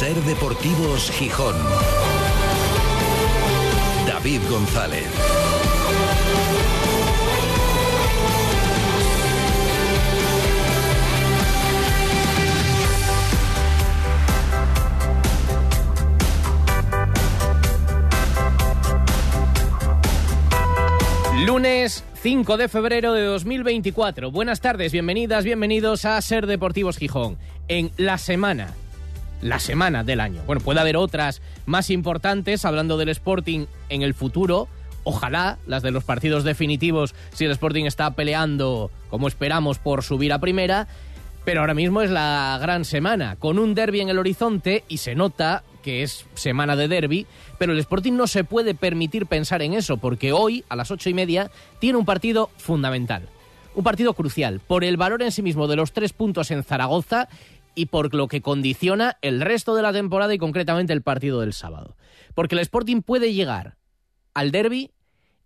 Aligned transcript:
Ser 0.00 0.16
Deportivos 0.22 1.10
Gijón. 1.10 1.54
David 4.06 4.40
González. 4.48 5.04
Lunes 21.44 22.04
5 22.14 22.56
de 22.56 22.68
febrero 22.68 23.12
de 23.12 23.24
2024. 23.24 24.30
Buenas 24.30 24.62
tardes, 24.62 24.92
bienvenidas, 24.92 25.44
bienvenidos 25.44 26.06
a 26.06 26.18
Ser 26.22 26.46
Deportivos 26.46 26.96
Gijón. 26.96 27.36
En 27.68 27.90
la 27.98 28.16
semana, 28.16 28.72
la 29.42 29.58
semana 29.58 30.04
del 30.04 30.20
año. 30.20 30.42
Bueno, 30.46 30.62
puede 30.62 30.80
haber 30.80 30.96
otras 30.96 31.42
más 31.66 31.90
importantes 31.90 32.64
hablando 32.64 32.96
del 32.96 33.08
Sporting 33.08 33.66
en 33.88 34.02
el 34.02 34.14
futuro. 34.14 34.68
Ojalá 35.04 35.58
las 35.66 35.82
de 35.82 35.90
los 35.90 36.04
partidos 36.04 36.44
definitivos 36.44 37.14
si 37.32 37.44
el 37.44 37.52
Sporting 37.52 37.84
está 37.84 38.10
peleando 38.12 38.90
como 39.08 39.28
esperamos 39.28 39.78
por 39.78 40.02
subir 40.02 40.32
a 40.32 40.38
primera. 40.38 40.88
Pero 41.44 41.60
ahora 41.60 41.74
mismo 41.74 42.02
es 42.02 42.10
la 42.10 42.58
gran 42.60 42.84
semana, 42.84 43.36
con 43.36 43.58
un 43.58 43.74
derby 43.74 44.00
en 44.00 44.10
el 44.10 44.18
horizonte 44.18 44.84
y 44.88 44.98
se 44.98 45.14
nota 45.14 45.64
que 45.82 46.02
es 46.02 46.26
semana 46.34 46.76
de 46.76 46.86
derby, 46.86 47.26
pero 47.58 47.72
el 47.72 47.78
Sporting 47.78 48.12
no 48.12 48.26
se 48.26 48.44
puede 48.44 48.74
permitir 48.74 49.26
pensar 49.26 49.62
en 49.62 49.72
eso, 49.72 49.96
porque 49.96 50.32
hoy, 50.32 50.64
a 50.68 50.76
las 50.76 50.90
ocho 50.90 51.08
y 51.08 51.14
media, 51.14 51.50
tiene 51.78 51.98
un 51.98 52.04
partido 52.04 52.50
fundamental. 52.58 53.28
Un 53.74 53.84
partido 53.84 54.14
crucial, 54.14 54.60
por 54.60 54.84
el 54.84 54.96
valor 54.96 55.22
en 55.22 55.32
sí 55.32 55.42
mismo 55.42 55.68
de 55.68 55.76
los 55.76 55.92
tres 55.92 56.12
puntos 56.12 56.50
en 56.50 56.62
Zaragoza 56.62 57.28
y 57.74 57.86
por 57.86 58.14
lo 58.14 58.28
que 58.28 58.42
condiciona 58.42 59.18
el 59.22 59.40
resto 59.40 59.74
de 59.74 59.82
la 59.82 59.92
temporada 59.92 60.34
y 60.34 60.38
concretamente 60.38 60.92
el 60.92 61.02
partido 61.02 61.40
del 61.40 61.52
sábado. 61.52 61.96
Porque 62.34 62.54
el 62.54 62.60
Sporting 62.60 63.02
puede 63.02 63.32
llegar 63.32 63.76
al 64.34 64.50
derby 64.50 64.90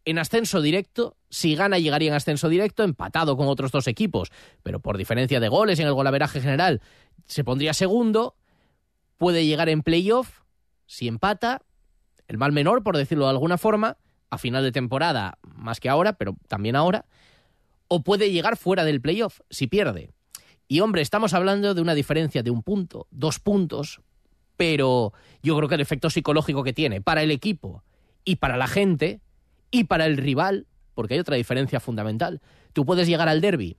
en 0.05 0.19
ascenso 0.19 0.61
directo, 0.61 1.17
si 1.31 1.55
gana 1.55 1.79
llegaría 1.79 2.09
en 2.09 2.15
ascenso 2.15 2.48
directo, 2.48 2.83
empatado 2.83 3.37
con 3.37 3.48
otros 3.48 3.73
dos 3.73 3.87
equipos, 3.87 4.31
pero 4.63 4.81
por 4.81 4.98
diferencia 4.98 5.41
de 5.41 5.48
goles 5.48 5.79
en 5.79 5.87
el 5.87 5.95
golaveraje 5.95 6.41
general 6.41 6.83
se 7.27 7.45
pondría 7.45 7.73
segundo, 7.73 8.37
puede 9.17 9.47
llegar 9.47 9.69
en 9.69 9.83
playoff, 9.83 10.43
si 10.87 11.09
empata, 11.09 11.63
el 12.29 12.39
mal 12.39 12.53
menor, 12.53 12.83
por 12.83 12.97
decirlo 12.97 13.25
de 13.25 13.31
alguna 13.31 13.59
forma, 13.59 13.97
a 14.31 14.39
final 14.39 14.63
de 14.63 14.73
temporada, 14.73 15.39
más 15.43 15.81
que 15.81 15.89
ahora, 15.89 16.15
pero 16.15 16.37
también 16.48 16.77
ahora, 16.77 17.07
o 17.89 18.03
puede 18.03 18.31
llegar 18.31 18.57
fuera 18.57 18.85
del 18.85 19.01
playoff, 19.01 19.41
si 19.51 19.67
pierde. 19.67 20.14
Y 20.67 20.81
hombre, 20.81 21.03
estamos 21.03 21.34
hablando 21.34 21.75
de 21.75 21.81
una 21.81 21.95
diferencia 21.95 22.43
de 22.43 22.51
un 22.51 22.62
punto, 22.62 23.07
dos 23.11 23.39
puntos, 23.39 24.01
pero 24.57 25.12
yo 25.43 25.57
creo 25.57 25.69
que 25.69 25.75
el 25.75 25.81
efecto 25.81 26.11
psicológico 26.11 26.62
que 26.62 26.73
tiene 26.73 27.01
para 27.01 27.23
el 27.23 27.31
equipo 27.31 27.83
y 28.25 28.37
para 28.37 28.57
la 28.57 28.67
gente 28.67 29.20
y 29.70 29.85
para 29.85 30.07
el 30.07 30.17
rival, 30.17 30.67
porque 30.95 31.15
hay 31.15 31.20
otra 31.20 31.37
diferencia 31.37 31.81
fundamental. 31.81 32.41
Tú 32.73 32.87
puedes 32.87 33.07
llegar 33.07 33.29
al 33.29 33.41
derby 33.41 33.77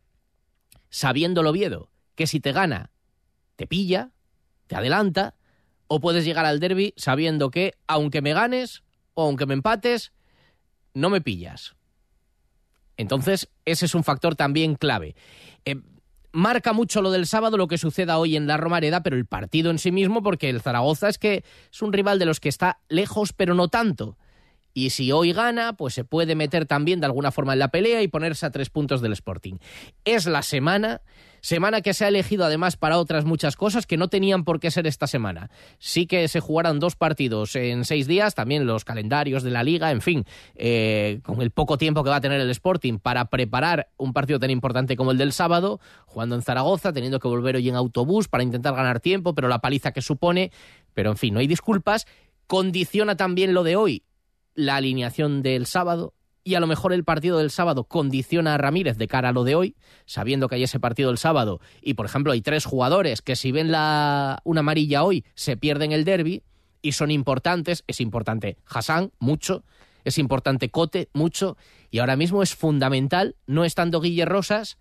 sabiendo 0.90 1.44
lo 1.44 1.50
Oviedo 1.50 1.90
que 2.16 2.28
si 2.28 2.40
te 2.40 2.52
gana, 2.52 2.92
te 3.56 3.68
pilla, 3.68 4.12
te 4.68 4.76
adelanta, 4.76 5.36
o 5.88 6.00
puedes 6.00 6.26
llegar 6.26 6.46
al 6.46 6.60
derby 6.60 6.94
sabiendo 6.98 7.52
que 7.52 7.74
aunque 7.88 8.22
me 8.22 8.34
ganes 8.34 8.84
o 9.14 9.24
aunque 9.24 9.46
me 9.46 9.54
empates, 9.54 10.14
no 10.94 11.10
me 11.10 11.22
pillas. 11.22 11.76
Entonces, 12.98 13.50
ese 13.66 13.86
es 13.86 13.96
un 13.96 14.04
factor 14.04 14.36
también 14.36 14.76
clave. 14.76 15.16
Eh, 15.66 15.82
marca 16.36 16.74
mucho 16.74 17.02
lo 17.02 17.12
del 17.12 17.26
sábado, 17.26 17.58
lo 17.58 17.68
que 17.68 17.78
suceda 17.78 18.18
hoy 18.18 18.36
en 18.36 18.46
la 18.46 18.58
Romareda, 18.58 19.02
pero 19.02 19.16
el 19.16 19.26
partido 19.26 19.72
en 19.72 19.80
sí 19.80 19.92
mismo, 19.92 20.22
porque 20.22 20.50
el 20.50 20.62
Zaragoza 20.62 21.08
es 21.08 21.18
que 21.18 21.44
es 21.72 21.82
un 21.82 21.94
rival 21.94 22.20
de 22.20 22.26
los 22.26 22.40
que 22.40 22.50
está 22.50 22.80
lejos, 22.90 23.34
pero 23.34 23.56
no 23.56 23.70
tanto. 23.70 24.18
Y 24.74 24.90
si 24.90 25.14
hoy 25.14 25.32
gana, 25.32 25.78
pues 25.78 25.94
se 25.94 26.04
puede 26.04 26.36
meter 26.36 26.66
también 26.66 27.00
de 27.00 27.06
alguna 27.06 27.32
forma 27.32 27.54
en 27.54 27.60
la 27.60 27.70
pelea 27.70 28.02
y 28.02 28.10
ponerse 28.10 28.46
a 28.46 28.52
tres 28.52 28.70
puntos 28.70 29.02
del 29.02 29.14
Sporting. 29.14 29.56
Es 30.04 30.26
la 30.26 30.42
semana, 30.42 31.02
semana 31.46 31.82
que 31.82 31.94
se 31.94 32.04
ha 32.04 32.08
elegido 32.08 32.44
además 32.44 32.76
para 32.76 32.98
otras 32.98 33.24
muchas 33.24 33.56
cosas 33.56 33.86
que 33.86 33.98
no 33.98 34.08
tenían 34.08 34.44
por 34.46 34.60
qué 34.60 34.72
ser 34.72 34.88
esta 34.88 35.06
semana. 35.06 35.52
Sí 35.78 36.08
que 36.08 36.28
se 36.28 36.40
jugarán 36.40 36.80
dos 36.80 36.96
partidos 36.96 37.56
en 37.56 37.86
seis 37.86 38.08
días, 38.08 38.34
también 38.34 38.66
los 38.66 38.84
calendarios 38.84 39.44
de 39.44 39.52
la 39.52 39.64
liga, 39.64 39.92
en 39.92 40.02
fin, 40.02 40.26
eh, 40.56 41.20
con 41.22 41.44
el 41.44 41.52
poco 41.52 41.78
tiempo 41.78 42.04
que 42.04 42.10
va 42.10 42.16
a 42.16 42.22
tener 42.22 42.42
el 42.42 42.50
Sporting 42.50 42.98
para 42.98 43.26
preparar 43.26 43.90
un 43.96 44.12
partido 44.12 44.40
tan 44.40 44.50
importante 44.50 44.96
como 44.96 45.12
el 45.12 45.20
del 45.20 45.34
sábado, 45.34 45.80
jugando 46.08 46.34
en 46.34 46.42
Zaragoza, 46.42 46.92
teniendo 46.94 47.20
que 47.20 47.28
volver 47.28 47.58
hoy 47.58 47.70
en 47.70 47.76
autobús 47.76 48.28
para 48.28 48.44
intentar 48.44 48.74
ganar 48.74 49.00
tiempo, 49.00 49.36
pero 49.36 49.48
la 49.48 49.60
paliza 49.60 49.92
que 49.92 50.02
supone, 50.02 50.52
pero 50.96 51.12
en 51.12 51.18
fin, 51.18 51.36
no 51.36 51.42
hay 51.42 51.48
disculpas. 51.48 52.08
Condiciona 52.48 53.18
también 53.18 53.54
lo 53.54 53.64
de 53.64 53.76
hoy 53.76 54.04
la 54.56 54.78
alineación 54.78 55.44
del 55.44 55.68
sábado 55.68 56.16
y 56.46 56.54
a 56.54 56.60
lo 56.60 56.68
mejor 56.68 56.94
el 56.94 57.04
partido 57.04 57.40
del 57.40 57.50
sábado 57.50 57.86
condiciona 57.86 58.54
a 58.54 58.58
Ramírez 58.60 58.98
de 58.98 59.08
cara 59.08 59.30
a 59.30 59.32
lo 59.34 59.44
de 59.44 59.56
hoy, 59.56 59.76
sabiendo 60.06 60.48
que 60.48 60.56
hay 60.56 60.64
ese 60.64 60.80
partido 60.80 61.10
el 61.10 61.18
sábado 61.18 61.60
y 61.82 61.96
por 61.96 62.06
ejemplo 62.06 62.32
hay 62.32 62.42
tres 62.42 62.66
jugadores 62.66 63.24
que 63.24 63.36
si 63.36 63.52
ven 63.52 63.72
la 63.72 64.40
una 64.44 64.60
amarilla 64.60 65.04
hoy 65.04 65.26
se 65.34 65.58
pierden 65.58 65.92
el 65.92 66.06
derby 66.06 66.44
y 66.84 66.92
son 66.92 67.10
importantes, 67.10 67.84
es 67.88 68.00
importante 68.00 68.58
Hassan 68.68 69.12
mucho, 69.18 69.64
es 70.04 70.20
importante 70.20 70.70
Cote 70.70 71.10
mucho 71.14 71.58
y 71.90 71.98
ahora 71.98 72.16
mismo 72.16 72.44
es 72.44 72.54
fundamental 72.54 73.36
no 73.48 73.66
estando 73.66 74.00
Guille 74.00 74.26
Rosas 74.26 74.78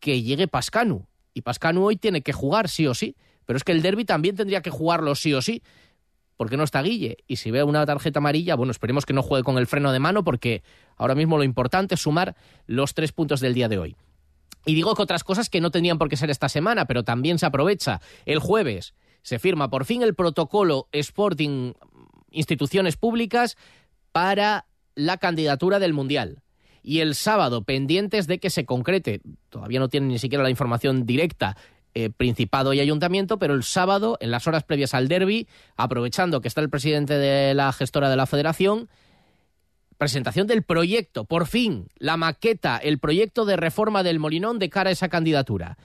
que 0.00 0.22
llegue 0.22 0.48
Pascanu. 0.48 1.06
Y 1.34 1.42
Pascanu 1.42 1.84
hoy 1.84 1.96
tiene 1.96 2.22
que 2.22 2.32
jugar 2.32 2.68
sí 2.68 2.88
o 2.88 2.94
sí, 2.94 3.14
pero 3.46 3.56
es 3.56 3.62
que 3.62 3.70
el 3.70 3.80
derby 3.80 4.04
también 4.04 4.34
tendría 4.34 4.60
que 4.60 4.70
jugarlo 4.70 5.14
sí 5.14 5.32
o 5.34 5.40
sí 5.40 5.62
porque 6.36 6.56
no 6.56 6.64
está 6.64 6.82
Guille. 6.82 7.18
Y 7.26 7.36
si 7.36 7.50
ve 7.50 7.62
una 7.62 7.86
tarjeta 7.86 8.18
amarilla, 8.18 8.54
bueno, 8.54 8.70
esperemos 8.70 9.06
que 9.06 9.12
no 9.12 9.22
juegue 9.22 9.44
con 9.44 9.58
el 9.58 9.66
freno 9.66 9.92
de 9.92 9.98
mano, 9.98 10.24
porque 10.24 10.62
ahora 10.96 11.14
mismo 11.14 11.36
lo 11.36 11.44
importante 11.44 11.94
es 11.94 12.00
sumar 12.00 12.36
los 12.66 12.94
tres 12.94 13.12
puntos 13.12 13.40
del 13.40 13.54
día 13.54 13.68
de 13.68 13.78
hoy. 13.78 13.96
Y 14.64 14.74
digo 14.74 14.94
que 14.94 15.02
otras 15.02 15.24
cosas 15.24 15.50
que 15.50 15.60
no 15.60 15.70
tenían 15.70 15.98
por 15.98 16.08
qué 16.08 16.16
ser 16.16 16.30
esta 16.30 16.48
semana, 16.48 16.86
pero 16.86 17.02
también 17.02 17.38
se 17.38 17.46
aprovecha. 17.46 18.00
El 18.26 18.38
jueves 18.38 18.94
se 19.22 19.38
firma 19.38 19.70
por 19.70 19.84
fin 19.84 20.02
el 20.02 20.14
protocolo 20.14 20.88
Sporting 20.92 21.72
Instituciones 22.30 22.96
Públicas 22.96 23.56
para 24.12 24.66
la 24.94 25.16
candidatura 25.18 25.78
del 25.78 25.94
Mundial. 25.94 26.42
Y 26.82 26.98
el 26.98 27.14
sábado, 27.14 27.62
pendientes 27.62 28.26
de 28.26 28.38
que 28.38 28.50
se 28.50 28.66
concrete, 28.66 29.20
todavía 29.48 29.78
no 29.78 29.88
tienen 29.88 30.08
ni 30.08 30.18
siquiera 30.18 30.42
la 30.42 30.50
información 30.50 31.06
directa, 31.06 31.56
eh, 31.94 32.10
Principado 32.10 32.72
y 32.72 32.80
Ayuntamiento, 32.80 33.38
pero 33.38 33.54
el 33.54 33.62
sábado, 33.62 34.16
en 34.20 34.30
las 34.30 34.46
horas 34.46 34.64
previas 34.64 34.94
al 34.94 35.08
derby, 35.08 35.48
aprovechando 35.76 36.40
que 36.40 36.48
está 36.48 36.60
el 36.60 36.70
presidente 36.70 37.14
de 37.14 37.54
la 37.54 37.72
gestora 37.72 38.08
de 38.08 38.16
la 38.16 38.26
federación, 38.26 38.88
presentación 39.98 40.46
del 40.46 40.62
proyecto, 40.62 41.24
por 41.24 41.46
fin, 41.46 41.88
la 41.96 42.16
maqueta, 42.16 42.76
el 42.78 42.98
proyecto 42.98 43.44
de 43.44 43.56
reforma 43.56 44.02
del 44.02 44.18
Molinón 44.18 44.58
de 44.58 44.70
cara 44.70 44.90
a 44.90 44.92
esa 44.92 45.08
candidatura. 45.08 45.76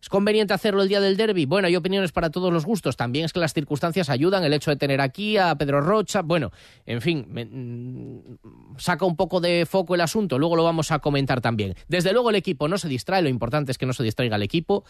¿Es 0.00 0.08
conveniente 0.08 0.54
hacerlo 0.54 0.82
el 0.82 0.88
día 0.88 1.00
del 1.00 1.18
derby? 1.18 1.44
Bueno, 1.44 1.68
hay 1.68 1.76
opiniones 1.76 2.10
para 2.10 2.30
todos 2.30 2.50
los 2.50 2.64
gustos. 2.64 2.96
También 2.96 3.26
es 3.26 3.34
que 3.34 3.40
las 3.40 3.52
circunstancias 3.52 4.08
ayudan, 4.08 4.44
el 4.44 4.54
hecho 4.54 4.70
de 4.70 4.76
tener 4.76 5.00
aquí 5.00 5.36
a 5.36 5.54
Pedro 5.56 5.82
Rocha. 5.82 6.22
Bueno, 6.22 6.52
en 6.86 7.02
fin, 7.02 7.26
mm, 7.28 8.78
saca 8.78 9.04
un 9.04 9.14
poco 9.14 9.42
de 9.42 9.66
foco 9.66 9.94
el 9.94 10.00
asunto. 10.00 10.38
Luego 10.38 10.56
lo 10.56 10.64
vamos 10.64 10.90
a 10.90 11.00
comentar 11.00 11.42
también. 11.42 11.74
Desde 11.86 12.14
luego 12.14 12.30
el 12.30 12.36
equipo 12.36 12.66
no 12.66 12.78
se 12.78 12.88
distrae, 12.88 13.20
lo 13.20 13.28
importante 13.28 13.72
es 13.72 13.78
que 13.78 13.84
no 13.84 13.92
se 13.92 14.02
distraiga 14.02 14.36
el 14.36 14.42
equipo 14.42 14.84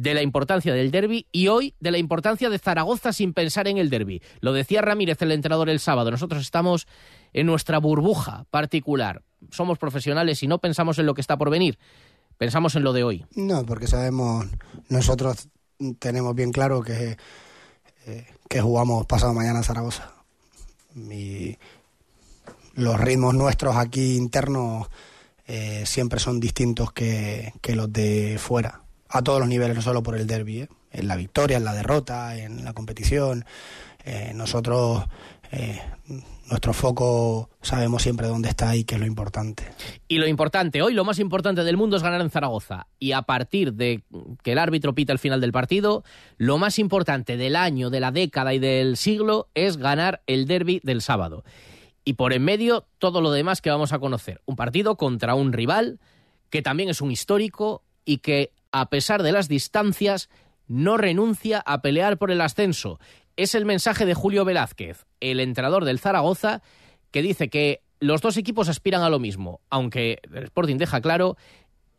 de 0.00 0.14
la 0.14 0.22
importancia 0.22 0.72
del 0.72 0.90
derby 0.90 1.26
y 1.30 1.48
hoy 1.48 1.74
de 1.78 1.90
la 1.90 1.98
importancia 1.98 2.48
de 2.48 2.58
Zaragoza 2.58 3.12
sin 3.12 3.34
pensar 3.34 3.68
en 3.68 3.76
el 3.76 3.90
derby. 3.90 4.22
Lo 4.40 4.54
decía 4.54 4.80
Ramírez, 4.80 5.20
el 5.20 5.30
entrenador, 5.30 5.68
el 5.68 5.78
sábado. 5.78 6.10
Nosotros 6.10 6.40
estamos 6.40 6.86
en 7.34 7.44
nuestra 7.44 7.78
burbuja 7.78 8.46
particular. 8.50 9.22
Somos 9.50 9.78
profesionales 9.78 10.42
y 10.42 10.46
no 10.46 10.58
pensamos 10.58 10.98
en 10.98 11.04
lo 11.04 11.12
que 11.12 11.20
está 11.20 11.36
por 11.36 11.50
venir. 11.50 11.78
Pensamos 12.38 12.76
en 12.76 12.82
lo 12.82 12.94
de 12.94 13.04
hoy. 13.04 13.26
No, 13.34 13.66
porque 13.66 13.86
sabemos, 13.86 14.46
nosotros 14.88 15.48
tenemos 15.98 16.34
bien 16.34 16.50
claro 16.50 16.80
que, 16.80 17.18
eh, 18.06 18.26
que 18.48 18.60
jugamos 18.62 19.04
pasado 19.04 19.34
mañana 19.34 19.58
en 19.58 19.64
Zaragoza. 19.64 20.14
Y 20.96 21.58
los 22.74 22.98
ritmos 22.98 23.34
nuestros 23.34 23.76
aquí 23.76 24.16
internos 24.16 24.88
eh, 25.46 25.82
siempre 25.84 26.20
son 26.20 26.40
distintos 26.40 26.90
que, 26.90 27.52
que 27.60 27.76
los 27.76 27.92
de 27.92 28.38
fuera 28.38 28.79
a 29.10 29.22
todos 29.22 29.40
los 29.40 29.48
niveles, 29.48 29.76
no 29.76 29.82
solo 29.82 30.02
por 30.02 30.16
el 30.16 30.26
derby, 30.26 30.60
¿eh? 30.60 30.68
en 30.92 31.08
la 31.08 31.16
victoria, 31.16 31.56
en 31.56 31.64
la 31.64 31.74
derrota, 31.74 32.36
en 32.36 32.64
la 32.64 32.72
competición. 32.72 33.44
Eh, 34.04 34.32
nosotros, 34.34 35.04
eh, 35.50 35.80
nuestro 36.48 36.72
foco 36.72 37.50
sabemos 37.60 38.02
siempre 38.02 38.28
dónde 38.28 38.48
está 38.48 38.74
y 38.76 38.84
qué 38.84 38.94
es 38.94 39.00
lo 39.00 39.06
importante. 39.06 39.64
Y 40.08 40.18
lo 40.18 40.26
importante, 40.26 40.80
hoy 40.80 40.94
lo 40.94 41.04
más 41.04 41.18
importante 41.18 41.64
del 41.64 41.76
mundo 41.76 41.96
es 41.96 42.02
ganar 42.02 42.20
en 42.20 42.30
Zaragoza. 42.30 42.86
Y 42.98 43.12
a 43.12 43.22
partir 43.22 43.74
de 43.74 44.04
que 44.42 44.52
el 44.52 44.58
árbitro 44.58 44.94
pita 44.94 45.12
el 45.12 45.18
final 45.18 45.40
del 45.40 45.52
partido, 45.52 46.04
lo 46.38 46.58
más 46.58 46.78
importante 46.78 47.36
del 47.36 47.56
año, 47.56 47.90
de 47.90 48.00
la 48.00 48.12
década 48.12 48.54
y 48.54 48.58
del 48.58 48.96
siglo 48.96 49.48
es 49.54 49.76
ganar 49.76 50.22
el 50.26 50.46
derby 50.46 50.80
del 50.84 51.02
sábado. 51.02 51.44
Y 52.04 52.14
por 52.14 52.32
en 52.32 52.44
medio, 52.44 52.86
todo 52.98 53.20
lo 53.20 53.30
demás 53.30 53.60
que 53.60 53.70
vamos 53.70 53.92
a 53.92 53.98
conocer. 53.98 54.40
Un 54.46 54.56
partido 54.56 54.96
contra 54.96 55.34
un 55.34 55.52
rival 55.52 56.00
que 56.48 56.62
también 56.62 56.88
es 56.88 57.00
un 57.00 57.10
histórico 57.10 57.82
y 58.04 58.18
que 58.18 58.50
a 58.72 58.90
pesar 58.90 59.22
de 59.22 59.32
las 59.32 59.48
distancias, 59.48 60.28
no 60.66 60.96
renuncia 60.96 61.62
a 61.66 61.82
pelear 61.82 62.18
por 62.18 62.30
el 62.30 62.40
ascenso. 62.40 63.00
Es 63.36 63.54
el 63.54 63.64
mensaje 63.64 64.06
de 64.06 64.14
Julio 64.14 64.44
Velázquez, 64.44 65.06
el 65.20 65.40
entrenador 65.40 65.84
del 65.84 65.98
Zaragoza, 65.98 66.62
que 67.10 67.22
dice 67.22 67.48
que 67.48 67.82
los 67.98 68.20
dos 68.20 68.36
equipos 68.36 68.68
aspiran 68.68 69.02
a 69.02 69.10
lo 69.10 69.18
mismo, 69.18 69.60
aunque 69.68 70.20
el 70.32 70.44
Sporting 70.44 70.76
deja 70.76 71.00
claro 71.00 71.36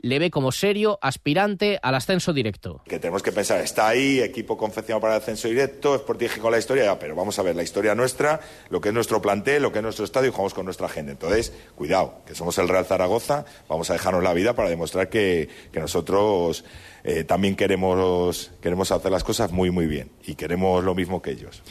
le 0.01 0.19
ve 0.19 0.31
como 0.31 0.51
serio 0.51 0.99
aspirante 1.01 1.79
al 1.81 1.95
ascenso 1.95 2.33
directo. 2.33 2.81
Que 2.85 2.99
tenemos 2.99 3.23
que 3.23 3.31
pensar, 3.31 3.61
está 3.61 3.87
ahí, 3.87 4.19
equipo 4.19 4.57
confeccionado 4.57 5.01
para 5.01 5.15
el 5.15 5.21
ascenso 5.21 5.47
directo, 5.47 5.95
Sporting 5.95 6.27
con 6.41 6.51
la 6.51 6.57
historia, 6.57 6.97
pero 6.99 7.15
vamos 7.15 7.37
a 7.39 7.43
ver 7.43 7.55
la 7.55 7.63
historia 7.63 7.95
nuestra, 7.95 8.39
lo 8.69 8.81
que 8.81 8.89
es 8.89 8.93
nuestro 8.93 9.21
plantel, 9.21 9.61
lo 9.61 9.71
que 9.71 9.79
es 9.79 9.83
nuestro 9.83 10.05
estadio 10.05 10.29
y 10.29 10.31
jugamos 10.31 10.53
con 10.53 10.65
nuestra 10.65 10.89
gente. 10.89 11.11
Entonces, 11.11 11.53
cuidado, 11.75 12.21
que 12.25 12.35
somos 12.35 12.57
el 12.57 12.67
Real 12.67 12.85
Zaragoza, 12.85 13.45
vamos 13.67 13.89
a 13.89 13.93
dejarnos 13.93 14.23
la 14.23 14.33
vida 14.33 14.53
para 14.53 14.69
demostrar 14.69 15.09
que, 15.09 15.49
que 15.71 15.79
nosotros 15.79 16.65
eh, 17.03 17.23
también 17.23 17.55
queremos, 17.55 18.51
queremos 18.61 18.91
hacer 18.91 19.11
las 19.11 19.23
cosas 19.23 19.51
muy, 19.51 19.71
muy 19.71 19.87
bien 19.87 20.11
y 20.25 20.35
queremos 20.35 20.83
lo 20.83 20.95
mismo 20.95 21.21
que 21.21 21.31
ellos. 21.31 21.63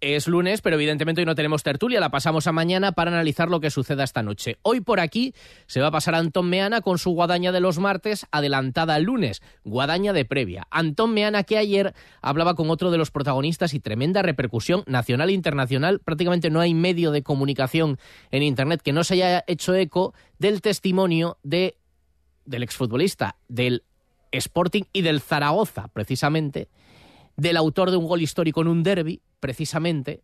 Es 0.00 0.28
lunes, 0.28 0.60
pero 0.60 0.76
evidentemente 0.76 1.22
hoy 1.22 1.26
no 1.26 1.34
tenemos 1.34 1.64
tertulia, 1.64 1.98
la 1.98 2.12
pasamos 2.12 2.46
a 2.46 2.52
mañana 2.52 2.92
para 2.92 3.10
analizar 3.10 3.48
lo 3.48 3.58
que 3.58 3.68
suceda 3.68 4.04
esta 4.04 4.22
noche. 4.22 4.56
Hoy 4.62 4.80
por 4.80 5.00
aquí 5.00 5.34
se 5.66 5.80
va 5.80 5.88
a 5.88 5.90
pasar 5.90 6.14
Antón 6.14 6.48
Meana 6.48 6.82
con 6.82 6.98
su 6.98 7.10
guadaña 7.10 7.50
de 7.50 7.58
los 7.58 7.80
martes 7.80 8.24
adelantada 8.30 8.94
al 8.94 9.02
lunes, 9.02 9.42
guadaña 9.64 10.12
de 10.12 10.24
previa. 10.24 10.68
Antón 10.70 11.14
Meana 11.14 11.42
que 11.42 11.58
ayer 11.58 11.94
hablaba 12.22 12.54
con 12.54 12.70
otro 12.70 12.92
de 12.92 12.98
los 12.98 13.10
protagonistas 13.10 13.74
y 13.74 13.80
tremenda 13.80 14.22
repercusión 14.22 14.84
nacional 14.86 15.30
e 15.30 15.32
internacional. 15.32 15.98
Prácticamente 15.98 16.48
no 16.48 16.60
hay 16.60 16.74
medio 16.74 17.10
de 17.10 17.24
comunicación 17.24 17.98
en 18.30 18.44
Internet 18.44 18.82
que 18.82 18.92
no 18.92 19.02
se 19.02 19.14
haya 19.14 19.42
hecho 19.48 19.74
eco 19.74 20.14
del 20.38 20.60
testimonio 20.60 21.38
de, 21.42 21.76
del 22.44 22.62
exfutbolista, 22.62 23.34
del 23.48 23.82
Sporting 24.30 24.84
y 24.92 25.02
del 25.02 25.20
Zaragoza, 25.20 25.88
precisamente, 25.88 26.68
del 27.38 27.56
autor 27.56 27.90
de 27.90 27.96
un 27.96 28.06
gol 28.06 28.20
histórico 28.20 28.60
en 28.60 28.68
un 28.68 28.82
derby, 28.82 29.22
precisamente, 29.40 30.22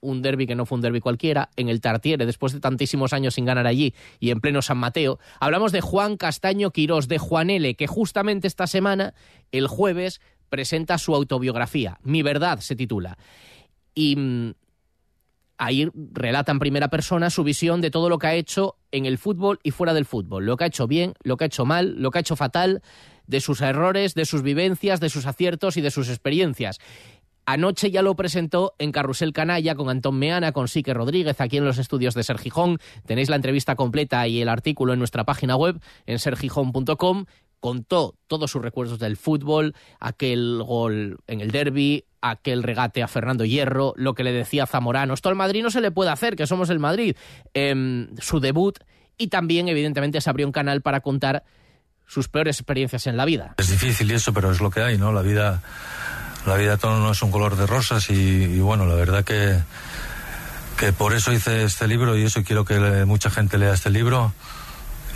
un 0.00 0.22
derby 0.22 0.46
que 0.46 0.54
no 0.54 0.64
fue 0.64 0.76
un 0.76 0.82
derby 0.82 1.00
cualquiera, 1.00 1.50
en 1.56 1.68
el 1.68 1.80
Tartiere, 1.80 2.24
después 2.24 2.54
de 2.54 2.60
tantísimos 2.60 3.12
años 3.12 3.34
sin 3.34 3.44
ganar 3.44 3.66
allí 3.66 3.94
y 4.20 4.30
en 4.30 4.40
pleno 4.40 4.62
San 4.62 4.78
Mateo. 4.78 5.18
Hablamos 5.38 5.70
de 5.70 5.82
Juan 5.82 6.16
Castaño 6.16 6.70
Quirós, 6.70 7.08
de 7.08 7.18
Juan 7.18 7.50
L., 7.50 7.74
que 7.74 7.86
justamente 7.86 8.48
esta 8.48 8.66
semana, 8.66 9.14
el 9.52 9.68
jueves, 9.68 10.20
presenta 10.48 10.96
su 10.96 11.14
autobiografía. 11.14 11.98
Mi 12.02 12.22
verdad 12.22 12.60
se 12.60 12.74
titula. 12.74 13.18
Y 13.94 14.16
mm, 14.16 14.54
ahí 15.58 15.90
relata 16.12 16.52
en 16.52 16.58
primera 16.58 16.88
persona 16.88 17.28
su 17.28 17.44
visión 17.44 17.82
de 17.82 17.90
todo 17.90 18.08
lo 18.08 18.18
que 18.18 18.28
ha 18.28 18.34
hecho 18.34 18.76
en 18.92 19.04
el 19.04 19.18
fútbol 19.18 19.60
y 19.62 19.72
fuera 19.72 19.92
del 19.92 20.06
fútbol. 20.06 20.46
Lo 20.46 20.56
que 20.56 20.64
ha 20.64 20.68
hecho 20.68 20.86
bien, 20.86 21.12
lo 21.22 21.36
que 21.36 21.44
ha 21.44 21.48
hecho 21.48 21.66
mal, 21.66 22.00
lo 22.00 22.10
que 22.10 22.18
ha 22.18 22.20
hecho 22.20 22.36
fatal 22.36 22.82
de 23.26 23.40
sus 23.40 23.60
errores, 23.60 24.14
de 24.14 24.24
sus 24.24 24.42
vivencias, 24.42 25.00
de 25.00 25.10
sus 25.10 25.26
aciertos 25.26 25.76
y 25.76 25.80
de 25.80 25.90
sus 25.90 26.08
experiencias. 26.08 26.78
Anoche 27.48 27.92
ya 27.92 28.02
lo 28.02 28.16
presentó 28.16 28.74
en 28.80 28.90
Carrusel 28.90 29.32
Canalla 29.32 29.76
con 29.76 29.88
Antón 29.88 30.18
Meana, 30.18 30.50
con 30.50 30.66
Sique 30.66 30.92
Rodríguez, 30.92 31.40
aquí 31.40 31.58
en 31.58 31.64
los 31.64 31.78
estudios 31.78 32.14
de 32.14 32.24
Sergijón. 32.24 32.78
Tenéis 33.06 33.30
la 33.30 33.36
entrevista 33.36 33.76
completa 33.76 34.26
y 34.26 34.42
el 34.42 34.48
artículo 34.48 34.92
en 34.92 34.98
nuestra 34.98 35.24
página 35.24 35.54
web, 35.54 35.80
en 36.06 36.18
sergijón.com. 36.18 37.26
Contó 37.60 38.16
todos 38.26 38.50
sus 38.50 38.62
recuerdos 38.62 38.98
del 38.98 39.16
fútbol, 39.16 39.74
aquel 40.00 40.60
gol 40.64 41.18
en 41.28 41.40
el 41.40 41.52
derby, 41.52 42.04
aquel 42.20 42.64
regate 42.64 43.04
a 43.04 43.08
Fernando 43.08 43.44
Hierro, 43.44 43.94
lo 43.96 44.14
que 44.14 44.24
le 44.24 44.32
decía 44.32 44.66
Zamorano. 44.66 45.14
Esto 45.14 45.28
al 45.28 45.36
Madrid 45.36 45.62
no 45.62 45.70
se 45.70 45.80
le 45.80 45.92
puede 45.92 46.10
hacer, 46.10 46.34
que 46.34 46.48
somos 46.48 46.68
el 46.68 46.80
Madrid. 46.80 47.16
Em, 47.54 48.08
su 48.18 48.40
debut 48.40 48.78
y 49.18 49.28
también, 49.28 49.68
evidentemente, 49.68 50.20
se 50.20 50.28
abrió 50.28 50.46
un 50.46 50.52
canal 50.52 50.82
para 50.82 51.00
contar 51.00 51.44
sus 52.06 52.28
peores 52.28 52.58
experiencias 52.58 53.06
en 53.06 53.16
la 53.16 53.24
vida. 53.24 53.54
Es 53.58 53.68
difícil 53.68 54.10
y 54.10 54.14
eso, 54.14 54.32
pero 54.32 54.50
es 54.50 54.60
lo 54.60 54.70
que 54.70 54.82
hay, 54.82 54.98
¿no? 54.98 55.12
La 55.12 55.22
vida, 55.22 55.62
la 56.46 56.56
vida 56.56 56.76
todo 56.76 56.98
no 56.98 57.12
es 57.12 57.22
un 57.22 57.30
color 57.30 57.56
de 57.56 57.66
rosas 57.66 58.10
y, 58.10 58.58
bueno, 58.60 58.86
la 58.86 58.94
verdad 58.94 59.24
que, 59.24 59.58
que 60.78 60.92
por 60.92 61.14
eso 61.14 61.32
hice 61.32 61.64
este 61.64 61.88
libro 61.88 62.16
y 62.16 62.24
eso 62.24 62.42
quiero 62.42 62.64
que 62.64 63.04
mucha 63.04 63.30
gente 63.30 63.58
lea 63.58 63.74
este 63.74 63.90
libro 63.90 64.32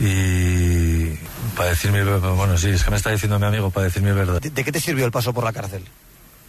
y 0.01 1.15
para 1.57 1.71
decir 1.71 1.93
mi 1.93 2.01
bueno, 2.03 2.57
sí, 2.57 2.71
es 2.71 2.85
que 2.85 2.91
me 2.91 2.97
está 2.97 3.11
diciendo 3.11 3.39
mi 3.39 3.47
amigo 3.47 3.71
para 3.71 3.85
decir 3.85 4.03
mi 4.03 4.13
verdad. 4.13 4.41
¿De, 4.41 4.65
qué 4.65 4.73
te 4.73 4.81
sirvió 4.81 5.05
el 5.05 5.13
paso 5.13 5.35
por 5.35 5.45
la 5.45 5.53
cárcel? 5.53 5.85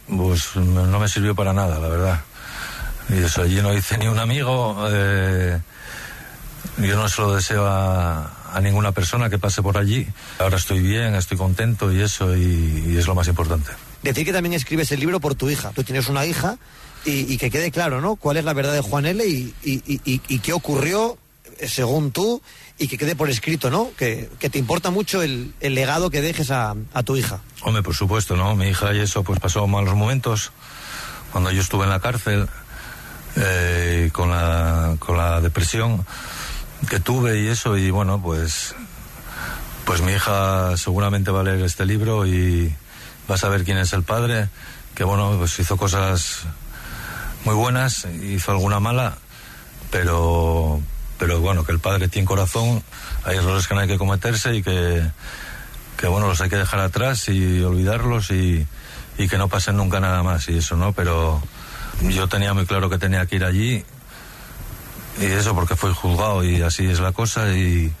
Pues 0.08 0.56
no 0.56 0.98
me 0.98 1.08
sirvió 1.08 1.34
para 1.34 1.52
nada, 1.52 1.78
la 1.78 1.88
verdad. 1.88 2.20
Y 3.10 3.18
eso, 3.18 3.42
allí 3.42 3.60
no 3.60 3.74
hice 3.74 3.98
ni 3.98 4.08
un 4.08 4.18
amigo. 4.18 4.86
Eh, 4.90 5.60
yo 6.78 6.96
no 6.96 7.08
se 7.08 7.20
lo 7.20 7.34
deseo 7.34 7.66
a, 7.66 8.30
a 8.52 8.60
ninguna 8.60 8.92
persona 8.92 9.30
que 9.30 9.38
pase 9.38 9.62
por 9.62 9.78
allí. 9.78 10.06
Ahora 10.38 10.56
estoy 10.56 10.80
bien, 10.80 11.14
estoy 11.14 11.36
contento 11.38 11.92
y 11.92 12.00
eso, 12.00 12.36
y, 12.36 12.96
es 12.96 13.06
lo 13.06 13.14
más 13.14 13.28
importante. 13.28 13.70
Decir 14.02 14.24
que 14.24 14.32
también 14.32 14.54
escribes 14.54 14.92
el 14.92 15.00
libro 15.00 15.20
por 15.20 15.34
tu 15.34 15.48
hija. 15.48 15.70
Tú 15.74 15.84
tienes 15.84 16.08
una 16.08 16.26
hija 16.26 16.58
y, 17.04 17.36
que 17.38 17.50
quede 17.50 17.70
claro, 17.70 18.00
¿no? 18.00 18.16
¿Cuál 18.16 18.36
es 18.36 18.44
la 18.44 18.52
verdad 18.52 18.72
de 18.72 18.80
Juan 18.80 19.06
L. 19.06 19.24
y, 19.26 19.54
y 19.64 20.38
qué 20.40 20.52
ocurrió 20.52 21.18
eh, 21.58 21.68
según 21.68 22.10
tú 22.10 22.42
y 22.78 22.88
que 22.88 22.98
quede 22.98 23.14
por 23.14 23.30
escrito, 23.30 23.70
¿no? 23.70 23.90
Que, 23.96 24.28
te 24.38 24.58
importa 24.58 24.90
mucho 24.90 25.22
el, 25.22 25.54
legado 25.60 26.10
que 26.10 26.20
dejes 26.20 26.50
a, 26.50 26.74
tu 27.04 27.16
hija. 27.16 27.40
Hombre, 27.62 27.82
por 27.82 27.94
supuesto, 27.94 28.36
¿no? 28.36 28.56
Mi 28.56 28.68
hija 28.68 28.92
y 28.92 29.00
eso 29.00 29.22
pues 29.22 29.38
pasó 29.38 29.66
malos 29.66 29.94
momentos 29.94 30.50
cuando 31.30 31.50
yo 31.52 31.60
estuve 31.60 31.84
en 31.84 31.90
la 31.90 32.00
cárcel 32.00 32.48
eh, 33.36 34.10
con, 34.12 34.30
la, 34.30 34.96
con 34.98 35.16
la 35.16 35.40
depresión 35.40 36.04
que 36.88 37.00
tuve 37.00 37.40
y 37.40 37.48
eso 37.48 37.76
y 37.76 37.90
bueno 37.90 38.20
pues 38.20 38.74
pues 39.84 40.00
mi 40.02 40.12
hija 40.12 40.76
seguramente 40.76 41.30
va 41.30 41.40
a 41.40 41.44
leer 41.44 41.62
este 41.62 41.84
libro 41.86 42.26
y 42.26 42.74
va 43.30 43.34
a 43.36 43.38
saber 43.38 43.64
quién 43.64 43.78
es 43.78 43.92
el 43.92 44.02
padre 44.02 44.48
que 44.94 45.04
bueno 45.04 45.34
pues 45.38 45.58
hizo 45.58 45.76
cosas 45.76 46.40
muy 47.44 47.54
buenas 47.54 48.06
hizo 48.22 48.52
alguna 48.52 48.80
mala 48.80 49.16
pero 49.90 50.80
pero 51.18 51.40
bueno 51.40 51.64
que 51.64 51.72
el 51.72 51.78
padre 51.78 52.08
tiene 52.08 52.26
corazón 52.26 52.82
hay 53.24 53.36
errores 53.36 53.66
que 53.66 53.74
no 53.74 53.80
hay 53.80 53.88
que 53.88 53.98
cometerse 53.98 54.54
y 54.54 54.62
que 54.62 55.02
que 55.96 56.06
bueno 56.08 56.26
los 56.26 56.40
hay 56.40 56.50
que 56.50 56.56
dejar 56.56 56.80
atrás 56.80 57.28
y 57.28 57.62
olvidarlos 57.62 58.30
y, 58.30 58.66
y 59.18 59.28
que 59.28 59.38
no 59.38 59.48
pasen 59.48 59.76
nunca 59.76 60.00
nada 60.00 60.22
más 60.22 60.48
y 60.48 60.58
eso 60.58 60.76
no 60.76 60.92
pero 60.92 61.42
yo 62.02 62.28
tenía 62.28 62.54
muy 62.54 62.66
claro 62.66 62.90
que 62.90 62.98
tenía 62.98 63.26
que 63.26 63.36
ir 63.36 63.44
allí 63.44 63.84
y 65.20 65.26
eso 65.26 65.54
porque 65.54 65.76
fue 65.76 65.92
juzgado 65.92 66.44
y 66.44 66.62
así 66.62 66.86
es 66.86 67.00
la 67.00 67.12
cosa 67.12 67.52
y, 67.52 67.92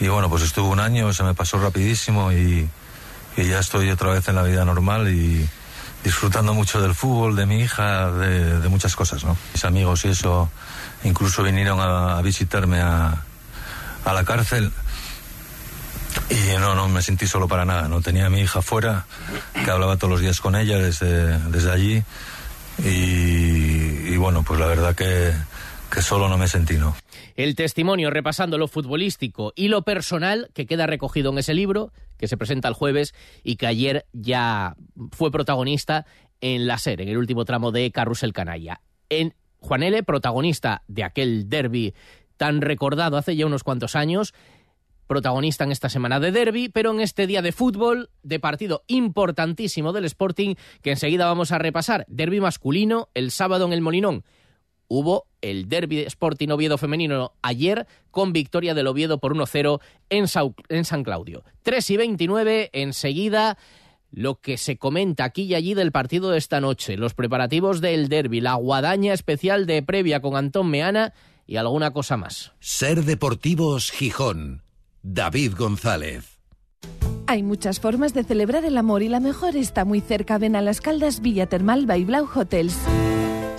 y 0.00 0.08
bueno, 0.08 0.28
pues 0.28 0.42
estuvo 0.42 0.68
un 0.68 0.80
año, 0.80 1.12
se 1.12 1.22
me 1.22 1.34
pasó 1.34 1.58
rapidísimo 1.58 2.32
y, 2.32 2.68
y, 3.36 3.44
ya 3.44 3.58
estoy 3.58 3.90
otra 3.90 4.10
vez 4.10 4.28
en 4.28 4.34
la 4.34 4.42
vida 4.42 4.64
normal 4.64 5.08
y 5.08 5.48
disfrutando 6.04 6.52
mucho 6.54 6.80
del 6.80 6.94
fútbol, 6.94 7.36
de 7.36 7.46
mi 7.46 7.60
hija, 7.60 8.10
de, 8.10 8.60
de 8.60 8.68
muchas 8.68 8.96
cosas, 8.96 9.24
¿no? 9.24 9.36
Mis 9.54 9.64
amigos 9.64 10.04
y 10.04 10.08
eso 10.08 10.50
incluso 11.04 11.42
vinieron 11.42 11.80
a, 11.80 12.18
a 12.18 12.22
visitarme 12.22 12.80
a, 12.80 13.22
a, 14.04 14.12
la 14.12 14.24
cárcel 14.24 14.72
y 16.28 16.58
no, 16.58 16.74
no 16.74 16.88
me 16.88 17.02
sentí 17.02 17.26
solo 17.26 17.48
para 17.48 17.64
nada, 17.64 17.88
¿no? 17.88 18.00
Tenía 18.00 18.26
a 18.26 18.30
mi 18.30 18.40
hija 18.40 18.60
fuera, 18.62 19.06
que 19.64 19.70
hablaba 19.70 19.96
todos 19.96 20.10
los 20.10 20.20
días 20.20 20.40
con 20.40 20.56
ella 20.56 20.78
desde, 20.78 21.38
desde 21.38 21.70
allí 21.70 22.04
y, 22.78 24.12
y 24.12 24.16
bueno, 24.16 24.42
pues 24.42 24.60
la 24.60 24.66
verdad 24.66 24.94
que 24.94 25.32
que 25.92 26.02
solo 26.02 26.28
no 26.28 26.38
me 26.38 26.48
sentí, 26.48 26.74
¿no? 26.74 26.96
El 27.36 27.54
testimonio 27.54 28.10
repasando 28.10 28.56
lo 28.56 28.66
futbolístico 28.66 29.52
y 29.54 29.68
lo 29.68 29.82
personal 29.82 30.50
que 30.54 30.66
queda 30.66 30.86
recogido 30.86 31.30
en 31.30 31.38
ese 31.38 31.54
libro, 31.54 31.92
que 32.16 32.28
se 32.28 32.36
presenta 32.36 32.68
el 32.68 32.74
jueves 32.74 33.14
y 33.44 33.56
que 33.56 33.66
ayer 33.66 34.06
ya 34.12 34.74
fue 35.10 35.30
protagonista 35.30 36.06
en 36.40 36.66
la 36.66 36.78
serie, 36.78 37.04
en 37.04 37.10
el 37.10 37.18
último 37.18 37.44
tramo 37.44 37.72
de 37.72 37.90
Carrusel 37.92 38.32
Canalla. 38.32 38.80
En 39.10 39.34
Juan 39.58 39.82
L., 39.82 40.02
protagonista 40.02 40.82
de 40.88 41.04
aquel 41.04 41.48
derby 41.48 41.94
tan 42.36 42.62
recordado 42.62 43.16
hace 43.16 43.36
ya 43.36 43.46
unos 43.46 43.62
cuantos 43.62 43.94
años, 43.94 44.34
protagonista 45.06 45.64
en 45.64 45.72
esta 45.72 45.90
semana 45.90 46.20
de 46.20 46.32
derby, 46.32 46.70
pero 46.70 46.90
en 46.90 47.00
este 47.00 47.26
día 47.26 47.42
de 47.42 47.52
fútbol, 47.52 48.08
de 48.22 48.40
partido 48.40 48.82
importantísimo 48.86 49.92
del 49.92 50.06
Sporting, 50.06 50.54
que 50.80 50.92
enseguida 50.92 51.26
vamos 51.26 51.52
a 51.52 51.58
repasar. 51.58 52.06
Derby 52.08 52.40
masculino 52.40 53.10
el 53.12 53.30
sábado 53.30 53.66
en 53.66 53.74
el 53.74 53.82
Molinón 53.82 54.24
hubo 54.92 55.26
el 55.40 55.70
derby 55.70 55.96
de 55.96 56.02
Sporting 56.02 56.50
Oviedo 56.50 56.76
femenino 56.76 57.32
ayer 57.40 57.86
con 58.10 58.34
victoria 58.34 58.74
del 58.74 58.86
Oviedo 58.86 59.18
por 59.18 59.34
1-0 59.34 59.80
en, 60.10 60.26
en 60.68 60.84
San 60.84 61.02
Claudio. 61.02 61.44
3 61.62 61.90
y 61.90 61.96
29, 61.96 62.70
enseguida 62.74 63.56
lo 64.10 64.40
que 64.40 64.58
se 64.58 64.76
comenta 64.76 65.24
aquí 65.24 65.44
y 65.44 65.54
allí 65.54 65.72
del 65.72 65.92
partido 65.92 66.30
de 66.30 66.36
esta 66.36 66.60
noche, 66.60 66.98
los 66.98 67.14
preparativos 67.14 67.80
del 67.80 68.10
derby, 68.10 68.42
la 68.42 68.54
guadaña 68.56 69.14
especial 69.14 69.64
de 69.64 69.82
previa 69.82 70.20
con 70.20 70.36
Antón 70.36 70.68
Meana 70.68 71.14
y 71.46 71.56
alguna 71.56 71.92
cosa 71.92 72.18
más. 72.18 72.52
Ser 72.60 73.04
Deportivos 73.04 73.90
Gijón. 73.90 74.62
David 75.02 75.54
González. 75.56 76.38
Hay 77.26 77.42
muchas 77.42 77.80
formas 77.80 78.12
de 78.12 78.24
celebrar 78.24 78.66
el 78.66 78.76
amor 78.76 79.02
y 79.02 79.08
la 79.08 79.20
mejor 79.20 79.56
está 79.56 79.86
muy 79.86 80.02
cerca. 80.02 80.36
Ven 80.36 80.54
a 80.54 80.60
las 80.60 80.82
Caldas 80.82 81.22
Villa 81.22 81.46
Termal 81.46 81.86
by 81.86 82.04
Blau 82.04 82.28
Hotels. 82.34 82.76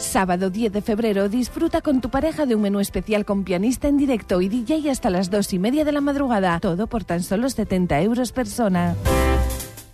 Sábado 0.04 0.50
10 0.50 0.74
de 0.74 0.82
febrero 0.82 1.30
disfruta 1.30 1.82
con 1.82 2.02
tu 2.02 2.10
pareja 2.10 2.46
de 2.46 2.56
un 2.56 2.62
menú 2.62 2.82
especial 2.82 3.24
con 3.26 3.46
pianista 3.46 3.88
en 3.88 3.98
directo 3.98 4.42
y 4.42 4.50
DJ 4.50 4.92
hasta 4.92 5.10
las 5.10 5.32
dos 5.32 5.54
y 5.54 5.60
media 5.60 5.86
de 5.86 5.94
la 5.94 6.02
madrugada. 6.02 6.60
Todo 6.60 6.88
por 6.88 7.06
tan 7.06 7.24
solo 7.24 7.50
70 7.50 8.02
euros 8.02 8.32
persona. 8.32 8.96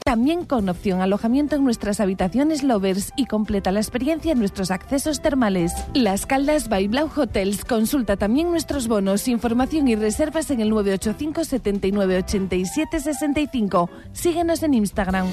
también 0.04 0.44
con 0.46 0.68
opción 0.68 1.02
alojamiento 1.02 1.56
en 1.56 1.64
nuestras 1.64 2.00
habitaciones 2.00 2.64
lovers 2.64 3.14
y 3.16 3.28
completa 3.28 3.72
la 3.72 3.80
experiencia 3.80 4.32
en 4.32 4.40
nuestros 4.40 4.72
accesos 4.72 5.22
termales. 5.22 5.72
Las 5.94 6.26
Caldas 6.26 6.68
by 6.68 6.88
Blau 6.88 7.10
Hotels. 7.16 7.64
Consulta 7.64 8.18
también 8.18 8.50
nuestros 8.50 8.88
bonos, 8.88 9.28
información 9.28 9.88
y 9.88 9.96
reservas 9.96 10.50
en 10.50 10.62
el 10.62 10.70
985 10.70 11.46
79 11.46 12.18
87 12.18 13.00
65. 13.00 13.90
Síguenos 14.12 14.64
en 14.64 14.74
Instagram. 14.74 15.28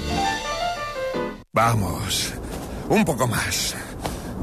Vamos, 1.55 2.35
un 2.91 3.03
poco 3.07 3.27
más. 3.27 3.75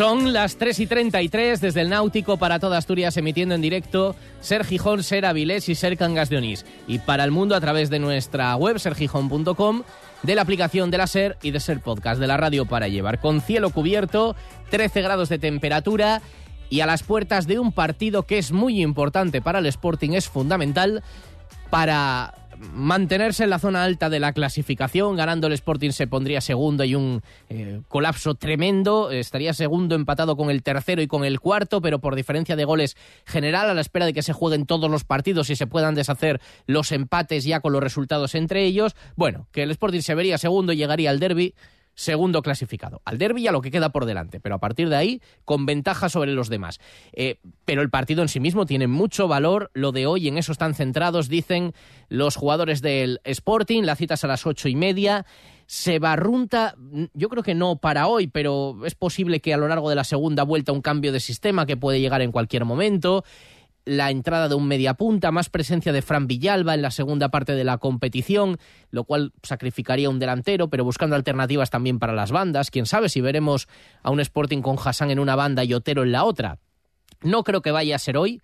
Son 0.00 0.32
las 0.32 0.56
3 0.56 0.80
y 0.80 0.86
33 0.86 1.60
desde 1.60 1.82
el 1.82 1.90
Náutico 1.90 2.38
para 2.38 2.58
toda 2.58 2.78
Asturias 2.78 3.18
emitiendo 3.18 3.54
en 3.54 3.60
directo 3.60 4.16
Ser 4.40 4.64
Gijón, 4.64 5.02
Ser 5.02 5.26
Avilés 5.26 5.68
y 5.68 5.74
Ser 5.74 5.98
Cangas 5.98 6.30
de 6.30 6.38
Onís. 6.38 6.64
Y 6.86 7.00
para 7.00 7.22
el 7.22 7.30
mundo 7.30 7.54
a 7.54 7.60
través 7.60 7.90
de 7.90 7.98
nuestra 7.98 8.56
web 8.56 8.78
sergijón.com, 8.78 9.82
de 10.22 10.34
la 10.34 10.40
aplicación 10.40 10.90
de 10.90 10.96
la 10.96 11.06
Ser 11.06 11.36
y 11.42 11.50
de 11.50 11.60
Ser 11.60 11.80
Podcast 11.80 12.18
de 12.18 12.26
la 12.26 12.38
radio 12.38 12.64
para 12.64 12.88
llevar. 12.88 13.20
Con 13.20 13.42
cielo 13.42 13.68
cubierto, 13.68 14.36
13 14.70 15.02
grados 15.02 15.28
de 15.28 15.38
temperatura 15.38 16.22
y 16.70 16.80
a 16.80 16.86
las 16.86 17.02
puertas 17.02 17.46
de 17.46 17.58
un 17.58 17.70
partido 17.70 18.22
que 18.22 18.38
es 18.38 18.52
muy 18.52 18.80
importante 18.80 19.42
para 19.42 19.58
el 19.58 19.66
Sporting, 19.66 20.12
es 20.12 20.30
fundamental 20.30 21.02
para 21.68 22.39
mantenerse 22.60 23.44
en 23.44 23.50
la 23.50 23.58
zona 23.58 23.82
alta 23.84 24.10
de 24.10 24.20
la 24.20 24.32
clasificación. 24.32 25.16
Ganando 25.16 25.46
el 25.46 25.54
Sporting 25.54 25.90
se 25.90 26.06
pondría 26.06 26.40
segundo 26.40 26.84
y 26.84 26.94
un 26.94 27.22
eh, 27.48 27.80
colapso 27.88 28.34
tremendo. 28.34 29.10
Estaría 29.10 29.54
segundo 29.54 29.94
empatado 29.94 30.36
con 30.36 30.50
el 30.50 30.62
tercero 30.62 31.02
y 31.02 31.06
con 31.06 31.24
el 31.24 31.40
cuarto, 31.40 31.80
pero 31.80 32.00
por 32.00 32.14
diferencia 32.14 32.56
de 32.56 32.64
goles 32.64 32.96
general, 33.24 33.70
a 33.70 33.74
la 33.74 33.80
espera 33.80 34.06
de 34.06 34.12
que 34.12 34.22
se 34.22 34.32
jueguen 34.32 34.66
todos 34.66 34.90
los 34.90 35.04
partidos 35.04 35.50
y 35.50 35.56
se 35.56 35.66
puedan 35.66 35.94
deshacer 35.94 36.40
los 36.66 36.92
empates 36.92 37.44
ya 37.44 37.60
con 37.60 37.72
los 37.72 37.82
resultados 37.82 38.34
entre 38.34 38.64
ellos. 38.64 38.94
Bueno, 39.16 39.46
que 39.52 39.62
el 39.62 39.70
Sporting 39.70 40.00
se 40.00 40.14
vería 40.14 40.38
segundo 40.38 40.72
y 40.72 40.76
llegaría 40.76 41.10
al 41.10 41.20
derby 41.20 41.54
segundo 42.00 42.40
clasificado. 42.40 43.02
Al 43.04 43.18
derby 43.18 43.42
ya 43.42 43.52
lo 43.52 43.60
que 43.60 43.70
queda 43.70 43.90
por 43.90 44.06
delante, 44.06 44.40
pero 44.40 44.54
a 44.54 44.58
partir 44.58 44.88
de 44.88 44.96
ahí 44.96 45.22
con 45.44 45.66
ventaja 45.66 46.08
sobre 46.08 46.32
los 46.32 46.48
demás. 46.48 46.80
Eh, 47.12 47.40
pero 47.66 47.82
el 47.82 47.90
partido 47.90 48.22
en 48.22 48.28
sí 48.28 48.40
mismo 48.40 48.64
tiene 48.64 48.86
mucho 48.86 49.28
valor, 49.28 49.70
lo 49.74 49.92
de 49.92 50.06
hoy 50.06 50.26
en 50.26 50.38
eso 50.38 50.50
están 50.52 50.74
centrados, 50.74 51.28
dicen 51.28 51.74
los 52.08 52.36
jugadores 52.36 52.80
del 52.80 53.20
Sporting, 53.24 53.82
la 53.82 53.96
cita 53.96 54.14
a 54.20 54.26
las 54.26 54.46
ocho 54.46 54.68
y 54.68 54.76
media. 54.76 55.26
Se 55.66 55.98
barrunta, 55.98 56.74
yo 57.12 57.28
creo 57.28 57.42
que 57.42 57.54
no 57.54 57.76
para 57.76 58.06
hoy, 58.06 58.28
pero 58.28 58.78
es 58.86 58.94
posible 58.94 59.40
que 59.40 59.52
a 59.52 59.58
lo 59.58 59.68
largo 59.68 59.90
de 59.90 59.94
la 59.94 60.04
segunda 60.04 60.42
vuelta 60.42 60.72
un 60.72 60.80
cambio 60.80 61.12
de 61.12 61.20
sistema 61.20 61.66
que 61.66 61.76
puede 61.76 62.00
llegar 62.00 62.22
en 62.22 62.32
cualquier 62.32 62.64
momento 62.64 63.24
la 63.84 64.10
entrada 64.10 64.48
de 64.48 64.54
un 64.54 64.66
mediapunta, 64.66 65.30
más 65.30 65.48
presencia 65.48 65.92
de 65.92 66.02
Fran 66.02 66.26
Villalba 66.26 66.74
en 66.74 66.82
la 66.82 66.90
segunda 66.90 67.30
parte 67.30 67.54
de 67.54 67.64
la 67.64 67.78
competición, 67.78 68.58
lo 68.90 69.04
cual 69.04 69.32
sacrificaría 69.42 70.10
un 70.10 70.18
delantero, 70.18 70.68
pero 70.68 70.84
buscando 70.84 71.16
alternativas 71.16 71.70
también 71.70 71.98
para 71.98 72.12
las 72.12 72.30
bandas. 72.30 72.70
Quién 72.70 72.86
sabe 72.86 73.08
si 73.08 73.20
veremos 73.20 73.68
a 74.02 74.10
un 74.10 74.20
Sporting 74.20 74.62
con 74.62 74.76
Hassan 74.82 75.10
en 75.10 75.18
una 75.18 75.36
banda 75.36 75.64
y 75.64 75.74
Otero 75.74 76.02
en 76.02 76.12
la 76.12 76.24
otra. 76.24 76.58
No 77.22 77.42
creo 77.42 77.62
que 77.62 77.70
vaya 77.70 77.96
a 77.96 77.98
ser 77.98 78.16
hoy, 78.16 78.40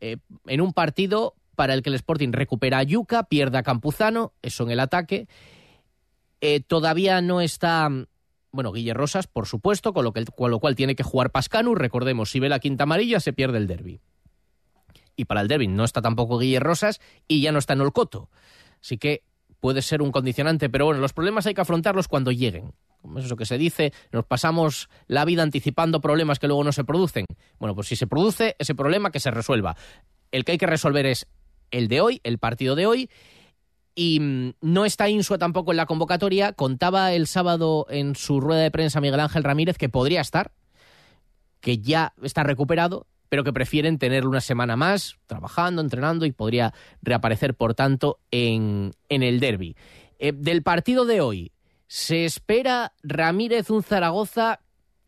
eh, 0.00 0.16
en 0.46 0.60
un 0.60 0.72
partido 0.72 1.34
para 1.54 1.74
el 1.74 1.82
que 1.82 1.90
el 1.90 1.96
Sporting 1.96 2.32
recupera 2.32 2.78
a 2.78 2.82
Yuca, 2.82 3.24
pierde 3.24 3.58
a 3.58 3.62
Campuzano, 3.62 4.32
eso 4.42 4.64
en 4.64 4.70
el 4.70 4.80
ataque. 4.80 5.28
Eh, 6.40 6.60
todavía 6.60 7.20
no 7.20 7.40
está 7.40 7.90
bueno, 8.50 8.72
Guille 8.72 8.94
Rosas, 8.94 9.26
por 9.26 9.46
supuesto, 9.46 9.92
con 9.92 10.04
lo, 10.04 10.12
que, 10.12 10.24
con 10.24 10.50
lo 10.50 10.58
cual 10.60 10.74
tiene 10.74 10.94
que 10.94 11.02
jugar 11.02 11.30
Pascanu. 11.30 11.74
Recordemos, 11.74 12.30
si 12.30 12.40
ve 12.40 12.48
la 12.48 12.60
quinta 12.60 12.84
amarilla, 12.84 13.20
se 13.20 13.32
pierde 13.32 13.58
el 13.58 13.66
derby 13.66 14.00
y 15.18 15.24
para 15.24 15.42
el 15.42 15.48
derby 15.48 15.66
no 15.66 15.84
está 15.84 16.00
tampoco 16.00 16.38
Guille 16.38 16.60
Rosas 16.60 17.00
y 17.26 17.42
ya 17.42 17.52
no 17.52 17.58
está 17.58 17.74
en 17.74 17.82
Olcoto. 17.82 18.30
Así 18.80 18.96
que 18.96 19.24
puede 19.60 19.82
ser 19.82 20.00
un 20.00 20.12
condicionante, 20.12 20.70
pero 20.70 20.86
bueno, 20.86 21.00
los 21.00 21.12
problemas 21.12 21.44
hay 21.46 21.54
que 21.54 21.60
afrontarlos 21.60 22.06
cuando 22.06 22.30
lleguen. 22.30 22.72
como 23.02 23.18
es 23.18 23.24
eso 23.24 23.36
que 23.36 23.44
se 23.44 23.58
dice, 23.58 23.92
nos 24.12 24.24
pasamos 24.24 24.88
la 25.08 25.24
vida 25.24 25.42
anticipando 25.42 26.00
problemas 26.00 26.38
que 26.38 26.46
luego 26.46 26.62
no 26.62 26.70
se 26.70 26.84
producen. 26.84 27.26
Bueno, 27.58 27.74
pues 27.74 27.88
si 27.88 27.96
se 27.96 28.06
produce 28.06 28.54
ese 28.60 28.76
problema, 28.76 29.10
que 29.10 29.18
se 29.18 29.32
resuelva. 29.32 29.76
El 30.30 30.44
que 30.44 30.52
hay 30.52 30.58
que 30.58 30.66
resolver 30.66 31.04
es 31.04 31.26
el 31.72 31.88
de 31.88 32.00
hoy, 32.00 32.20
el 32.22 32.38
partido 32.38 32.76
de 32.76 32.86
hoy, 32.86 33.10
y 33.96 34.20
mm, 34.20 34.52
no 34.60 34.84
está 34.84 35.08
Insua 35.08 35.38
tampoco 35.38 35.72
en 35.72 35.78
la 35.78 35.86
convocatoria. 35.86 36.52
Contaba 36.52 37.12
el 37.12 37.26
sábado 37.26 37.86
en 37.90 38.14
su 38.14 38.40
rueda 38.40 38.62
de 38.62 38.70
prensa 38.70 39.00
Miguel 39.00 39.18
Ángel 39.18 39.42
Ramírez 39.42 39.78
que 39.78 39.88
podría 39.88 40.20
estar, 40.20 40.52
que 41.60 41.78
ya 41.78 42.14
está 42.22 42.44
recuperado, 42.44 43.08
pero 43.28 43.44
que 43.44 43.52
prefieren 43.52 43.98
tenerlo 43.98 44.30
una 44.30 44.40
semana 44.40 44.76
más 44.76 45.16
trabajando, 45.26 45.82
entrenando 45.82 46.26
y 46.26 46.32
podría 46.32 46.72
reaparecer, 47.02 47.54
por 47.54 47.74
tanto, 47.74 48.18
en, 48.30 48.92
en 49.08 49.22
el 49.22 49.40
derby. 49.40 49.76
Eh, 50.18 50.32
del 50.34 50.62
partido 50.62 51.04
de 51.04 51.20
hoy, 51.20 51.52
¿se 51.86 52.24
espera 52.24 52.92
Ramírez 53.02 53.70
un 53.70 53.82
Zaragoza 53.82 54.60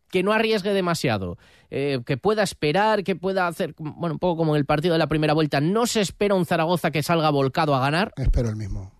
que 0.08 0.22
no 0.22 0.32
arriesgue 0.32 0.72
demasiado? 0.72 1.38
Eh, 1.70 2.00
que 2.04 2.16
pueda 2.16 2.42
esperar, 2.42 3.04
que 3.04 3.14
pueda 3.16 3.46
hacer, 3.46 3.74
bueno, 3.78 4.14
un 4.14 4.18
poco 4.18 4.38
como 4.38 4.54
en 4.54 4.60
el 4.60 4.66
partido 4.66 4.94
de 4.94 4.98
la 4.98 5.06
primera 5.06 5.34
vuelta. 5.34 5.60
¿No 5.60 5.86
se 5.86 6.00
espera 6.00 6.34
un 6.34 6.46
Zaragoza 6.46 6.90
que 6.90 7.02
salga 7.02 7.30
volcado 7.30 7.74
a 7.74 7.80
ganar? 7.80 8.12
Espero 8.16 8.48
el 8.48 8.56
mismo. 8.56 8.92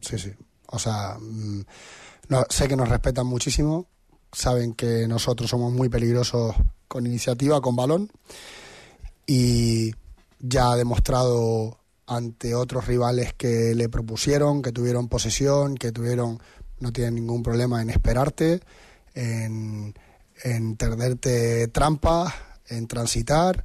Sí, 0.00 0.18
sí. 0.18 0.30
O 0.68 0.78
sea, 0.78 1.16
mm, 1.20 1.62
no, 2.28 2.44
sé 2.48 2.68
que 2.68 2.76
nos 2.76 2.88
respetan 2.88 3.26
muchísimo, 3.26 3.88
saben 4.36 4.74
que 4.74 5.08
nosotros 5.08 5.48
somos 5.48 5.72
muy 5.72 5.88
peligrosos 5.88 6.54
con 6.88 7.06
iniciativa, 7.06 7.60
con 7.60 7.74
balón, 7.74 8.10
y 9.26 9.92
ya 10.38 10.72
ha 10.72 10.76
demostrado 10.76 11.78
ante 12.06 12.54
otros 12.54 12.86
rivales 12.86 13.32
que 13.32 13.74
le 13.74 13.88
propusieron, 13.88 14.62
que 14.62 14.72
tuvieron 14.72 15.08
posesión, 15.08 15.74
que 15.74 15.90
tuvieron, 15.90 16.38
no 16.80 16.92
tienen 16.92 17.14
ningún 17.14 17.42
problema 17.42 17.80
en 17.80 17.90
esperarte, 17.90 18.60
en 19.14 19.94
en 20.42 20.76
tenderte 20.76 21.68
trampas, 21.68 22.34
en 22.68 22.86
transitar 22.86 23.64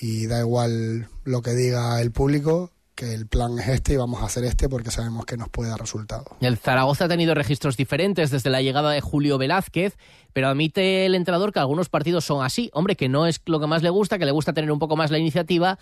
y 0.00 0.26
da 0.26 0.40
igual 0.40 1.08
lo 1.24 1.42
que 1.42 1.52
diga 1.54 2.00
el 2.00 2.12
público, 2.12 2.70
que 2.98 3.14
el 3.14 3.28
plan 3.28 3.56
es 3.60 3.68
este 3.68 3.92
y 3.92 3.96
vamos 3.96 4.22
a 4.22 4.24
hacer 4.24 4.42
este 4.42 4.68
porque 4.68 4.90
sabemos 4.90 5.24
que 5.24 5.36
nos 5.36 5.48
puede 5.48 5.70
dar 5.70 5.78
resultado. 5.78 6.24
El 6.40 6.56
Zaragoza 6.56 7.04
ha 7.04 7.08
tenido 7.08 7.32
registros 7.32 7.76
diferentes 7.76 8.32
desde 8.32 8.50
la 8.50 8.60
llegada 8.60 8.90
de 8.90 9.00
Julio 9.00 9.38
Velázquez, 9.38 9.96
pero 10.32 10.48
admite 10.48 11.06
el 11.06 11.14
entrenador 11.14 11.52
que 11.52 11.60
algunos 11.60 11.88
partidos 11.88 12.24
son 12.24 12.44
así. 12.44 12.70
Hombre, 12.74 12.96
que 12.96 13.08
no 13.08 13.28
es 13.28 13.40
lo 13.46 13.60
que 13.60 13.68
más 13.68 13.84
le 13.84 13.90
gusta, 13.90 14.18
que 14.18 14.24
le 14.24 14.32
gusta 14.32 14.52
tener 14.52 14.72
un 14.72 14.80
poco 14.80 14.96
más 14.96 15.12
la 15.12 15.18
iniciativa, 15.18 15.78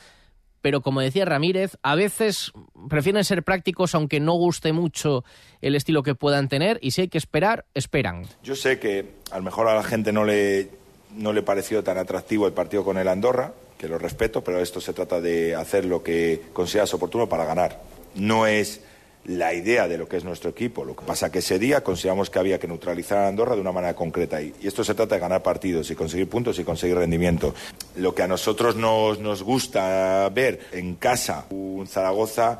pero 0.60 0.82
como 0.82 1.00
decía 1.00 1.24
Ramírez, 1.24 1.78
a 1.82 1.94
veces 1.94 2.52
prefieren 2.90 3.24
ser 3.24 3.42
prácticos 3.44 3.94
aunque 3.94 4.20
no 4.20 4.34
guste 4.34 4.74
mucho 4.74 5.24
el 5.62 5.74
estilo 5.74 6.02
que 6.02 6.14
puedan 6.14 6.50
tener 6.50 6.78
y 6.82 6.90
si 6.90 7.00
hay 7.00 7.08
que 7.08 7.16
esperar, 7.16 7.64
esperan. 7.72 8.26
Yo 8.42 8.54
sé 8.56 8.78
que 8.78 9.14
a 9.30 9.38
lo 9.38 9.42
mejor 9.42 9.68
a 9.68 9.74
la 9.74 9.84
gente 9.84 10.12
no 10.12 10.26
le, 10.26 10.68
no 11.14 11.32
le 11.32 11.42
pareció 11.42 11.82
tan 11.82 11.96
atractivo 11.96 12.46
el 12.46 12.52
partido 12.52 12.84
con 12.84 12.98
el 12.98 13.08
Andorra, 13.08 13.54
que 13.78 13.88
lo 13.88 13.98
respeto, 13.98 14.42
pero 14.42 14.60
esto 14.60 14.80
se 14.80 14.92
trata 14.92 15.20
de 15.20 15.54
hacer 15.54 15.84
lo 15.84 16.02
que 16.02 16.42
consideras 16.52 16.92
oportuno 16.94 17.28
para 17.28 17.44
ganar. 17.44 17.80
No 18.14 18.46
es 18.46 18.80
la 19.26 19.52
idea 19.54 19.88
de 19.88 19.98
lo 19.98 20.08
que 20.08 20.16
es 20.16 20.24
nuestro 20.24 20.50
equipo. 20.50 20.84
Lo 20.84 20.94
que 20.94 21.04
pasa 21.04 21.30
que 21.30 21.40
ese 21.40 21.58
día 21.58 21.82
consideramos 21.82 22.30
que 22.30 22.38
había 22.38 22.58
que 22.58 22.68
neutralizar 22.68 23.18
a 23.18 23.28
Andorra 23.28 23.54
de 23.54 23.60
una 23.60 23.72
manera 23.72 23.94
concreta. 23.94 24.40
Y, 24.40 24.54
esto 24.62 24.84
se 24.84 24.94
trata 24.94 25.16
de 25.16 25.20
ganar 25.20 25.42
partidos 25.42 25.90
y 25.90 25.94
conseguir 25.94 26.28
puntos 26.28 26.58
y 26.58 26.64
conseguir 26.64 26.96
rendimiento. 26.96 27.54
Lo 27.96 28.14
que 28.14 28.22
a 28.22 28.28
nosotros 28.28 28.76
nos, 28.76 29.18
nos 29.18 29.42
gusta 29.42 30.28
ver 30.32 30.60
en 30.72 30.94
casa, 30.94 31.46
un 31.50 31.86
Zaragoza 31.86 32.58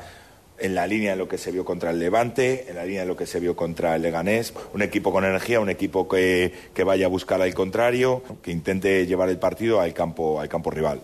en 0.59 0.75
la 0.75 0.87
línea 0.87 1.11
de 1.11 1.17
lo 1.17 1.27
que 1.27 1.37
se 1.37 1.51
vio 1.51 1.65
contra 1.65 1.91
el 1.91 1.99
Levante, 1.99 2.69
en 2.69 2.75
la 2.75 2.85
línea 2.85 3.01
de 3.01 3.07
lo 3.07 3.15
que 3.15 3.25
se 3.25 3.39
vio 3.39 3.55
contra 3.55 3.95
el 3.95 4.01
Leganés, 4.01 4.53
un 4.73 4.81
equipo 4.81 5.11
con 5.11 5.25
energía, 5.25 5.59
un 5.59 5.69
equipo 5.69 6.07
que, 6.07 6.53
que 6.73 6.83
vaya 6.83 7.05
a 7.05 7.09
buscar 7.09 7.41
al 7.41 7.53
contrario, 7.53 8.23
que 8.41 8.51
intente 8.51 9.05
llevar 9.05 9.29
el 9.29 9.37
partido 9.37 9.79
al 9.81 9.93
campo, 9.93 10.39
al 10.39 10.49
campo 10.49 10.71
rival. 10.71 11.01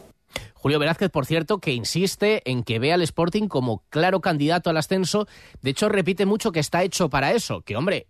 Julio 0.63 0.79
Velázquez, 0.79 1.09
por 1.09 1.25
cierto, 1.25 1.59
que 1.59 1.73
insiste 1.73 2.41
en 2.49 2.63
que 2.63 2.79
ve 2.79 2.93
al 2.93 3.01
Sporting 3.01 3.49
como 3.49 3.83
claro 3.89 4.21
candidato 4.21 4.69
al 4.69 4.77
ascenso. 4.77 5.27
De 5.61 5.71
hecho, 5.71 5.89
repite 5.89 6.25
mucho 6.25 6.53
que 6.53 6.61
está 6.61 6.83
hecho 6.83 7.09
para 7.09 7.33
eso. 7.33 7.63
Que, 7.63 7.75
hombre, 7.75 8.07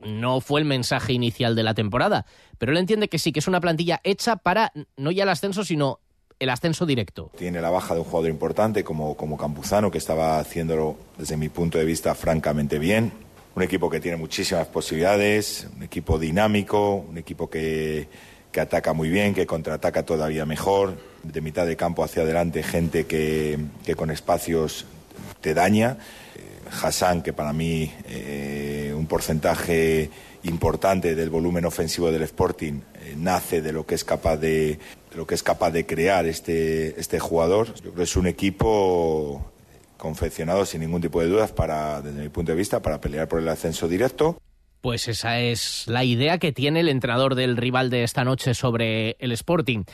no 0.00 0.42
fue 0.42 0.60
el 0.60 0.66
mensaje 0.66 1.14
inicial 1.14 1.54
de 1.54 1.62
la 1.62 1.72
temporada. 1.72 2.26
Pero 2.58 2.72
él 2.72 2.78
entiende 2.78 3.08
que 3.08 3.18
sí, 3.18 3.32
que 3.32 3.38
es 3.38 3.48
una 3.48 3.62
plantilla 3.62 4.00
hecha 4.04 4.36
para 4.36 4.72
no 4.96 5.10
ya 5.10 5.22
el 5.22 5.30
ascenso, 5.30 5.64
sino 5.64 6.00
el 6.38 6.50
ascenso 6.50 6.86
directo. 6.86 7.30
Tiene 7.36 7.60
la 7.60 7.70
baja 7.70 7.94
de 7.94 8.00
un 8.00 8.06
jugador 8.06 8.30
importante 8.30 8.84
como, 8.84 9.16
como 9.16 9.36
Campuzano, 9.36 9.90
que 9.90 9.98
estaba 9.98 10.38
haciéndolo, 10.38 10.96
desde 11.18 11.36
mi 11.36 11.48
punto 11.48 11.78
de 11.78 11.84
vista, 11.84 12.14
francamente 12.14 12.78
bien. 12.78 13.12
Un 13.54 13.62
equipo 13.62 13.88
que 13.88 14.00
tiene 14.00 14.16
muchísimas 14.16 14.66
posibilidades, 14.66 15.68
un 15.76 15.84
equipo 15.84 16.18
dinámico, 16.18 16.96
un 17.08 17.18
equipo 17.18 17.48
que 17.48 18.08
que 18.54 18.60
ataca 18.60 18.92
muy 18.92 19.08
bien, 19.08 19.34
que 19.34 19.46
contraataca 19.46 20.04
todavía 20.04 20.46
mejor, 20.46 20.96
de 21.24 21.40
mitad 21.40 21.66
de 21.66 21.74
campo 21.76 22.04
hacia 22.04 22.22
adelante 22.22 22.62
gente 22.62 23.04
que, 23.04 23.58
con 23.96 24.12
espacios 24.12 24.86
te 25.40 25.54
daña. 25.54 25.98
Eh, 26.36 26.40
Hassan, 26.80 27.22
que 27.22 27.32
para 27.32 27.52
mí 27.52 27.92
eh, 28.06 28.94
un 28.96 29.08
porcentaje 29.08 30.08
importante 30.44 31.16
del 31.16 31.30
volumen 31.30 31.64
ofensivo 31.64 32.12
del 32.12 32.22
Sporting 32.22 32.74
eh, 32.94 33.14
nace 33.16 33.60
de 33.60 33.72
lo 33.72 33.84
que 33.84 33.96
es 33.96 34.04
capaz 34.04 34.36
de, 34.36 34.78
lo 35.14 35.26
que 35.26 35.34
es 35.34 35.42
capaz 35.42 35.70
de 35.70 35.86
crear 35.86 36.26
este, 36.26 36.98
este 37.00 37.18
jugador. 37.18 37.74
Yo 37.74 37.82
creo 37.82 37.94
que 37.94 38.02
es 38.02 38.16
un 38.16 38.26
equipo 38.26 39.50
confeccionado 39.96 40.66
sin 40.66 40.80
ningún 40.80 41.00
tipo 41.00 41.20
de 41.20 41.28
dudas 41.28 41.52
para, 41.52 42.02
desde 42.02 42.20
mi 42.20 42.28
punto 42.28 42.52
de 42.52 42.58
vista, 42.58 42.82
para 42.82 43.00
pelear 43.00 43.28
por 43.28 43.38
el 43.40 43.48
ascenso 43.48 43.88
directo. 43.88 44.38
Pues 44.80 45.08
esa 45.08 45.40
es 45.40 45.84
la 45.86 46.04
idea 46.04 46.38
que 46.38 46.52
tiene 46.52 46.80
el 46.80 46.90
entrenador 46.90 47.36
del 47.36 47.56
rival 47.56 47.88
de 47.88 48.02
esta 48.02 48.22
noche 48.22 48.52
sobre 48.52 49.16
el 49.18 49.32
Sporting. 49.32 49.84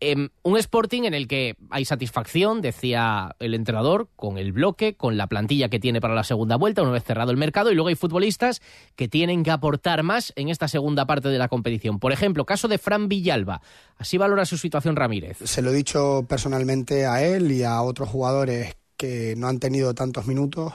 Em, 0.00 0.28
un 0.42 0.58
Sporting 0.58 1.04
en 1.04 1.14
el 1.14 1.28
que 1.28 1.56
hay 1.70 1.84
satisfacción, 1.84 2.60
decía 2.60 3.36
el 3.38 3.54
entrenador, 3.54 4.08
con 4.16 4.38
el 4.38 4.52
bloque, 4.52 4.96
con 4.96 5.16
la 5.16 5.28
plantilla 5.28 5.68
que 5.68 5.78
tiene 5.78 6.00
para 6.00 6.14
la 6.14 6.24
segunda 6.24 6.56
vuelta, 6.56 6.82
una 6.82 6.90
vez 6.90 7.04
cerrado 7.04 7.30
el 7.30 7.36
mercado, 7.36 7.70
y 7.70 7.74
luego 7.74 7.88
hay 7.88 7.94
futbolistas 7.94 8.60
que 8.96 9.08
tienen 9.08 9.44
que 9.44 9.50
aportar 9.50 10.02
más 10.02 10.32
en 10.36 10.48
esta 10.48 10.68
segunda 10.68 11.06
parte 11.06 11.28
de 11.28 11.38
la 11.38 11.48
competición. 11.48 11.98
Por 12.00 12.12
ejemplo, 12.12 12.44
caso 12.44 12.68
de 12.68 12.78
Fran 12.78 13.08
Villalba. 13.08 13.62
Así 13.96 14.18
valora 14.18 14.44
su 14.44 14.58
situación 14.58 14.96
Ramírez. 14.96 15.38
Se 15.44 15.62
lo 15.62 15.70
he 15.70 15.74
dicho 15.74 16.26
personalmente 16.28 17.06
a 17.06 17.22
él 17.22 17.52
y 17.52 17.62
a 17.62 17.80
otros 17.82 18.08
jugadores 18.08 18.76
que 18.96 19.34
no 19.36 19.48
han 19.48 19.58
tenido 19.58 19.94
tantos 19.94 20.26
minutos 20.26 20.72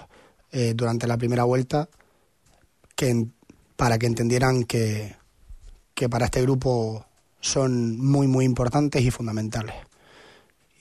eh, 0.52 0.74
durante 0.76 1.08
la 1.08 1.18
primera 1.18 1.44
vuelta, 1.44 1.90
que 2.96 3.28
para 3.76 3.98
que 3.98 4.08
entendieran 4.08 4.64
que, 4.64 5.16
que 5.94 6.10
para 6.10 6.26
este 6.26 6.42
grupo 6.42 7.06
son 7.41 7.99
muy, 7.99 8.28
muy 8.28 8.45
importantes 8.45 9.02
y 9.02 9.12
fundamentales. 9.12 9.75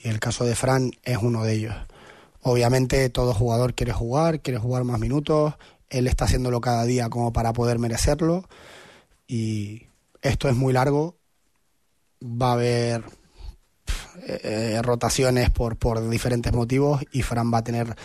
Y 0.02 0.08
el 0.08 0.20
caso 0.20 0.44
de 0.44 0.54
Fran 0.54 0.92
es 1.02 1.18
uno 1.20 1.44
de 1.44 1.54
ellos. 1.54 1.74
Obviamente 2.42 3.08
todo 3.10 3.34
jugador 3.34 3.74
quiere 3.74 3.92
jugar, 3.92 4.40
quiere 4.40 4.58
jugar 4.58 4.84
más 4.84 5.00
minutos, 5.00 5.54
él 5.90 6.06
está 6.06 6.26
haciéndolo 6.26 6.60
cada 6.60 6.84
día 6.84 7.08
como 7.08 7.32
para 7.32 7.52
poder 7.52 7.78
merecerlo 7.78 8.48
y 9.26 9.86
esto 10.22 10.48
es 10.48 10.56
muy 10.56 10.72
largo, 10.72 11.16
va 12.22 12.50
a 12.50 12.52
haber 12.54 13.04
eh, 14.26 14.80
rotaciones 14.82 15.50
por, 15.50 15.76
por 15.76 16.08
diferentes 16.08 16.52
motivos 16.52 17.02
y 17.12 17.22
Fran 17.22 17.52
va 17.52 17.58
a 17.58 17.64
tener 17.64 17.96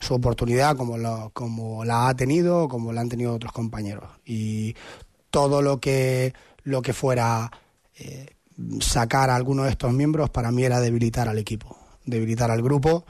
su 0.00 0.14
oportunidad 0.14 0.76
como, 0.76 0.96
lo, 0.96 1.30
como 1.32 1.84
la 1.84 2.08
ha 2.08 2.14
tenido, 2.14 2.68
como 2.68 2.92
la 2.92 3.00
han 3.00 3.08
tenido 3.08 3.34
otros 3.34 3.52
compañeros. 3.52 4.10
Y 4.24 4.76
todo 5.30 5.62
lo 5.62 5.80
que, 5.80 6.34
lo 6.62 6.82
que 6.82 6.92
fuera 6.92 7.50
eh, 7.98 8.34
sacar 8.80 9.30
a 9.30 9.36
alguno 9.36 9.64
de 9.64 9.70
estos 9.70 9.92
miembros 9.92 10.30
para 10.30 10.50
mí 10.50 10.64
era 10.64 10.80
debilitar 10.80 11.28
al 11.28 11.38
equipo, 11.38 11.76
debilitar 12.04 12.50
al 12.50 12.62
grupo 12.62 13.04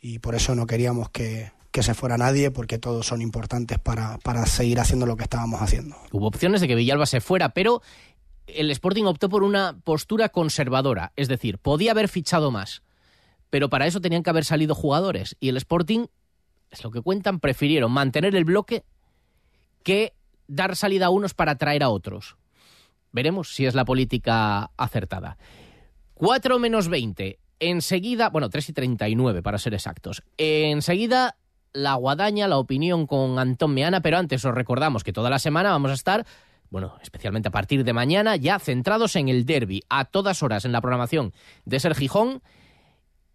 y 0.00 0.18
por 0.18 0.34
eso 0.34 0.54
no 0.54 0.66
queríamos 0.66 1.10
que, 1.10 1.52
que 1.70 1.82
se 1.82 1.94
fuera 1.94 2.16
nadie 2.16 2.50
porque 2.50 2.78
todos 2.78 3.06
son 3.06 3.22
importantes 3.22 3.78
para, 3.78 4.18
para 4.18 4.46
seguir 4.46 4.80
haciendo 4.80 5.06
lo 5.06 5.16
que 5.16 5.24
estábamos 5.24 5.62
haciendo. 5.62 5.96
Hubo 6.12 6.26
opciones 6.26 6.60
de 6.60 6.68
que 6.68 6.74
Villalba 6.74 7.06
se 7.06 7.20
fuera, 7.20 7.50
pero 7.50 7.82
el 8.46 8.70
Sporting 8.70 9.04
optó 9.04 9.28
por 9.28 9.42
una 9.42 9.78
postura 9.84 10.28
conservadora, 10.28 11.12
es 11.16 11.28
decir, 11.28 11.58
podía 11.58 11.92
haber 11.92 12.08
fichado 12.08 12.50
más, 12.50 12.82
pero 13.48 13.68
para 13.68 13.86
eso 13.86 14.00
tenían 14.00 14.22
que 14.22 14.30
haber 14.30 14.44
salido 14.44 14.74
jugadores 14.74 15.36
y 15.40 15.48
el 15.48 15.56
Sporting 15.56 16.06
es 16.70 16.84
lo 16.84 16.90
que 16.90 17.00
cuentan, 17.00 17.40
prefirieron 17.40 17.92
mantener 17.92 18.34
el 18.34 18.44
bloque 18.44 18.84
que 19.82 20.12
dar 20.46 20.76
salida 20.76 21.06
a 21.06 21.10
unos 21.10 21.34
para 21.34 21.52
atraer 21.52 21.82
a 21.82 21.90
otros. 21.90 22.36
Veremos 23.12 23.54
si 23.54 23.66
es 23.66 23.74
la 23.74 23.84
política 23.84 24.70
acertada. 24.76 25.36
4 26.14 26.58
menos 26.58 26.88
20. 26.88 27.38
Enseguida, 27.60 28.30
bueno, 28.30 28.48
3 28.48 28.68
y 28.68 28.72
39 28.72 29.42
para 29.42 29.58
ser 29.58 29.74
exactos. 29.74 30.22
Enseguida 30.38 31.36
la 31.72 31.94
guadaña, 31.94 32.48
la 32.48 32.58
opinión 32.58 33.06
con 33.06 33.38
Antón 33.38 33.74
Meana, 33.74 34.00
pero 34.00 34.18
antes 34.18 34.44
os 34.44 34.54
recordamos 34.54 35.04
que 35.04 35.12
toda 35.12 35.30
la 35.30 35.38
semana 35.38 35.70
vamos 35.70 35.90
a 35.90 35.94
estar, 35.94 36.26
bueno, 36.70 36.96
especialmente 37.02 37.48
a 37.48 37.52
partir 37.52 37.84
de 37.84 37.92
mañana, 37.92 38.36
ya 38.36 38.58
centrados 38.58 39.16
en 39.16 39.28
el 39.28 39.44
derby, 39.44 39.82
a 39.88 40.04
todas 40.04 40.42
horas 40.42 40.64
en 40.64 40.72
la 40.72 40.80
programación 40.80 41.32
de 41.64 41.80
Ser 41.80 41.94
Gijón. 41.94 42.42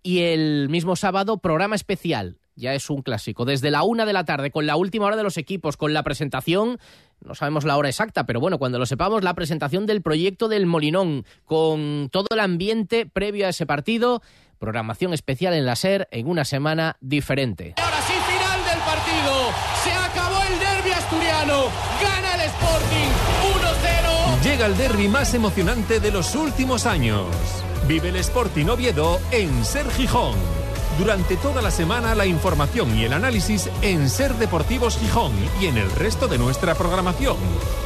Y 0.03 0.19
el 0.19 0.69
mismo 0.69 0.95
sábado, 0.95 1.37
programa 1.37 1.75
especial 1.75 2.37
ya 2.55 2.73
es 2.73 2.89
un 2.89 3.01
clásico. 3.01 3.45
Desde 3.45 3.71
la 3.71 3.83
una 3.83 4.05
de 4.05 4.13
la 4.13 4.23
tarde, 4.23 4.51
con 4.51 4.65
la 4.65 4.75
última 4.75 5.05
hora 5.05 5.17
de 5.17 5.23
los 5.23 5.37
equipos, 5.37 5.77
con 5.77 5.93
la 5.93 6.03
presentación, 6.03 6.79
no 7.21 7.35
sabemos 7.35 7.65
la 7.65 7.77
hora 7.77 7.89
exacta, 7.89 8.25
pero 8.25 8.39
bueno, 8.39 8.57
cuando 8.57 8.79
lo 8.79 8.85
sepamos, 8.85 9.23
la 9.23 9.33
presentación 9.33 9.85
del 9.85 10.01
proyecto 10.01 10.47
del 10.47 10.65
Molinón, 10.65 11.25
con 11.45 12.09
todo 12.11 12.27
el 12.31 12.39
ambiente 12.39 13.05
previo 13.05 13.47
a 13.47 13.49
ese 13.49 13.65
partido, 13.65 14.21
programación 14.59 15.13
especial 15.13 15.53
en 15.53 15.65
la 15.65 15.75
SER 15.75 16.07
en 16.11 16.27
una 16.27 16.45
semana 16.45 16.97
diferente. 17.01 17.75
Ahora 17.77 18.01
sí, 18.01 18.13
final 18.13 18.65
del 18.65 18.79
partido. 18.79 19.51
Se 19.83 19.91
acabó 19.91 20.41
el 20.43 20.59
derby 20.59 20.91
asturiano. 20.91 21.65
Gana 22.01 22.35
el 22.35 22.41
Sporting 22.49 23.11
1-0. 24.39 24.43
Llega 24.43 24.65
el 24.67 24.77
derby 24.77 25.07
más 25.07 25.33
emocionante 25.33 25.99
de 25.99 26.11
los 26.11 26.35
últimos 26.35 26.85
años. 26.85 27.27
Vive 27.87 28.09
el 28.09 28.15
Sporting 28.17 28.65
Oviedo 28.67 29.19
en 29.31 29.63
Ser 29.63 29.89
Gijón. 29.91 30.64
Durante 30.97 31.35
toda 31.35 31.61
la 31.61 31.71
semana 31.71 32.15
la 32.15 32.25
información 32.25 32.97
y 32.97 33.03
el 33.03 33.11
análisis 33.11 33.69
en 33.81 34.09
Ser 34.09 34.33
Deportivos 34.35 34.97
Gijón 34.97 35.33
y 35.59 35.65
en 35.65 35.77
el 35.77 35.91
resto 35.91 36.27
de 36.29 36.37
nuestra 36.37 36.73
programación. 36.73 37.35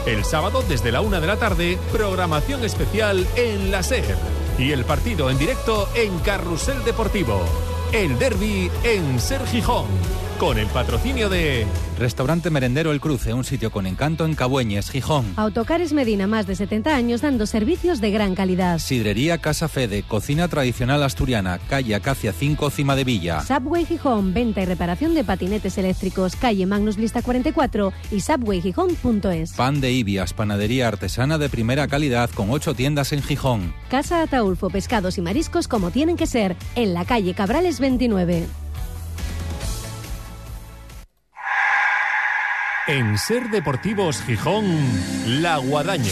El 0.06 0.24
sábado 0.24 0.64
desde 0.70 0.92
la 0.92 1.02
una 1.02 1.20
de 1.20 1.26
la 1.26 1.38
tarde, 1.38 1.80
programación 1.92 2.64
especial 2.64 3.28
en 3.36 3.72
la 3.72 3.82
Ser. 3.82 4.16
Y 4.60 4.74
el 4.74 4.86
partido 4.86 5.32
en 5.32 5.40
directo 5.40 5.90
en 5.96 6.20
Carrusel 6.20 6.84
Deportivo. 6.84 7.42
El 7.92 8.20
derby 8.20 8.70
en 8.84 9.20
Ser 9.20 9.44
Gijón. 9.48 9.88
Con 10.40 10.58
el 10.58 10.68
patrocinio 10.68 11.28
de... 11.28 11.68
Restaurante 11.98 12.50
Merendero 12.50 12.94
El 12.94 13.02
Cruce, 13.02 13.34
un 13.34 13.44
sitio 13.44 13.72
con 13.72 13.86
encanto 13.86 14.24
en 14.24 14.36
Cabueñes, 14.36 14.90
Gijón. 14.90 15.34
Autocares 15.36 15.92
Medina, 15.92 16.28
más 16.28 16.48
de 16.48 16.56
70 16.56 16.96
años 16.96 17.22
dando 17.22 17.46
servicios 17.46 18.00
de 18.00 18.10
gran 18.10 18.36
calidad. 18.36 18.80
Sidrería 18.80 19.40
Casa 19.40 19.68
Fede, 19.68 20.02
cocina 20.04 20.48
tradicional 20.48 21.04
asturiana, 21.04 21.60
calle 21.68 21.94
Acacia 21.94 22.32
5, 22.32 22.70
Cima 22.70 22.96
de 22.96 23.04
Villa. 23.04 23.42
Subway 23.42 23.86
Gijón, 23.86 24.34
venta 24.34 24.62
y 24.62 24.66
reparación 24.66 25.14
de 25.14 25.26
patinetes 25.26 25.78
eléctricos, 25.78 26.38
calle 26.38 26.66
Magnus 26.66 26.98
Lista 26.98 27.22
44 27.22 27.92
y 28.10 28.22
subwaygijón.es. 28.22 29.52
Pan 29.52 29.82
de 29.82 29.92
Ibias, 29.92 30.32
panadería 30.32 30.88
artesana 30.88 31.38
de 31.38 31.50
primera 31.50 31.90
calidad 31.90 32.30
con 32.30 32.50
ocho 32.50 32.74
tiendas 32.74 33.12
en 33.12 33.22
Gijón. 33.22 33.74
Casa 33.90 34.22
Ataulfo, 34.22 34.70
pescados 34.70 35.18
y 35.18 35.22
mariscos 35.22 35.68
como 35.68 35.92
tienen 35.92 36.16
que 36.16 36.28
ser, 36.28 36.56
en 36.76 36.94
la 36.94 37.04
calle 37.04 37.34
Cabrales 37.34 37.82
29. 37.82 38.48
En 42.90 43.20
Ser 43.20 43.52
Deportivos 43.52 44.20
Gijón, 44.24 44.66
La 45.44 45.58
Guadaña. 45.58 46.12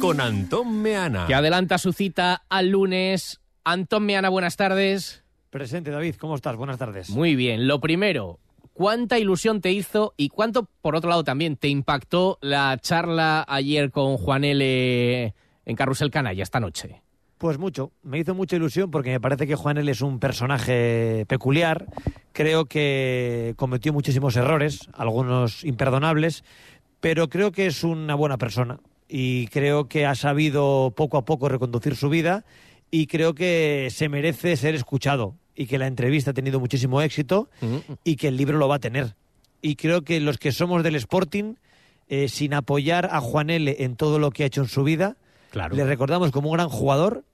Con 0.00 0.20
Antón 0.20 0.80
Meana. 0.80 1.26
Que 1.26 1.34
adelanta 1.34 1.76
su 1.76 1.92
cita 1.92 2.44
al 2.48 2.68
lunes. 2.68 3.40
Antón 3.64 4.06
Meana, 4.06 4.28
buenas 4.28 4.56
tardes. 4.56 5.24
Presente, 5.50 5.90
David, 5.90 6.14
¿cómo 6.14 6.36
estás? 6.36 6.54
Buenas 6.54 6.78
tardes. 6.78 7.10
Muy 7.10 7.34
bien. 7.34 7.66
Lo 7.66 7.80
primero, 7.80 8.38
¿cuánta 8.74 9.18
ilusión 9.18 9.60
te 9.60 9.72
hizo 9.72 10.14
y 10.16 10.28
cuánto, 10.28 10.68
por 10.82 10.94
otro 10.94 11.10
lado, 11.10 11.24
también 11.24 11.56
te 11.56 11.66
impactó 11.66 12.38
la 12.42 12.78
charla 12.80 13.44
ayer 13.48 13.90
con 13.90 14.18
Juan 14.18 14.44
L. 14.44 15.34
en 15.66 15.76
Carrusel 15.76 16.12
Canalla 16.12 16.44
esta 16.44 16.60
noche? 16.60 17.02
Pues 17.38 17.56
mucho, 17.56 17.92
me 18.02 18.18
hizo 18.18 18.34
mucha 18.34 18.56
ilusión 18.56 18.90
porque 18.90 19.10
me 19.10 19.20
parece 19.20 19.46
que 19.46 19.54
Juan 19.54 19.78
L 19.78 19.88
es 19.90 20.00
un 20.00 20.18
personaje 20.18 21.24
peculiar. 21.28 21.86
Creo 22.32 22.64
que 22.64 23.54
cometió 23.56 23.92
muchísimos 23.92 24.34
errores, 24.36 24.88
algunos 24.92 25.64
imperdonables, 25.64 26.42
pero 27.00 27.28
creo 27.28 27.52
que 27.52 27.66
es 27.66 27.84
una 27.84 28.16
buena 28.16 28.38
persona 28.38 28.80
y 29.08 29.46
creo 29.48 29.88
que 29.88 30.04
ha 30.04 30.16
sabido 30.16 30.92
poco 30.96 31.16
a 31.16 31.24
poco 31.24 31.48
reconducir 31.48 31.94
su 31.94 32.08
vida 32.08 32.44
y 32.90 33.06
creo 33.06 33.34
que 33.34 33.88
se 33.92 34.08
merece 34.08 34.56
ser 34.56 34.74
escuchado 34.74 35.36
y 35.54 35.66
que 35.66 35.78
la 35.78 35.86
entrevista 35.86 36.32
ha 36.32 36.34
tenido 36.34 36.58
muchísimo 36.58 37.00
éxito 37.02 37.48
y 38.02 38.16
que 38.16 38.28
el 38.28 38.36
libro 38.36 38.58
lo 38.58 38.66
va 38.66 38.76
a 38.76 38.80
tener. 38.80 39.14
Y 39.62 39.76
creo 39.76 40.02
que 40.02 40.18
los 40.18 40.38
que 40.38 40.50
somos 40.50 40.82
del 40.82 40.96
Sporting, 40.96 41.54
eh, 42.08 42.28
sin 42.28 42.54
apoyar 42.54 43.08
a 43.12 43.20
Juan 43.20 43.50
L 43.50 43.76
en 43.78 43.94
todo 43.94 44.18
lo 44.18 44.32
que 44.32 44.42
ha 44.42 44.46
hecho 44.46 44.62
en 44.62 44.68
su 44.68 44.82
vida, 44.82 45.16
Claro. 45.50 45.74
le 45.74 45.84
recordamos 45.84 46.30
como 46.30 46.50
un 46.50 46.56
gran 46.56 46.68
jugador 46.68 47.24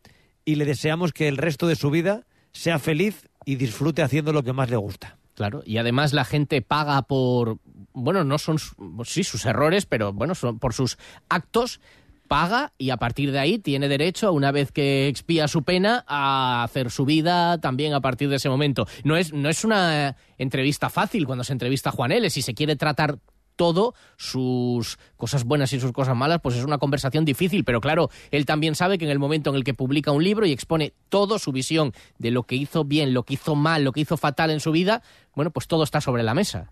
y 0.45 0.57
le 0.57 0.65
deseamos 0.65 1.13
que 1.13 1.29
el 1.29 1.37
resto 1.37 1.67
de 1.67 1.77
su 1.77 1.91
vida 1.91 2.27
sea 2.53 2.79
feliz 2.79 3.29
y 3.45 3.57
disfrute 3.57 4.03
haciendo 4.03 4.33
lo 4.33 4.43
que 4.43 4.53
más 4.53 4.71
le 4.71 4.77
gusta. 4.77 5.19
Claro, 5.35 5.63
y 5.67 5.79
además 5.79 6.13
la 6.13 6.25
gente 6.25 6.63
paga 6.63 7.03
por, 7.03 7.59
bueno, 7.93 8.23
no 8.23 8.39
son, 8.39 8.57
sí, 9.05 9.25
sus 9.25 9.45
errores, 9.47 9.85
pero 9.85 10.13
bueno, 10.13 10.37
son 10.37 10.61
por 10.61 10.75
sus 10.75 10.97
actos, 11.29 11.81
paga 12.29 12.73
y 12.79 12.91
a 12.91 12.99
partir 12.99 13.33
de 13.33 13.41
ahí 13.41 13.59
tiene 13.59 13.89
derecho, 13.89 14.33
una 14.33 14.53
vez 14.53 14.71
que 14.71 15.09
expía 15.09 15.49
su 15.49 15.65
pena, 15.65 16.05
a 16.07 16.63
hacer 16.63 16.91
su 16.91 17.05
vida 17.05 17.59
también 17.59 17.95
a 17.95 18.01
partir 18.01 18.29
de 18.29 18.37
ese 18.37 18.49
momento. 18.49 18.87
No 19.03 19.17
es, 19.17 19.33
no 19.33 19.49
es 19.49 19.65
una 19.65 20.17
entrevista 20.39 20.89
fácil 20.89 21.27
cuando 21.27 21.43
se 21.43 21.53
entrevista 21.53 21.91
a 21.91 21.93
Juan 21.93 22.13
L. 22.13 22.31
Si 22.31 22.41
se 22.41 22.55
quiere 22.55 22.77
tratar 22.77 23.19
todo, 23.57 23.95
sus 24.17 24.99
cosas 25.17 25.45
buenas 25.45 25.73
y 25.73 25.81
sus 25.81 25.93
cosas 25.93 26.17
malas, 26.17 26.41
pues 26.43 26.57
es 26.57 26.65
una 26.65 26.79
conversación 26.79 27.25
difícil, 27.25 27.65
pero 27.65 27.81
claro, 27.81 28.11
él 28.31 28.47
también 28.47 28.75
sabe 28.75 28.99
que 28.99 29.05
en 29.05 29.11
el 29.11 29.19
momento 29.19 29.51
en 29.51 29.57
el 29.57 29.65
que 29.65 29.75
publica 29.75 30.13
un 30.13 30.25
libro 30.25 30.47
y 30.47 30.53
expone 30.53 30.93
todo 31.09 31.39
su 31.39 31.53
visión 31.53 31.93
de 32.19 32.31
lo 32.31 32.45
que 32.45 32.57
hizo 32.57 32.85
bien, 32.85 33.15
lo 33.15 33.23
que 33.23 33.35
hizo 33.35 33.55
mal, 33.55 33.85
lo 33.85 33.93
que 33.93 34.01
hizo 34.01 34.17
fatal 34.17 34.51
en 34.51 34.61
su 34.61 34.73
vida, 34.73 35.03
bueno, 35.35 35.51
pues 35.51 35.67
todo 35.67 35.85
está 35.85 36.01
sobre 36.01 36.23
la 36.23 36.35
mesa. 36.35 36.71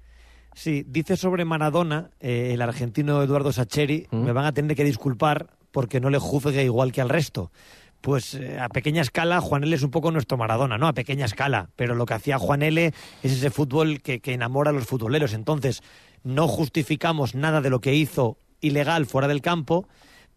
Sí, 0.54 0.84
dice 0.86 1.16
sobre 1.16 1.44
Maradona, 1.44 2.10
eh, 2.20 2.50
el 2.52 2.60
argentino 2.60 3.22
Eduardo 3.22 3.52
Sacheri, 3.52 4.06
me 4.10 4.32
van 4.32 4.44
a 4.44 4.52
tener 4.52 4.76
que 4.76 4.84
disculpar 4.84 5.48
porque 5.70 5.98
no 6.00 6.10
le 6.10 6.18
juzgue 6.18 6.62
igual 6.62 6.92
que 6.92 7.00
al 7.00 7.08
resto. 7.08 7.50
Pues 8.02 8.34
eh, 8.34 8.58
a 8.58 8.68
pequeña 8.68 9.00
escala, 9.00 9.40
Juan 9.40 9.62
L 9.62 9.74
es 9.74 9.82
un 9.82 9.90
poco 9.90 10.10
nuestro 10.10 10.36
Maradona, 10.36 10.76
¿no? 10.76 10.88
A 10.88 10.92
pequeña 10.92 11.24
escala. 11.24 11.70
Pero 11.76 11.94
lo 11.94 12.04
que 12.04 12.14
hacía 12.14 12.36
Juan 12.36 12.62
L 12.62 12.86
es 12.86 13.32
ese 13.32 13.50
fútbol 13.50 14.02
que, 14.02 14.20
que 14.20 14.34
enamora 14.34 14.70
a 14.70 14.72
los 14.74 14.84
futboleros. 14.84 15.32
Entonces, 15.32 15.82
no 16.24 16.48
justificamos 16.48 17.34
nada 17.34 17.60
de 17.60 17.70
lo 17.70 17.80
que 17.80 17.94
hizo 17.94 18.36
ilegal 18.60 19.06
fuera 19.06 19.28
del 19.28 19.42
campo, 19.42 19.88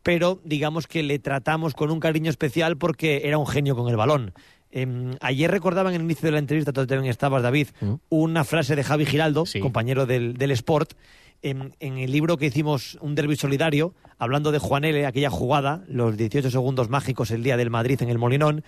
pero 0.03 0.39
digamos 0.43 0.87
que 0.87 1.03
le 1.03 1.19
tratamos 1.19 1.73
con 1.73 1.91
un 1.91 1.99
cariño 1.99 2.29
especial 2.29 2.77
porque 2.77 3.21
era 3.25 3.37
un 3.37 3.47
genio 3.47 3.75
con 3.75 3.89
el 3.89 3.95
balón. 3.95 4.33
Em, 4.71 5.15
ayer 5.21 5.49
recordaba 5.49 5.89
en 5.89 5.95
el 5.95 6.01
inicio 6.01 6.25
de 6.25 6.33
la 6.33 6.39
entrevista, 6.39 6.73
tú 6.73 6.85
también 6.85 7.09
estabas, 7.09 7.41
David, 7.41 7.69
una 8.09 8.43
frase 8.43 8.75
de 8.75 8.83
Javi 8.83 9.05
Giraldo, 9.05 9.45
compañero 9.61 10.05
del, 10.05 10.33
del 10.33 10.51
Sport, 10.51 10.93
en, 11.41 11.75
en 11.79 11.97
el 11.97 12.11
libro 12.11 12.37
que 12.37 12.47
hicimos, 12.47 12.97
Un 13.01 13.15
derbi 13.15 13.35
solidario, 13.35 13.93
hablando 14.17 14.51
de 14.51 14.59
Juan 14.59 14.83
L., 14.83 15.05
aquella 15.05 15.29
jugada, 15.29 15.83
los 15.87 16.17
18 16.17 16.49
segundos 16.49 16.89
mágicos 16.89 17.31
el 17.31 17.43
día 17.43 17.57
del 17.57 17.69
Madrid 17.69 18.01
en 18.01 18.09
el 18.09 18.17
Molinón, 18.17 18.63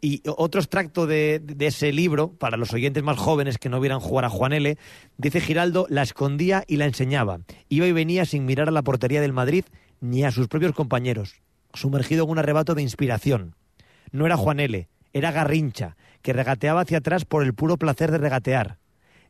y 0.00 0.22
otro 0.24 0.60
extracto 0.60 1.06
de, 1.06 1.42
ese 1.58 1.92
libro, 1.92 2.32
para 2.32 2.56
los 2.56 2.72
oyentes 2.72 3.02
más 3.02 3.18
jóvenes 3.18 3.58
que 3.58 3.68
no 3.68 3.80
vieran 3.80 4.00
jugar 4.00 4.24
a 4.24 4.30
Juan 4.30 4.52
L., 4.52 4.78
dice 5.18 5.40
Giraldo, 5.40 5.86
la 5.90 6.02
escondía 6.02 6.64
y 6.66 6.76
la 6.76 6.86
enseñaba. 6.86 7.40
Iba 7.68 7.86
y 7.86 7.92
venía 7.92 8.24
sin 8.24 8.46
mirar 8.46 8.68
a 8.68 8.72
la 8.72 8.82
portería 8.82 9.20
del 9.20 9.32
Madrid 9.32 9.64
ni 10.00 10.24
a 10.24 10.30
sus 10.30 10.48
propios 10.48 10.72
compañeros, 10.72 11.42
sumergido 11.74 12.24
en 12.24 12.30
un 12.30 12.38
arrebato 12.38 12.74
de 12.74 12.82
inspiración. 12.82 13.54
No 14.10 14.26
era 14.26 14.36
Juan 14.36 14.60
L., 14.60 14.88
era 15.12 15.32
Garrincha, 15.32 15.96
que 16.22 16.32
regateaba 16.32 16.82
hacia 16.82 16.98
atrás 16.98 17.24
por 17.24 17.42
el 17.42 17.54
puro 17.54 17.76
placer 17.76 18.10
de 18.10 18.18
regatear. 18.18 18.78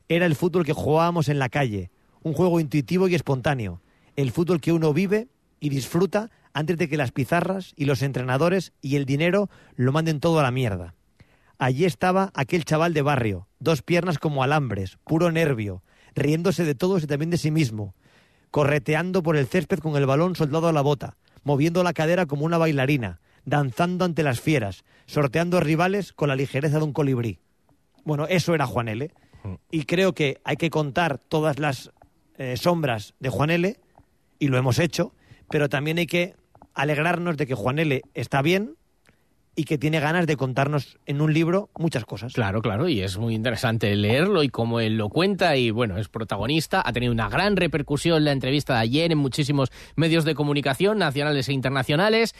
Era 0.08 0.26
el 0.26 0.36
fútbol 0.36 0.64
que 0.64 0.72
jugábamos 0.72 1.28
en 1.28 1.38
la 1.38 1.48
calle, 1.48 1.90
un 2.22 2.32
juego 2.32 2.60
intuitivo 2.60 3.08
y 3.08 3.14
espontáneo, 3.14 3.80
el 4.16 4.30
fútbol 4.30 4.60
que 4.60 4.72
uno 4.72 4.92
vive 4.92 5.28
y 5.58 5.68
disfruta 5.68 6.30
antes 6.52 6.76
de 6.76 6.88
que 6.88 6.96
las 6.96 7.12
pizarras 7.12 7.72
y 7.76 7.84
los 7.84 8.02
entrenadores 8.02 8.72
y 8.80 8.96
el 8.96 9.04
dinero 9.04 9.48
lo 9.76 9.92
manden 9.92 10.20
todo 10.20 10.40
a 10.40 10.42
la 10.42 10.50
mierda. 10.50 10.94
Allí 11.58 11.84
estaba 11.84 12.30
aquel 12.34 12.64
chaval 12.64 12.94
de 12.94 13.02
barrio, 13.02 13.46
dos 13.58 13.82
piernas 13.82 14.18
como 14.18 14.42
alambres, 14.42 14.98
puro 15.04 15.30
nervio, 15.30 15.82
riéndose 16.14 16.64
de 16.64 16.74
todos 16.74 17.02
y 17.02 17.06
también 17.06 17.30
de 17.30 17.38
sí 17.38 17.50
mismo, 17.50 17.94
correteando 18.50 19.22
por 19.22 19.36
el 19.36 19.46
césped 19.46 19.78
con 19.78 19.96
el 19.96 20.06
balón 20.06 20.36
soldado 20.36 20.68
a 20.68 20.72
la 20.72 20.80
bota, 20.80 21.16
moviendo 21.42 21.82
la 21.82 21.92
cadera 21.92 22.26
como 22.26 22.44
una 22.44 22.58
bailarina, 22.58 23.20
danzando 23.44 24.04
ante 24.04 24.22
las 24.22 24.40
fieras, 24.40 24.84
sorteando 25.06 25.60
rivales 25.60 26.12
con 26.12 26.28
la 26.28 26.36
ligereza 26.36 26.78
de 26.78 26.84
un 26.84 26.92
colibrí. 26.92 27.38
Bueno, 28.04 28.26
eso 28.26 28.54
era 28.54 28.66
Juan 28.66 28.88
L. 28.88 29.10
Y 29.70 29.84
creo 29.84 30.14
que 30.14 30.40
hay 30.44 30.56
que 30.56 30.70
contar 30.70 31.18
todas 31.18 31.58
las 31.58 31.90
eh, 32.38 32.56
sombras 32.56 33.14
de 33.20 33.28
Juan 33.28 33.50
L. 33.50 33.78
Y 34.38 34.48
lo 34.48 34.58
hemos 34.58 34.78
hecho, 34.78 35.14
pero 35.50 35.68
también 35.68 35.98
hay 35.98 36.06
que 36.06 36.34
alegrarnos 36.74 37.36
de 37.36 37.46
que 37.46 37.54
Juan 37.54 37.78
L. 37.78 38.02
está 38.14 38.42
bien 38.42 38.76
y 39.56 39.64
que 39.64 39.78
tiene 39.78 40.00
ganas 40.00 40.26
de 40.26 40.36
contarnos 40.36 40.98
en 41.06 41.20
un 41.20 41.34
libro 41.34 41.70
muchas 41.76 42.04
cosas. 42.04 42.32
Claro, 42.32 42.62
claro, 42.62 42.88
y 42.88 43.00
es 43.00 43.18
muy 43.18 43.34
interesante 43.34 43.94
leerlo 43.96 44.42
y 44.42 44.48
cómo 44.48 44.80
él 44.80 44.96
lo 44.96 45.08
cuenta 45.08 45.56
y 45.56 45.70
bueno, 45.70 45.98
es 45.98 46.08
protagonista, 46.08 46.82
ha 46.84 46.92
tenido 46.92 47.12
una 47.12 47.28
gran 47.28 47.56
repercusión 47.56 48.24
la 48.24 48.32
entrevista 48.32 48.74
de 48.74 48.80
ayer 48.80 49.12
en 49.12 49.18
muchísimos 49.18 49.70
medios 49.96 50.24
de 50.24 50.34
comunicación 50.34 50.98
nacionales 50.98 51.48
e 51.48 51.52
internacionales 51.52 52.34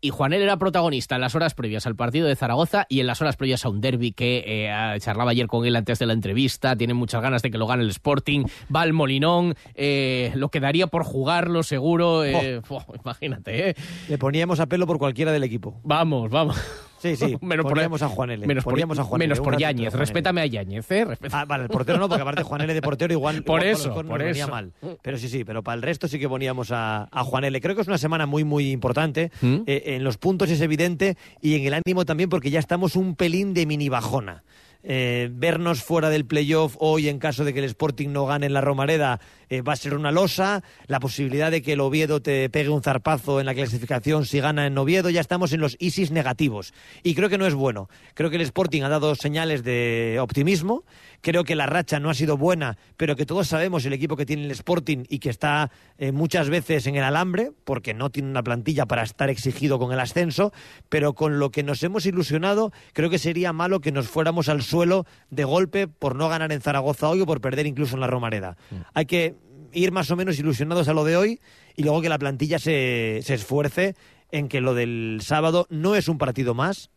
y 0.00 0.10
Juanel 0.10 0.42
era 0.42 0.56
protagonista 0.58 1.14
en 1.14 1.20
las 1.22 1.34
horas 1.34 1.54
previas 1.54 1.86
al 1.86 1.96
partido 1.96 2.26
de 2.26 2.36
Zaragoza 2.36 2.86
y 2.88 3.00
en 3.00 3.06
las 3.06 3.22
horas 3.22 3.36
previas 3.36 3.64
a 3.64 3.68
un 3.68 3.80
derby 3.80 4.12
que 4.12 4.44
eh, 4.46 5.00
charlaba 5.00 5.30
ayer 5.30 5.46
con 5.46 5.64
él 5.64 5.76
antes 5.76 5.98
de 5.98 6.06
la 6.06 6.12
entrevista, 6.12 6.76
tiene 6.76 6.94
muchas 6.94 7.22
ganas 7.22 7.42
de 7.42 7.50
que 7.50 7.58
lo 7.58 7.66
gane 7.66 7.82
el 7.82 7.90
Sporting, 7.90 8.44
va 8.74 8.82
al 8.82 8.92
Molinón, 8.92 9.54
eh, 9.74 10.32
lo 10.34 10.50
quedaría 10.50 10.86
por 10.88 11.04
jugarlo 11.04 11.62
seguro, 11.62 12.24
eh, 12.24 12.60
oh, 12.68 12.84
imagínate, 13.02 13.70
¿eh? 13.70 13.74
Le 14.08 14.18
poníamos 14.18 14.60
a 14.60 14.66
pelo 14.66 14.86
por 14.86 14.98
cualquiera 14.98 15.32
del 15.32 15.44
equipo. 15.44 15.80
Vamos, 15.84 16.30
vamos. 16.30 16.55
Sí, 16.98 17.14
sí, 17.14 17.36
menos 17.42 17.66
poníamos 17.66 18.00
por, 18.00 18.08
a 18.08 18.10
Juan 18.10 18.30
L. 18.30 18.46
Menos 18.46 18.64
Poníamos 18.64 18.96
por, 18.96 19.04
a 19.04 19.08
Juan 19.08 19.20
L, 19.20 19.26
menos 19.28 19.38
un 19.38 19.44
por 19.44 19.58
Yáñez. 19.58 19.92
Respétame 19.94 20.40
a 20.40 20.46
Yáñez, 20.46 20.90
¿eh? 20.90 21.04
Respeta- 21.04 21.40
Ah, 21.40 21.44
vale, 21.44 21.64
el 21.64 21.68
portero 21.68 21.98
no, 21.98 22.08
porque 22.08 22.22
aparte 22.22 22.42
Juan 22.42 22.62
L 22.62 22.72
de 22.72 22.80
portero 22.82 23.12
igual, 23.12 23.42
Por 23.44 23.60
igual 23.60 23.74
eso, 23.74 23.92
por 23.94 24.06
corners 24.06 24.30
venía 24.30 24.44
eso. 24.44 24.50
mal. 24.50 24.72
Pero 25.02 25.18
sí, 25.18 25.28
sí, 25.28 25.44
pero 25.44 25.62
para 25.62 25.76
el 25.76 25.82
resto 25.82 26.08
sí 26.08 26.18
que 26.18 26.28
poníamos 26.28 26.72
a, 26.72 27.06
a 27.12 27.22
Juan 27.24 27.44
L. 27.44 27.60
Creo 27.60 27.74
que 27.76 27.82
es 27.82 27.86
una 27.88 27.98
semana 27.98 28.24
muy, 28.26 28.44
muy 28.44 28.70
importante. 28.70 29.30
¿Mm? 29.42 29.56
Eh, 29.66 29.82
en 29.96 30.04
los 30.04 30.16
puntos 30.16 30.50
es 30.50 30.60
evidente 30.62 31.16
y 31.42 31.54
en 31.56 31.66
el 31.66 31.74
ánimo 31.74 32.04
también 32.06 32.30
porque 32.30 32.50
ya 32.50 32.58
estamos 32.60 32.96
un 32.96 33.14
pelín 33.14 33.52
de 33.52 33.66
mini 33.66 33.88
bajona. 33.90 34.42
Eh, 34.88 35.28
vernos 35.32 35.82
fuera 35.82 36.10
del 36.10 36.26
playoff 36.26 36.76
hoy 36.78 37.08
en 37.08 37.18
caso 37.18 37.44
de 37.44 37.52
que 37.52 37.58
el 37.58 37.64
Sporting 37.64 38.10
no 38.10 38.24
gane 38.24 38.46
en 38.46 38.52
la 38.52 38.60
Romareda 38.60 39.18
eh, 39.48 39.60
va 39.60 39.72
a 39.72 39.76
ser 39.76 39.94
una 39.94 40.12
losa. 40.12 40.62
La 40.86 41.00
posibilidad 41.00 41.50
de 41.50 41.60
que 41.60 41.72
el 41.72 41.80
Oviedo 41.80 42.22
te 42.22 42.48
pegue 42.50 42.68
un 42.68 42.84
zarpazo 42.84 43.40
en 43.40 43.46
la 43.46 43.54
clasificación 43.54 44.26
si 44.26 44.38
gana 44.38 44.64
en 44.64 44.78
Oviedo, 44.78 45.10
ya 45.10 45.20
estamos 45.20 45.52
en 45.52 45.60
los 45.60 45.76
ISIS 45.80 46.12
negativos. 46.12 46.72
Y 47.02 47.16
creo 47.16 47.28
que 47.28 47.36
no 47.36 47.46
es 47.46 47.54
bueno. 47.54 47.88
Creo 48.14 48.30
que 48.30 48.36
el 48.36 48.42
Sporting 48.42 48.82
ha 48.82 48.88
dado 48.88 49.16
señales 49.16 49.64
de 49.64 50.18
optimismo. 50.20 50.84
Creo 51.26 51.42
que 51.42 51.56
la 51.56 51.66
racha 51.66 51.98
no 51.98 52.08
ha 52.08 52.14
sido 52.14 52.36
buena, 52.36 52.78
pero 52.96 53.16
que 53.16 53.26
todos 53.26 53.48
sabemos 53.48 53.84
el 53.84 53.92
equipo 53.92 54.16
que 54.16 54.24
tiene 54.24 54.44
el 54.44 54.52
Sporting 54.52 55.06
y 55.08 55.18
que 55.18 55.28
está 55.28 55.72
eh, 55.98 56.12
muchas 56.12 56.48
veces 56.48 56.86
en 56.86 56.94
el 56.94 57.02
alambre, 57.02 57.50
porque 57.64 57.94
no 57.94 58.10
tiene 58.10 58.30
una 58.30 58.44
plantilla 58.44 58.86
para 58.86 59.02
estar 59.02 59.28
exigido 59.28 59.80
con 59.80 59.92
el 59.92 59.98
ascenso, 59.98 60.52
pero 60.88 61.14
con 61.14 61.40
lo 61.40 61.50
que 61.50 61.64
nos 61.64 61.82
hemos 61.82 62.06
ilusionado, 62.06 62.70
creo 62.92 63.10
que 63.10 63.18
sería 63.18 63.52
malo 63.52 63.80
que 63.80 63.90
nos 63.90 64.06
fuéramos 64.06 64.48
al 64.48 64.62
suelo 64.62 65.04
de 65.30 65.42
golpe 65.42 65.88
por 65.88 66.14
no 66.14 66.28
ganar 66.28 66.52
en 66.52 66.60
Zaragoza 66.60 67.08
hoy 67.08 67.22
o 67.22 67.26
por 67.26 67.40
perder 67.40 67.66
incluso 67.66 67.96
en 67.96 68.02
la 68.02 68.06
Romareda. 68.06 68.56
Hay 68.94 69.06
que 69.06 69.34
ir 69.72 69.90
más 69.90 70.08
o 70.12 70.16
menos 70.16 70.38
ilusionados 70.38 70.86
a 70.86 70.94
lo 70.94 71.02
de 71.02 71.16
hoy 71.16 71.40
y 71.74 71.82
luego 71.82 72.02
que 72.02 72.08
la 72.08 72.20
plantilla 72.20 72.60
se, 72.60 73.18
se 73.24 73.34
esfuerce 73.34 73.96
en 74.30 74.46
que 74.46 74.60
lo 74.60 74.74
del 74.74 75.18
sábado 75.22 75.66
no 75.70 75.96
es 75.96 76.06
un 76.06 76.18
partido 76.18 76.54
más 76.54 76.92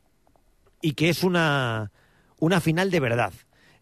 y 0.84 0.94
que 0.94 1.10
es 1.10 1.24
una, 1.24 1.92
una 2.38 2.62
final 2.62 2.92
de 2.92 3.00
verdad. 3.00 3.34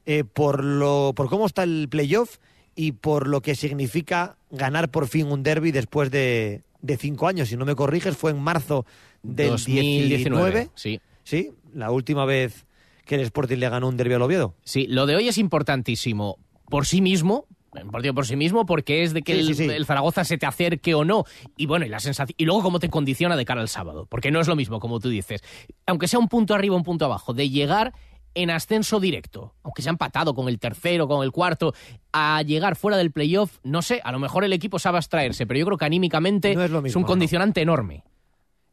Eh, 0.09 0.23
por, 0.23 0.63
lo, 0.63 1.11
por 1.13 1.27
cómo 1.27 1.45
está 1.45 1.63
el 1.63 1.87
playoff 1.89 2.37
y 2.75 2.93
por 2.93 3.27
lo 3.27 3.41
que 3.41 3.55
significa 3.55 4.37
ganar 4.51 4.89
por 4.89 5.07
fin 5.09 5.27
un 5.29 5.43
derby 5.43 5.71
después 5.73 6.09
de, 6.11 6.63
de 6.81 6.95
cinco 6.95 7.27
años. 7.27 7.49
Si 7.49 7.57
no 7.57 7.65
me 7.65 7.75
corriges, 7.75 8.15
fue 8.15 8.31
en 8.31 8.39
marzo 8.39 8.85
del 9.21 9.49
2019, 9.49 10.07
19. 10.07 10.69
sí. 10.75 11.01
Sí, 11.23 11.51
la 11.73 11.91
última 11.91 12.23
vez 12.23 12.65
que 13.03 13.15
el 13.15 13.21
Sporting 13.21 13.57
le 13.57 13.67
ganó 13.67 13.89
un 13.89 13.97
derby 13.97 14.13
al 14.13 14.21
Oviedo. 14.21 14.55
Sí, 14.63 14.87
lo 14.87 15.05
de 15.05 15.17
hoy 15.17 15.27
es 15.27 15.37
importantísimo 15.37 16.37
por 16.69 16.85
sí 16.85 17.01
mismo. 17.01 17.45
Un 17.73 17.91
partido 17.91 18.13
por 18.13 18.25
sí 18.25 18.37
mismo, 18.37 18.65
porque 18.65 19.03
es 19.03 19.13
de 19.13 19.21
que 19.23 19.33
Sí, 19.33 19.39
el, 19.39 19.47
sí, 19.47 19.53
sí. 19.55 19.63
el 19.65 19.85
Zaragoza 19.85 20.23
se 20.23 20.37
te 20.37 20.45
acerque 20.45 20.95
o 20.95 21.03
no. 21.03 21.25
Y 21.57 21.65
bueno, 21.65 21.85
y 21.85 21.89
la 21.89 21.99
sensación. 21.99 22.33
Y 22.37 22.45
luego 22.45 22.63
cómo 22.63 22.79
te 22.79 22.89
condiciona 22.89 23.35
de 23.35 23.43
cara 23.43 23.59
al 23.59 23.67
sábado. 23.67 24.07
Porque 24.09 24.31
no 24.31 24.39
es 24.39 24.47
lo 24.47 24.55
mismo, 24.55 24.79
como 24.79 25.01
tú 25.01 25.09
dices. 25.09 25.41
Aunque 25.85 26.07
sea 26.07 26.17
un 26.17 26.29
punto 26.29 26.55
arriba, 26.55 26.77
un 26.77 26.83
punto 26.83 27.03
abajo, 27.03 27.33
de 27.33 27.49
llegar 27.49 27.93
en 28.35 28.49
ascenso 28.49 28.99
directo, 28.99 29.53
aunque 29.63 29.81
se 29.81 29.89
ha 29.89 29.91
empatado 29.91 30.33
con 30.35 30.47
el 30.47 30.59
tercero, 30.59 31.07
con 31.07 31.23
el 31.23 31.31
cuarto, 31.31 31.73
a 32.13 32.41
llegar 32.43 32.75
fuera 32.75 32.97
del 32.97 33.11
playoff, 33.11 33.57
no 33.63 33.81
sé, 33.81 33.99
a 34.03 34.11
lo 34.11 34.19
mejor 34.19 34.43
el 34.43 34.53
equipo 34.53 34.77
sabe 34.79 34.97
abstraerse, 34.97 35.47
pero 35.47 35.59
yo 35.59 35.65
creo 35.65 35.77
que 35.77 35.85
anímicamente 35.85 36.53
No 36.55 36.63
es 36.63 36.69
lo 36.71 36.81
mismo, 36.81 36.99
un 36.99 37.03
no. 37.03 37.07
condicionante 37.07 37.61
enorme. 37.61 38.03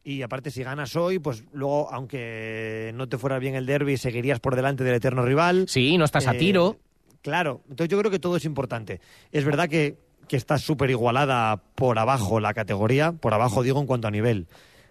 Y 0.03 0.21
aparte, 0.21 0.51
si 0.51 0.61
ganas 0.61 0.95
hoy, 0.95 1.17
pues 1.17 1.43
luego, 1.51 1.91
aunque 1.91 2.91
no 2.93 3.09
te 3.09 3.17
fuera 3.17 3.39
bien 3.39 3.55
el 3.55 3.65
derby, 3.65 3.97
seguirías 3.97 4.39
por 4.39 4.55
delante 4.55 4.83
del 4.83 4.93
eterno 4.95 5.23
rival. 5.23 5.65
Sí, 5.67 5.97
no 5.97 6.05
estás 6.05 6.27
a 6.27 6.35
Eh, 6.35 6.37
tiro. 6.37 6.77
Claro, 7.23 7.61
entonces 7.69 7.89
yo 7.89 7.97
creo 7.97 8.11
que 8.11 8.19
todo 8.19 8.37
es 8.37 8.45
importante. 8.45 9.01
Es 9.31 9.45
verdad 9.45 9.67
que, 9.67 9.97
que 10.27 10.37
está 10.37 10.59
súper 10.59 10.91
igualada 10.91 11.57
por 11.73 11.97
abajo 11.97 12.39
la 12.39 12.53
categoría, 12.53 13.13
por 13.13 13.33
abajo 13.33 13.63
digo 13.63 13.79
en 13.79 13.87
cuanto 13.87 14.07
a 14.07 14.11
nivel. 14.11 14.45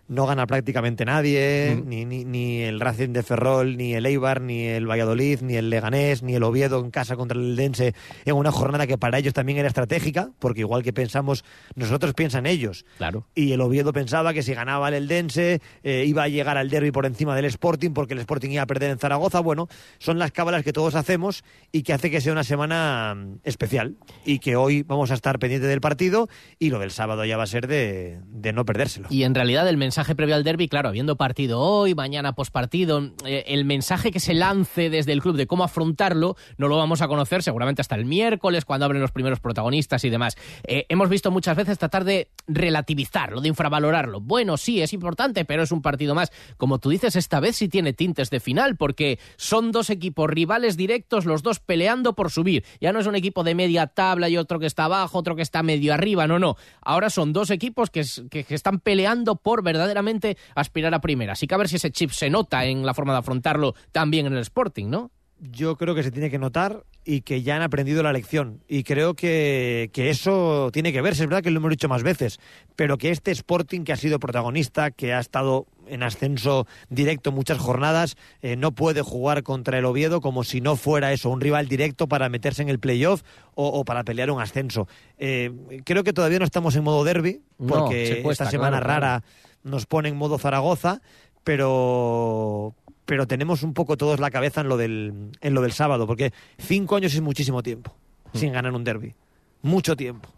No 0.07 0.27
gana 0.27 0.47
prácticamente 0.47 1.05
nadie, 1.05 1.77
Mm. 1.77 1.89
ni, 1.89 2.05
ni, 2.05 2.25
ni 2.25 2.61
el 2.63 2.79
Racing 2.81 3.11
de 3.11 3.23
Ferrol, 3.23 3.77
ni 3.77 3.95
el 3.95 4.05
Eibar, 4.07 4.41
ni 4.41 4.65
el 4.67 4.87
Valladolid, 4.89 5.41
ni 5.41 5.55
el 5.57 5.71
Leganés, 5.71 6.23
ni 6.23 6.35
el 6.35 6.43
Oviedo 6.43 6.79
en 6.81 6.91
casa 6.91 7.17
contra 7.17 7.39
el 7.39 7.57
Dense 7.57 7.95
en 8.25 8.35
una 8.37 8.53
jornada 8.53 8.87
que 8.87 8.99
para 8.99 9.19
ellos 9.19 9.33
también 9.33 9.59
era 9.59 9.69
estratégica, 9.69 10.31
porque 10.39 10.61
igual 10.61 10.83
que 10.83 10.93
pensamos, 10.93 11.45
nosotros 11.75 12.13
piensan 12.15 12.45
ellos. 12.47 12.85
Claro. 12.99 13.27
Y 13.35 13.53
el 13.53 13.61
Oviedo 13.63 13.93
pensaba 13.95 14.35
que 14.35 14.43
si 14.43 14.53
ganaba 14.53 14.89
el 14.89 14.95
Eldense 14.95 15.61
eh, 15.83 16.05
iba 16.07 16.25
a 16.25 16.29
llegar 16.29 16.59
al 16.59 16.69
derby 16.69 16.91
por 16.91 17.07
encima 17.07 17.35
del 17.35 17.47
Sporting 17.47 17.93
porque 17.93 18.13
el 18.13 18.21
Sporting 18.21 18.51
iba 18.51 18.63
a 18.63 18.67
perder 18.67 18.91
en 18.91 18.99
Zaragoza. 18.99 19.41
Bueno, 19.41 19.69
son 19.99 20.19
las 20.19 20.33
cábalas 20.33 20.65
que 20.65 20.73
todos 20.75 20.95
hacemos 20.97 21.45
y 21.73 21.83
que 21.83 21.95
hace 21.95 22.11
que 22.11 22.21
sea 22.21 22.33
una 22.33 22.45
semana 22.45 23.15
mm, 23.17 23.39
especial 23.45 23.97
y 24.27 24.39
que 24.41 24.57
hoy 24.57 24.83
vamos 24.83 25.11
a 25.11 25.15
estar 25.15 25.39
pendientes 25.39 25.71
del 25.71 25.81
partido 25.81 26.29
y 26.59 26.69
lo 26.71 26.79
del 26.79 26.91
sábado 26.91 27.25
ya 27.25 27.37
va 27.39 27.45
a 27.45 27.47
ser 27.47 27.67
de, 27.69 28.21
de 28.27 28.53
no 28.53 28.65
perdérselo. 28.67 29.09
Y 29.11 29.23
en 29.23 29.35
realidad 29.35 29.67
el 29.69 29.77
mensaje 29.79 29.94
previo 30.17 30.35
al 30.35 30.45
derby, 30.45 30.69
claro, 30.69 30.89
habiendo 30.89 31.17
partido 31.17 31.61
hoy, 31.61 31.95
mañana 31.95 32.35
pospartido, 32.35 33.13
eh, 33.25 33.45
el 33.47 33.65
mensaje 33.65 34.11
que 34.11 34.21
se 34.21 34.35
lance 34.35 34.91
desde 34.91 35.13
el 35.13 35.21
club 35.23 35.37
de 35.37 35.47
cómo 35.47 35.65
afrontarlo 35.65 36.37
no 36.59 36.69
lo 36.69 36.77
vamos 36.77 37.01
a 37.03 37.09
conocer 37.09 37.43
seguramente 37.43 37.81
hasta 37.81 37.95
el 37.95 38.05
miércoles 38.05 38.65
cuando 38.65 38.87
abren 38.87 39.01
los 39.01 39.13
primeros 39.13 39.41
protagonistas 39.41 40.05
y 40.05 40.11
demás. 40.11 40.37
Eh, 40.65 40.87
hemos 40.89 41.09
visto 41.09 41.31
muchas 41.31 41.57
veces 41.57 41.79
tratar 41.79 42.05
de 42.05 42.29
relativizarlo, 42.49 43.41
de 43.41 43.49
infravalorarlo. 43.49 44.21
Bueno, 44.21 44.57
sí, 44.57 44.83
es 44.83 44.93
importante, 44.93 45.45
pero 45.45 45.63
es 45.63 45.71
un 45.73 45.83
partido 45.83 46.15
más. 46.15 46.33
Como 46.57 46.79
tú 46.79 46.91
dices, 46.91 47.17
esta 47.17 47.41
vez 47.41 47.57
sí 47.57 47.69
tiene 47.69 47.93
tintes 47.93 48.31
de 48.31 48.41
final 48.41 48.77
porque 48.77 49.19
son 49.37 49.71
dos 49.73 49.91
equipos 49.91 50.29
rivales 50.29 50.77
directos, 50.77 51.25
los 51.25 51.43
dos 51.43 51.61
peleando 51.61 52.15
por 52.15 52.31
subir. 52.31 52.65
Ya 52.81 52.93
no 52.93 53.01
es 53.01 53.07
un 53.07 53.15
equipo 53.15 53.45
de 53.45 53.55
media 53.55 53.87
tabla 53.87 54.29
y 54.29 54.37
otro 54.37 54.59
que 54.59 54.67
está 54.67 54.85
abajo, 54.87 55.19
otro 55.19 55.37
que 55.37 55.43
está 55.43 55.63
medio 55.63 55.95
arriba, 55.95 56.27
no, 56.27 56.39
no. 56.39 56.57
Ahora 56.83 57.11
son 57.11 57.33
dos 57.33 57.51
equipos 57.51 57.91
que, 57.91 58.05
que- 58.31 58.45
están 58.55 58.79
peleando 58.81 59.37
por 59.37 59.63
verdaderamente 59.85 60.37
aspirar 60.55 60.95
a 60.95 61.01
primera. 61.01 61.33
Así 61.33 61.47
que 61.47 61.55
a 61.55 61.59
ver 61.59 61.69
si 61.69 61.77
ese 61.77 61.91
chip 61.91 62.11
se 62.11 62.31
nota 62.31 62.65
en 62.65 62.85
la 62.85 62.95
forma 62.95 63.13
de 63.13 63.21
afrontarlo 63.21 63.75
también 63.93 64.27
en 64.27 64.35
el 64.35 64.41
Sporting, 64.41 64.89
¿no? 64.89 65.11
Yo 65.41 65.77
creo 65.77 65.95
que 65.95 66.03
se 66.03 66.11
tiene 66.11 66.31
que 66.31 66.39
notar 66.39 66.85
y 67.05 67.21
que 67.21 67.43
ya 67.43 67.57
han 67.57 67.63
aprendido 67.63 68.03
la 68.03 68.13
lección. 68.13 68.63
Y 68.67 68.83
creo 68.83 69.15
que, 69.15 69.91
que 69.93 70.09
eso 70.09 70.71
tiene 70.73 70.93
que 70.93 71.03
verse. 71.03 71.25
Es 71.25 71.29
verdad 71.29 71.43
que 71.43 71.51
lo 71.51 71.59
hemos 71.59 71.71
dicho 71.71 71.89
más 71.89 72.03
veces, 72.03 72.41
pero 72.77 72.97
que 72.97 73.11
este 73.11 73.31
Sporting 73.31 73.83
que 73.83 73.93
ha 73.93 73.97
sido 73.97 74.19
protagonista, 74.19 74.91
que 74.91 75.13
ha 75.13 75.19
estado 75.21 75.67
en 75.87 76.03
ascenso 76.03 76.67
directo 76.89 77.31
muchas 77.31 77.59
jornadas, 77.59 78.17
eh, 78.41 78.57
no 78.57 78.73
puede 78.73 79.03
jugar 79.03 79.43
contra 79.43 79.79
el 79.79 79.85
Oviedo 79.85 80.23
como 80.23 80.45
si 80.45 80.63
no 80.63 80.77
fuera 80.77 81.13
eso, 81.13 81.29
un 81.29 81.43
rival 81.43 81.69
directo 81.69 82.09
para 82.09 82.31
meterse 82.31 82.63
en 82.63 82.71
el 82.71 82.79
playoff 82.79 83.23
o, 83.55 83.69
o 83.69 83.85
para 83.85 84.05
pelear 84.05 84.31
un 84.31 84.41
ascenso. 84.41 84.89
Eh, 85.19 85.51
creo 85.85 86.05
que 86.05 86.15
todavía 86.15 86.39
no 86.39 86.47
estamos 86.47 86.75
en 86.75 86.85
modo 86.85 87.05
derby, 87.05 87.43
No, 87.59 87.75
porque 87.75 88.07
se 88.07 88.23
cuesta, 88.23 88.45
esta 88.45 88.51
semana 88.51 88.81
claro, 88.81 89.01
claro. 89.01 89.25
Nos 89.65 89.87
pone 89.87 90.09
en 90.09 90.17
modo 90.17 90.39
Zaragoza, 90.39 91.01
pero 91.43 92.75
pero 93.07 93.27
tenemos 93.27 93.63
un 93.63 93.75
poco 93.75 93.97
todos 93.99 94.19
la 94.19 94.31
cabeza 94.31 94.63
en 94.63 94.69
lo 94.69 94.77
del 94.77 95.31
en 95.41 95.55
lo 95.55 95.61
del 95.61 95.73
sábado, 95.73 96.07
porque 96.07 96.33
cinco 96.59 96.97
años 96.97 97.13
es 97.15 97.21
muchísimo 97.21 97.63
tiempo 97.63 97.95
Mm. 98.33 98.39
sin 98.39 98.53
ganar 98.53 98.73
un 98.73 98.83
derby, 98.83 99.15
mucho 99.63 99.97
tiempo. 99.97 100.29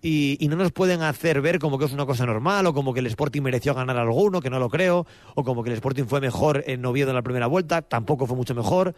Y, 0.00 0.36
y 0.40 0.48
no 0.48 0.56
nos 0.56 0.72
pueden 0.72 1.02
hacer 1.02 1.40
ver 1.42 1.58
como 1.58 1.78
que 1.78 1.84
es 1.84 1.92
una 1.92 2.06
cosa 2.06 2.24
normal, 2.24 2.64
o 2.66 2.72
como 2.72 2.94
que 2.94 3.00
el 3.00 3.06
Sporting 3.06 3.42
mereció 3.42 3.74
ganar 3.74 3.96
alguno, 3.98 4.40
que 4.40 4.48
no 4.50 4.58
lo 4.58 4.70
creo, 4.70 5.06
o 5.34 5.44
como 5.44 5.62
que 5.62 5.70
el 5.70 5.74
Sporting 5.76 6.04
fue 6.04 6.20
mejor 6.20 6.64
en 6.66 6.84
Oviedo 6.86 7.10
en 7.10 7.16
la 7.16 7.22
primera 7.22 7.46
vuelta, 7.46 7.82
tampoco 7.82 8.26
fue 8.26 8.36
mucho 8.36 8.54
mejor. 8.54 8.94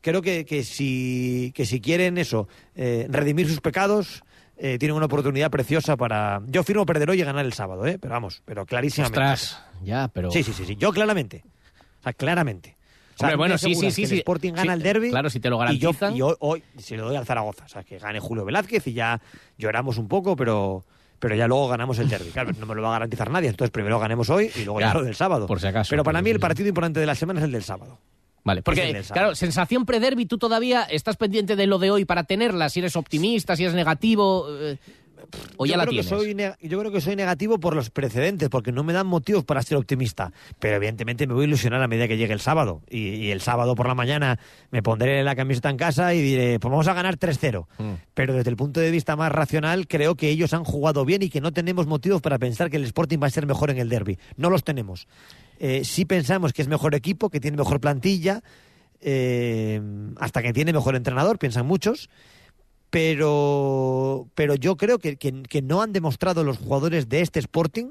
Creo 0.00 0.22
que, 0.22 0.44
que, 0.46 0.64
si, 0.64 1.52
que 1.54 1.66
si 1.66 1.80
quieren 1.80 2.16
eso, 2.18 2.46
eh, 2.74 3.06
redimir 3.10 3.48
sus 3.48 3.60
pecados, 3.60 4.22
eh, 4.56 4.78
tienen 4.78 4.96
una 4.96 5.06
oportunidad 5.06 5.50
preciosa 5.50 5.96
para... 5.96 6.40
Yo 6.46 6.62
firmo 6.62 6.86
perder 6.86 7.10
hoy 7.10 7.20
y 7.20 7.24
ganar 7.24 7.44
el 7.44 7.52
sábado, 7.52 7.86
¿eh? 7.86 7.98
pero 8.00 8.12
vamos, 8.14 8.42
pero 8.44 8.64
clarísimamente. 8.66 9.18
Ostras, 9.20 9.62
ya, 9.82 10.08
pero... 10.08 10.30
Sí, 10.30 10.42
sí, 10.42 10.52
sí, 10.52 10.64
sí, 10.64 10.76
yo 10.76 10.92
claramente. 10.92 11.44
O 12.00 12.02
sea, 12.04 12.12
claramente. 12.12 12.76
O 13.14 13.18
sea, 13.18 13.26
Hombre, 13.28 13.36
me 13.36 13.38
bueno, 13.38 13.58
sí, 13.58 13.74
sí, 13.74 13.90
sí, 13.90 14.02
El 14.02 14.08
sí. 14.08 14.16
Sporting 14.18 14.52
gana 14.52 14.72
Sí, 14.72 14.76
el 14.78 14.82
derby. 14.82 15.10
claro, 15.10 15.30
si 15.30 15.38
te 15.40 15.48
lo 15.50 15.56
y 15.70 15.78
yo- 15.78 15.90
garantizan. 15.92 16.14
Y 16.14 16.18
yo 16.18 16.36
hoy 16.40 16.62
se 16.78 16.96
lo 16.96 17.06
doy 17.06 17.16
al 17.16 17.24
Zaragoza. 17.26 17.64
O 17.64 17.68
sea, 17.68 17.84
que 17.84 17.98
gane 17.98 18.18
Julio 18.20 18.44
Velázquez 18.44 18.86
y 18.88 18.92
ya 18.92 19.20
lloramos 19.56 19.98
un 19.98 20.08
poco, 20.08 20.34
pero, 20.34 20.84
pero 21.20 21.34
ya 21.36 21.46
luego 21.46 21.68
ganamos 21.68 21.98
el 22.00 22.08
derby. 22.08 22.30
Claro, 22.30 22.50
no 22.58 22.66
me 22.66 22.74
lo 22.74 22.82
va 22.82 22.88
a 22.88 22.92
garantizar 22.92 23.30
nadie. 23.30 23.48
Entonces 23.50 23.70
primero 23.70 23.98
ganemos 24.00 24.30
hoy 24.30 24.50
y 24.56 24.64
luego 24.64 24.80
ya 24.80 24.86
Claro, 24.86 25.00
lo 25.00 25.06
del 25.06 25.14
sábado. 25.14 25.46
por 25.46 25.60
si 25.60 25.66
acaso, 25.68 25.90
Pero 25.90 26.02
para 26.02 26.20
mí 26.22 26.30
el 26.30 26.40
partido 26.40 26.68
importante 26.68 26.98
de 27.00 27.06
la 27.06 27.14
semana 27.14 27.38
es 27.40 27.44
el 27.44 27.52
del 27.52 27.62
sábado. 27.62 27.98
Vale, 28.44 28.62
porque, 28.62 29.02
claro, 29.10 29.34
sensación 29.34 29.86
pre-derby, 29.86 30.26
tú 30.26 30.36
todavía 30.36 30.82
estás 30.82 31.16
pendiente 31.16 31.56
de 31.56 31.66
lo 31.66 31.78
de 31.78 31.90
hoy 31.90 32.04
para 32.04 32.24
tenerla, 32.24 32.68
si 32.68 32.80
eres 32.80 32.94
optimista, 32.94 33.56
si 33.56 33.64
eres 33.64 33.74
negativo, 33.74 34.46
eh, 34.50 34.76
o 35.56 35.66
ya 35.66 35.72
yo 35.72 35.78
la 35.78 35.84
creo 35.84 35.90
tienes. 35.90 36.06
Que 36.06 36.16
soy 36.60 36.68
yo 36.68 36.78
creo 36.78 36.92
que 36.92 37.00
soy 37.00 37.16
negativo 37.16 37.58
por 37.58 37.74
los 37.74 37.90
precedentes, 37.90 38.48
porque 38.48 38.72
no 38.72 38.84
me 38.84 38.92
dan 38.92 39.06
motivos 39.06 39.44
para 39.44 39.62
ser 39.62 39.78
optimista. 39.78 40.32
Pero 40.58 40.76
evidentemente 40.76 41.26
me 41.26 41.34
voy 41.34 41.44
a 41.44 41.48
ilusionar 41.48 41.82
a 41.82 41.88
medida 41.88 42.08
que 42.08 42.16
llegue 42.16 42.32
el 42.32 42.40
sábado. 42.40 42.82
Y, 42.90 43.14
y 43.14 43.30
el 43.30 43.40
sábado 43.40 43.74
por 43.74 43.88
la 43.88 43.94
mañana 43.94 44.38
me 44.70 44.82
pondré 44.82 45.22
la 45.24 45.36
camiseta 45.36 45.70
en 45.70 45.76
casa 45.76 46.14
y 46.14 46.22
diré, 46.22 46.58
pues 46.60 46.70
vamos 46.70 46.88
a 46.88 46.94
ganar 46.94 47.18
3-0. 47.18 47.66
Mm. 47.78 47.92
Pero 48.14 48.34
desde 48.34 48.50
el 48.50 48.56
punto 48.56 48.80
de 48.80 48.90
vista 48.90 49.16
más 49.16 49.32
racional, 49.32 49.86
creo 49.86 50.14
que 50.16 50.28
ellos 50.28 50.52
han 50.54 50.64
jugado 50.64 51.04
bien 51.04 51.22
y 51.22 51.30
que 51.30 51.40
no 51.40 51.52
tenemos 51.52 51.86
motivos 51.86 52.20
para 52.20 52.38
pensar 52.38 52.70
que 52.70 52.76
el 52.76 52.84
Sporting 52.84 53.18
va 53.22 53.26
a 53.26 53.30
ser 53.30 53.46
mejor 53.46 53.70
en 53.70 53.78
el 53.78 53.88
derby. 53.88 54.18
No 54.36 54.50
los 54.50 54.64
tenemos. 54.64 55.06
Eh, 55.58 55.84
sí 55.84 56.04
pensamos 56.04 56.52
que 56.52 56.62
es 56.62 56.68
mejor 56.68 56.94
equipo, 56.94 57.30
que 57.30 57.40
tiene 57.40 57.56
mejor 57.56 57.80
plantilla, 57.80 58.42
eh, 59.00 59.80
hasta 60.18 60.42
que 60.42 60.52
tiene 60.52 60.72
mejor 60.72 60.96
entrenador, 60.96 61.38
piensan 61.38 61.66
muchos 61.66 62.08
pero, 62.90 64.28
pero 64.36 64.54
yo 64.54 64.76
creo 64.76 64.98
que, 64.98 65.16
que- 65.16 65.42
que 65.42 65.62
no 65.62 65.82
han 65.82 65.92
demostrado 65.92 66.44
los 66.44 66.58
jugadores 66.58 67.08
de 67.08 67.22
este 67.22 67.40
Sporting 67.40 67.86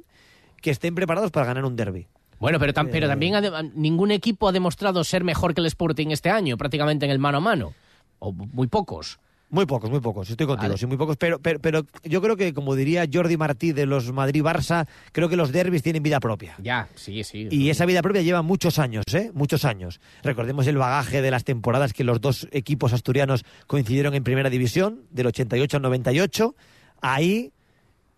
que 0.61 0.71
estén 0.71 0.95
preparados 0.95 1.29
para 1.29 1.45
ganar 1.45 1.65
un 1.65 1.75
derby. 1.75 2.07
Bueno, 2.39 2.57
pero, 2.57 2.73
tam- 2.73 2.87
Eh. 2.87 2.89
pero 2.91 3.07
también 3.09 3.35
ha 3.35 3.63
ningún 3.75 4.11
equipo 4.11 4.47
ha 4.47 4.51
demostrado 4.53 5.03
ser 5.03 5.23
mejor 5.25 5.53
que 5.53 5.59
el 5.61 5.67
Sporting 5.67 6.07
este 6.11 6.29
año, 6.29 6.55
prácticamente 6.57 7.05
en 7.05 7.11
el 7.11 7.19
mano 7.19 7.39
a 7.39 7.41
mano. 7.41 7.73
O 8.19 8.31
muy 8.31 8.67
pocos. 8.67 9.19
Muy 9.53 9.67
pocos, 9.67 9.91
muy 9.91 9.99
pocos, 9.99 10.27
estoy 10.31 10.47
contigo, 10.47 10.69
Vale. 10.69 10.79
sí, 10.79 10.87
muy 10.87 10.97
pocos, 10.97 11.15
pero, 11.15 11.37
pero, 11.39 11.59
pero 11.59 11.85
yo 12.03 12.23
creo 12.23 12.35
que, 12.35 12.55
como 12.55 12.73
diría 12.75 13.05
Jordi 13.11 13.37
Martí 13.37 13.71
de 13.71 13.85
los 13.85 14.11
Madrid-Barça, 14.11 14.87
creo 15.11 15.29
que 15.29 15.35
los 15.35 15.51
derbis 15.51 15.83
tienen 15.83 16.01
vida 16.01 16.19
propia. 16.19 16.55
Ya, 16.57 16.89
sí, 16.95 17.23
sí. 17.23 17.47
Y 17.51 17.69
esa 17.69 17.85
vida 17.85 18.01
propia 18.01 18.23
lleva 18.23 18.41
muchos 18.41 18.79
años, 18.79 19.03
¿eh? 19.13 19.29
Muchos 19.35 19.63
años. 19.63 20.01
Recordemos 20.23 20.65
el 20.65 20.77
bagaje 20.77 21.21
de 21.21 21.29
las 21.29 21.43
temporadas 21.43 21.93
que 21.93 22.03
los 22.03 22.19
dos 22.19 22.47
equipos 22.51 22.93
asturianos 22.93 23.45
coincidieron 23.67 24.15
en 24.15 24.23
primera 24.23 24.49
división, 24.49 25.01
del 25.11 25.27
88 25.27 25.77
al 25.77 25.83
98. 25.83 26.55
Ahí 27.01 27.51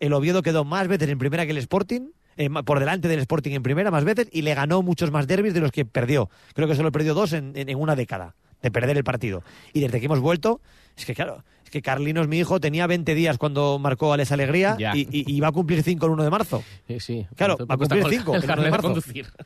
el 0.00 0.14
Oviedo 0.14 0.40
quedó 0.40 0.64
más 0.64 0.88
veces 0.88 1.08
en 1.10 1.18
primera 1.18 1.44
que 1.44 1.52
el 1.52 1.58
Sporting, 1.58 2.12
eh, 2.38 2.48
por 2.64 2.80
delante 2.80 3.08
del 3.08 3.18
Sporting 3.20 3.52
en 3.52 3.62
primera 3.62 3.90
más 3.90 4.04
veces, 4.04 4.28
y 4.32 4.40
le 4.40 4.54
ganó 4.54 4.80
muchos 4.80 5.10
más 5.10 5.26
derbis 5.26 5.52
de 5.52 5.60
los 5.60 5.70
que 5.70 5.84
perdió. 5.84 6.30
Creo 6.54 6.66
que 6.66 6.74
solo 6.76 6.90
perdió 6.92 7.12
dos 7.12 7.34
en, 7.34 7.52
en- 7.56 7.68
en 7.68 7.78
una 7.78 7.94
década 7.94 8.34
de 8.66 8.70
perder 8.72 8.96
el 8.96 9.04
partido. 9.04 9.42
Y 9.72 9.80
desde 9.80 10.00
que 10.00 10.06
hemos 10.06 10.20
vuelto, 10.20 10.60
es 10.96 11.04
que 11.06 11.14
claro, 11.14 11.44
es 11.64 11.70
que 11.70 11.82
Carlinos, 11.82 12.28
mi 12.28 12.38
hijo, 12.38 12.60
tenía 12.60 12.86
20 12.86 13.14
días 13.14 13.38
cuando 13.38 13.78
marcó 13.78 14.12
a 14.12 14.16
Les 14.16 14.30
Alegría 14.32 14.76
y, 14.94 15.00
y- 15.00 15.24
y 15.36 15.40
va 15.40 15.48
a 15.48 15.52
cumplir 15.52 15.82
5 15.82 16.06
el 16.06 16.12
1 16.12 16.22
de 16.24 16.30
marzo. 16.30 16.62
Sí, 16.86 17.00
sí. 17.00 17.26
Claro, 17.34 17.56
va 17.58 17.74
a 17.74 17.78
cumplir 17.78 17.98
está 18.02 18.10
5 18.10 18.24
con- 18.24 18.36
el 18.36 18.42
el 18.44 18.50
1 18.50 18.62
de 18.62 18.70
marzo. 18.70 18.82
conducir. 18.88 19.26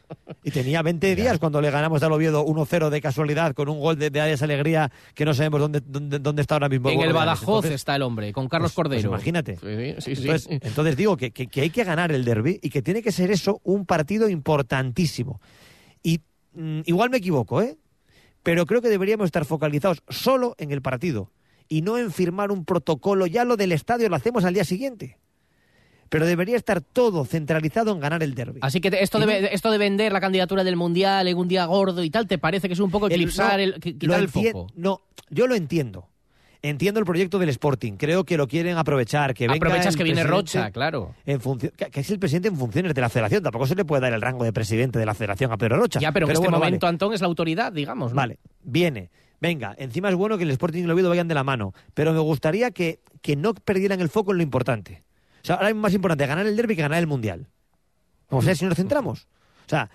Y 0.42 0.52
tenía 0.52 0.80
20 0.80 1.14
días 1.16 1.38
cuando 1.38 1.60
le 1.60 1.70
ganamos 1.70 2.02
al 2.02 2.12
Oviedo 2.12 2.46
1-0 2.46 2.88
de 2.88 3.00
casualidad 3.02 3.52
con 3.52 3.68
un 3.68 3.78
gol 3.78 3.98
de, 3.98 4.08
de 4.08 4.20
Alegría 4.22 4.90
que 5.14 5.26
no 5.26 5.34
sabemos 5.34 5.60
dónde, 5.60 5.82
dónde, 5.84 6.18
dónde 6.18 6.40
está 6.40 6.54
ahora 6.54 6.70
mismo. 6.70 6.88
En 6.88 7.00
el. 7.02 7.12
Badajoz 7.12 7.42
Entonces, 7.64 7.72
está 7.72 7.94
el 7.96 8.00
hombre, 8.02 8.32
con 8.32 8.48
Carlos 8.48 8.72
pues- 8.74 8.88
pues 8.88 9.02
Cordero. 9.02 9.08
imagínate. 9.10 9.56
Sí, 9.56 9.94
sí, 10.00 10.16
sí. 10.16 10.22
Entonces, 10.22 10.48
entonces 10.62 10.96
digo 10.96 11.16
que, 11.18 11.30
que- 11.30 11.46
que 11.48 11.60
hay 11.60 11.68
que 11.70 11.84
ganar 11.84 12.10
el 12.12 12.24
derby 12.24 12.58
y 12.62 12.70
que 12.70 12.80
tiene 12.80 13.02
que 13.02 13.12
ser 13.12 13.30
eso 13.30 13.60
un 13.64 13.84
partido 13.84 14.30
importantísimo. 14.30 15.40
Y 16.02 16.20
mm, 16.54 16.80
igual 16.86 17.10
me 17.10 17.18
equivoco, 17.18 17.60
¿eh? 17.60 17.76
Pero 18.42 18.66
creo 18.66 18.80
que 18.82 18.88
deberíamos 18.88 19.26
estar 19.26 19.44
focalizados 19.44 20.02
solo 20.08 20.54
en 20.58 20.70
el 20.72 20.80
partido 20.82 21.30
y 21.68 21.82
no 21.82 21.98
en 21.98 22.10
firmar 22.10 22.50
un 22.50 22.64
protocolo. 22.64 23.26
Ya 23.26 23.44
lo 23.44 23.56
del 23.56 23.72
estadio 23.72 24.08
lo 24.08 24.16
hacemos 24.16 24.44
al 24.44 24.54
día 24.54 24.64
siguiente. 24.64 25.18
Pero 26.08 26.26
debería 26.26 26.56
estar 26.56 26.80
todo 26.80 27.24
centralizado 27.24 27.92
en 27.92 28.00
ganar 28.00 28.22
el 28.24 28.34
derby. 28.34 28.58
Así 28.62 28.80
que 28.80 28.88
esto, 29.00 29.20
de, 29.20 29.26
no- 29.26 29.32
esto 29.32 29.70
de 29.70 29.78
vender 29.78 30.12
la 30.12 30.20
candidatura 30.20 30.64
del 30.64 30.74
Mundial 30.74 31.28
en 31.28 31.36
un 31.36 31.46
día 31.46 31.64
gordo 31.66 32.02
y 32.02 32.10
tal, 32.10 32.26
¿te 32.26 32.36
parece 32.38 32.66
que 32.66 32.74
es 32.74 32.80
un 32.80 32.90
poco 32.90 33.06
El- 33.06 33.12
eclipsar, 33.12 33.58
no, 33.58 33.62
el, 33.62 33.74
qui- 33.76 33.92
lo 33.92 33.98
quitar 33.98 34.20
el 34.20 34.28
foco? 34.28 34.66
No, 34.74 35.02
yo 35.28 35.46
lo 35.46 35.54
entiendo. 35.54 36.08
Entiendo 36.62 37.00
el 37.00 37.06
proyecto 37.06 37.38
del 37.38 37.48
Sporting. 37.48 37.94
Creo 37.94 38.24
que 38.24 38.36
lo 38.36 38.46
quieren 38.46 38.76
aprovechar. 38.76 39.32
Que 39.32 39.48
venga 39.48 39.56
Aprovechas 39.56 39.96
que 39.96 40.04
viene 40.04 40.24
Rocha, 40.24 40.70
claro. 40.70 41.14
En 41.24 41.40
función, 41.40 41.72
que, 41.74 42.00
es 42.00 42.10
el 42.10 42.18
presidente 42.18 42.48
en 42.48 42.56
funciones 42.56 42.92
de 42.94 43.00
la 43.00 43.08
federación. 43.08 43.42
Tampoco 43.42 43.66
se 43.66 43.74
le 43.74 43.84
puede 43.84 44.02
dar 44.02 44.12
el 44.12 44.20
rango 44.20 44.44
de 44.44 44.52
presidente 44.52 44.98
de 44.98 45.06
la 45.06 45.14
federación 45.14 45.50
a 45.52 45.56
Pedro 45.56 45.78
Rocha. 45.78 46.00
Ya, 46.00 46.12
pero, 46.12 46.26
en 46.26 46.32
este 46.32 46.40
bueno, 46.40 46.58
momento 46.58 46.86
vale. 46.86 46.94
Antón 46.94 47.14
es 47.14 47.22
la 47.22 47.28
autoridad, 47.28 47.72
digamos. 47.72 48.12
¿no? 48.12 48.16
Vale, 48.16 48.38
viene. 48.62 49.10
Venga, 49.40 49.74
encima 49.78 50.10
es 50.10 50.14
bueno 50.16 50.36
que 50.36 50.44
el 50.44 50.50
Sporting 50.50 50.80
y 50.80 50.84
el 50.84 50.90
Oviedo 50.90 51.08
vayan 51.08 51.28
de 51.28 51.34
la 51.34 51.44
mano. 51.44 51.72
Pero 51.94 52.12
me 52.12 52.18
gustaría 52.18 52.72
que, 52.72 53.00
que 53.22 53.36
no 53.36 53.54
perdieran 53.54 54.00
el 54.00 54.10
foco 54.10 54.32
en 54.32 54.36
lo 54.36 54.42
importante. 54.42 55.02
O 55.42 55.46
sea, 55.46 55.56
ahora 55.56 55.70
es 55.70 55.76
más 55.76 55.94
importante 55.94 56.26
ganar 56.26 56.46
el 56.46 56.56
derby 56.56 56.76
que 56.76 56.82
ganar 56.82 56.98
el 56.98 57.06
Mundial. 57.06 57.46
O 58.28 58.42
sea, 58.42 58.54
si 58.54 58.66
nos 58.66 58.76
centramos. 58.76 59.26
O 59.66 59.68
sea, 59.68 59.90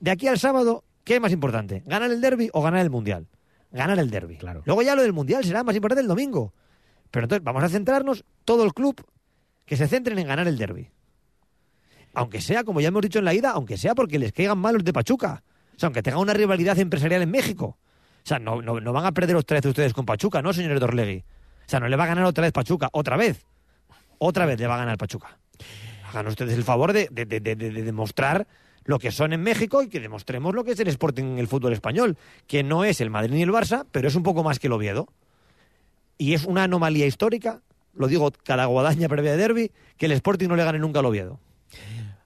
de 0.00 0.10
aquí 0.10 0.28
al 0.28 0.38
sábado, 0.38 0.84
¿qué 1.04 1.16
es 1.16 1.20
más 1.20 1.32
importante? 1.32 1.82
¿Ganar 1.86 2.10
el 2.10 2.22
derby 2.22 2.48
o 2.52 2.62
ganar 2.62 2.80
el 2.80 2.90
Mundial? 2.90 3.26
Ganar 3.72 3.98
el 3.98 4.10
derby. 4.10 4.36
Claro. 4.36 4.62
Luego 4.64 4.82
ya 4.82 4.94
lo 4.94 5.02
del 5.02 5.12
Mundial 5.12 5.44
será 5.44 5.62
más 5.64 5.74
importante 5.74 6.02
el 6.02 6.08
domingo. 6.08 6.52
Pero 7.10 7.24
entonces 7.24 7.44
vamos 7.44 7.62
a 7.62 7.68
centrarnos, 7.68 8.24
todo 8.44 8.64
el 8.64 8.72
club, 8.74 9.04
que 9.64 9.76
se 9.76 9.86
centren 9.88 10.18
en 10.18 10.26
ganar 10.28 10.46
el 10.48 10.56
derby. 10.58 10.90
Aunque 12.14 12.40
sea, 12.40 12.64
como 12.64 12.80
ya 12.80 12.88
hemos 12.88 13.02
dicho 13.02 13.18
en 13.18 13.24
la 13.26 13.34
ida, 13.34 13.50
aunque 13.50 13.76
sea 13.76 13.94
porque 13.94 14.18
les 14.18 14.32
caigan 14.32 14.58
mal 14.58 14.74
los 14.74 14.84
de 14.84 14.92
Pachuca. 14.92 15.42
O 15.76 15.78
sea, 15.78 15.88
aunque 15.88 16.02
tengan 16.02 16.20
una 16.20 16.32
rivalidad 16.32 16.78
empresarial 16.78 17.22
en 17.22 17.30
México. 17.30 17.76
O 17.76 18.28
sea, 18.28 18.38
no, 18.38 18.62
no, 18.62 18.80
no 18.80 18.92
van 18.92 19.04
a 19.04 19.12
perder 19.12 19.36
otra 19.36 19.56
vez 19.56 19.66
ustedes 19.66 19.92
con 19.92 20.06
Pachuca, 20.06 20.40
¿no, 20.42 20.52
señores 20.52 20.80
Dorlegui? 20.80 21.18
O 21.18 21.68
sea, 21.68 21.78
no 21.80 21.88
le 21.88 21.96
va 21.96 22.04
a 22.04 22.08
ganar 22.08 22.24
otra 22.24 22.42
vez 22.42 22.52
Pachuca, 22.52 22.88
otra 22.92 23.16
vez. 23.16 23.44
Otra 24.18 24.46
vez 24.46 24.58
le 24.58 24.66
va 24.66 24.76
a 24.76 24.78
ganar 24.78 24.96
Pachuca. 24.96 25.38
Hagan 26.08 26.26
ustedes 26.28 26.54
el 26.54 26.64
favor 26.64 26.92
de, 26.92 27.08
de, 27.10 27.26
de, 27.26 27.40
de- 27.40 27.54
de- 27.56 27.70
de 27.70 27.82
demostrar 27.82 28.46
lo 28.86 28.98
que 28.98 29.10
son 29.10 29.32
en 29.32 29.42
México 29.42 29.82
y 29.82 29.88
que 29.88 30.00
demostremos 30.00 30.54
lo 30.54 30.64
que 30.64 30.72
es 30.72 30.80
el 30.80 30.88
Sporting 30.88 31.24
en 31.24 31.38
el 31.38 31.48
fútbol 31.48 31.72
español, 31.72 32.16
que 32.46 32.62
no 32.62 32.84
es 32.84 33.00
el 33.00 33.10
Madrid 33.10 33.34
ni 33.34 33.42
el 33.42 33.50
Barça, 33.50 33.84
pero 33.92 34.08
es 34.08 34.14
un 34.14 34.22
poco 34.22 34.42
más 34.42 34.58
que 34.58 34.68
el 34.68 34.72
Oviedo. 34.72 35.08
Y 36.18 36.34
es 36.34 36.44
una 36.44 36.64
anomalía 36.64 37.06
histórica, 37.06 37.60
lo 37.94 38.06
digo 38.06 38.32
cada 38.44 38.66
guadaña 38.66 39.08
previa 39.08 39.32
de 39.32 39.36
derby, 39.36 39.72
que 39.98 40.06
el 40.06 40.12
Sporting 40.12 40.48
no 40.48 40.56
le 40.56 40.64
gane 40.64 40.78
nunca 40.78 41.00
al 41.00 41.06
Oviedo. 41.06 41.38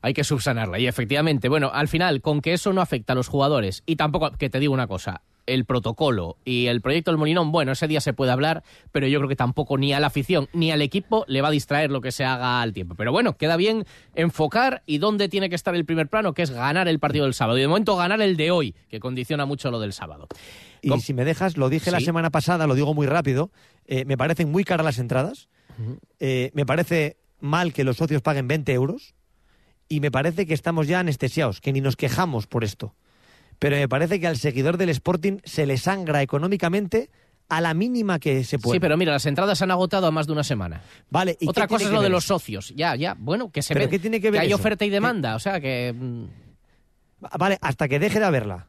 Hay 0.02 0.14
que 0.14 0.24
subsanarla. 0.24 0.78
Y 0.78 0.86
efectivamente, 0.86 1.48
bueno, 1.48 1.70
al 1.72 1.88
final, 1.88 2.20
con 2.22 2.40
que 2.40 2.52
eso 2.52 2.72
no 2.72 2.80
afecta 2.80 3.12
a 3.12 3.16
los 3.16 3.28
jugadores 3.28 3.82
y 3.86 3.96
tampoco, 3.96 4.30
que 4.32 4.50
te 4.50 4.58
digo 4.58 4.72
una 4.72 4.86
cosa, 4.86 5.22
el 5.46 5.64
protocolo 5.64 6.36
y 6.44 6.66
el 6.66 6.80
proyecto 6.80 7.10
del 7.10 7.18
Molinón, 7.18 7.52
bueno, 7.52 7.72
ese 7.72 7.88
día 7.88 8.00
se 8.00 8.12
puede 8.12 8.32
hablar, 8.32 8.62
pero 8.92 9.06
yo 9.06 9.18
creo 9.18 9.28
que 9.28 9.36
tampoco 9.36 9.78
ni 9.78 9.92
a 9.92 10.00
la 10.00 10.06
afición 10.08 10.48
ni 10.52 10.70
al 10.70 10.82
equipo 10.82 11.24
le 11.28 11.42
va 11.42 11.48
a 11.48 11.50
distraer 11.50 11.90
lo 11.90 12.00
que 12.00 12.12
se 12.12 12.24
haga 12.24 12.62
al 12.62 12.72
tiempo. 12.72 12.94
Pero 12.94 13.12
bueno, 13.12 13.36
queda 13.36 13.56
bien 13.56 13.84
enfocar 14.14 14.82
y 14.86 14.98
dónde 14.98 15.28
tiene 15.28 15.48
que 15.48 15.54
estar 15.54 15.74
el 15.74 15.84
primer 15.84 16.08
plano, 16.08 16.32
que 16.34 16.42
es 16.42 16.50
ganar 16.50 16.88
el 16.88 16.98
partido 16.98 17.24
del 17.24 17.34
sábado. 17.34 17.58
Y 17.58 17.62
de 17.62 17.68
momento 17.68 17.96
ganar 17.96 18.20
el 18.20 18.36
de 18.36 18.50
hoy, 18.50 18.74
que 18.88 19.00
condiciona 19.00 19.44
mucho 19.44 19.70
lo 19.70 19.80
del 19.80 19.92
sábado. 19.92 20.28
Y 20.82 20.98
si 21.00 21.12
me 21.12 21.24
dejas, 21.24 21.56
lo 21.56 21.68
dije 21.68 21.90
la 21.90 22.00
semana 22.00 22.30
pasada, 22.30 22.66
lo 22.66 22.74
digo 22.74 22.94
muy 22.94 23.06
rápido, 23.06 23.50
eh, 23.86 24.04
me 24.06 24.16
parecen 24.16 24.50
muy 24.50 24.64
caras 24.64 24.84
las 24.84 24.98
entradas, 24.98 25.48
eh, 26.18 26.50
me 26.54 26.64
parece 26.64 27.16
mal 27.40 27.72
que 27.72 27.84
los 27.84 27.96
socios 27.96 28.22
paguen 28.22 28.48
20 28.48 28.72
euros 28.72 29.14
y 29.90 30.00
me 30.00 30.10
parece 30.10 30.46
que 30.46 30.54
estamos 30.54 30.86
ya 30.86 31.00
anestesiados, 31.00 31.60
que 31.60 31.72
ni 31.72 31.80
nos 31.82 31.96
quejamos 31.96 32.46
por 32.46 32.64
esto. 32.64 32.94
Pero 33.58 33.76
me 33.76 33.88
parece 33.88 34.20
que 34.20 34.26
al 34.28 34.38
seguidor 34.38 34.78
del 34.78 34.88
Sporting 34.88 35.38
se 35.44 35.66
le 35.66 35.76
sangra 35.76 36.22
económicamente 36.22 37.10
a 37.48 37.60
la 37.60 37.74
mínima 37.74 38.20
que 38.20 38.44
se 38.44 38.58
puede. 38.60 38.76
Sí, 38.76 38.80
pero 38.80 38.96
mira, 38.96 39.10
las 39.12 39.26
entradas 39.26 39.58
se 39.58 39.64
han 39.64 39.72
agotado 39.72 40.06
a 40.06 40.10
más 40.12 40.28
de 40.28 40.32
una 40.32 40.44
semana. 40.44 40.80
Vale, 41.10 41.36
¿y 41.40 41.48
Otra 41.48 41.66
cosa 41.66 41.82
es 41.84 41.90
que 41.90 41.94
lo 41.96 42.00
de 42.02 42.08
los 42.08 42.24
socios. 42.24 42.72
Ya, 42.76 42.94
ya. 42.94 43.16
Bueno, 43.18 43.50
que 43.50 43.60
se 43.62 43.74
¿Pero 43.74 43.86
ve 43.86 43.90
qué 43.90 43.98
tiene 43.98 44.20
que 44.20 44.30
ver 44.30 44.40
hay 44.42 44.46
eso? 44.48 44.56
oferta 44.56 44.84
y 44.84 44.88
¿Qué- 44.88 44.92
demanda. 44.94 45.34
O 45.34 45.40
sea 45.40 45.60
que. 45.60 45.92
Vale, 47.38 47.58
hasta 47.60 47.88
que 47.88 47.98
deje 47.98 48.18
de 48.20 48.24
haberla. 48.24 48.68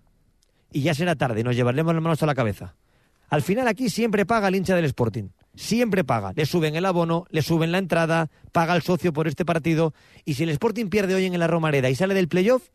Y 0.73 0.81
ya 0.81 0.93
será 0.95 1.15
tarde, 1.15 1.43
nos 1.43 1.55
llevaremos 1.55 1.93
las 1.93 2.01
manos 2.03 2.23
a 2.23 2.25
la 2.25 2.34
cabeza. 2.36 2.75
Al 3.29 3.43
final 3.43 3.67
aquí 3.67 3.89
siempre 3.89 4.25
paga 4.25 4.47
el 4.47 4.55
hincha 4.55 4.75
del 4.75 4.86
Sporting. 4.86 5.29
Siempre 5.55 6.03
paga. 6.03 6.31
Le 6.35 6.45
suben 6.45 6.75
el 6.75 6.85
abono, 6.85 7.25
le 7.29 7.41
suben 7.41 7.71
la 7.71 7.77
entrada, 7.77 8.29
paga 8.51 8.75
el 8.75 8.81
socio 8.81 9.11
por 9.11 9.27
este 9.27 9.45
partido. 9.45 9.93
Y 10.23 10.35
si 10.35 10.43
el 10.43 10.49
Sporting 10.49 10.87
pierde 10.87 11.15
hoy 11.15 11.25
en 11.25 11.37
la 11.37 11.47
Romareda 11.47 11.89
y 11.89 11.95
sale 11.95 12.13
del 12.13 12.27
playoff, 12.27 12.69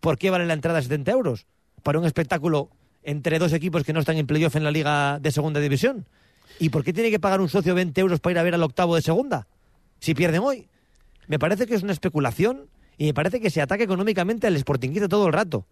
¿por 0.00 0.18
qué 0.18 0.30
vale 0.30 0.46
la 0.46 0.54
entrada 0.54 0.82
70 0.82 1.10
euros? 1.12 1.46
Para 1.82 1.98
un 1.98 2.04
espectáculo 2.04 2.70
entre 3.02 3.38
dos 3.38 3.52
equipos 3.52 3.84
que 3.84 3.92
no 3.92 4.00
están 4.00 4.16
en 4.16 4.26
playoff 4.26 4.56
en 4.56 4.64
la 4.64 4.70
Liga 4.70 5.18
de 5.18 5.30
Segunda 5.30 5.60
División. 5.60 6.06
¿Y 6.58 6.68
por 6.68 6.84
qué 6.84 6.92
tiene 6.92 7.10
que 7.10 7.18
pagar 7.18 7.40
un 7.40 7.48
socio 7.48 7.74
20 7.74 8.00
euros 8.00 8.20
para 8.20 8.32
ir 8.32 8.38
a 8.38 8.42
ver 8.42 8.54
al 8.54 8.62
octavo 8.62 8.96
de 8.96 9.02
Segunda? 9.02 9.46
Si 10.00 10.14
pierden 10.14 10.42
hoy. 10.42 10.68
Me 11.26 11.38
parece 11.38 11.66
que 11.66 11.74
es 11.74 11.82
una 11.82 11.92
especulación 11.92 12.68
y 12.98 13.06
me 13.06 13.14
parece 13.14 13.40
que 13.40 13.50
se 13.50 13.62
ataca 13.62 13.82
económicamente 13.82 14.46
al 14.46 14.58
Sportingista 14.58 15.08
todo 15.08 15.26
el 15.26 15.32
rato. 15.32 15.66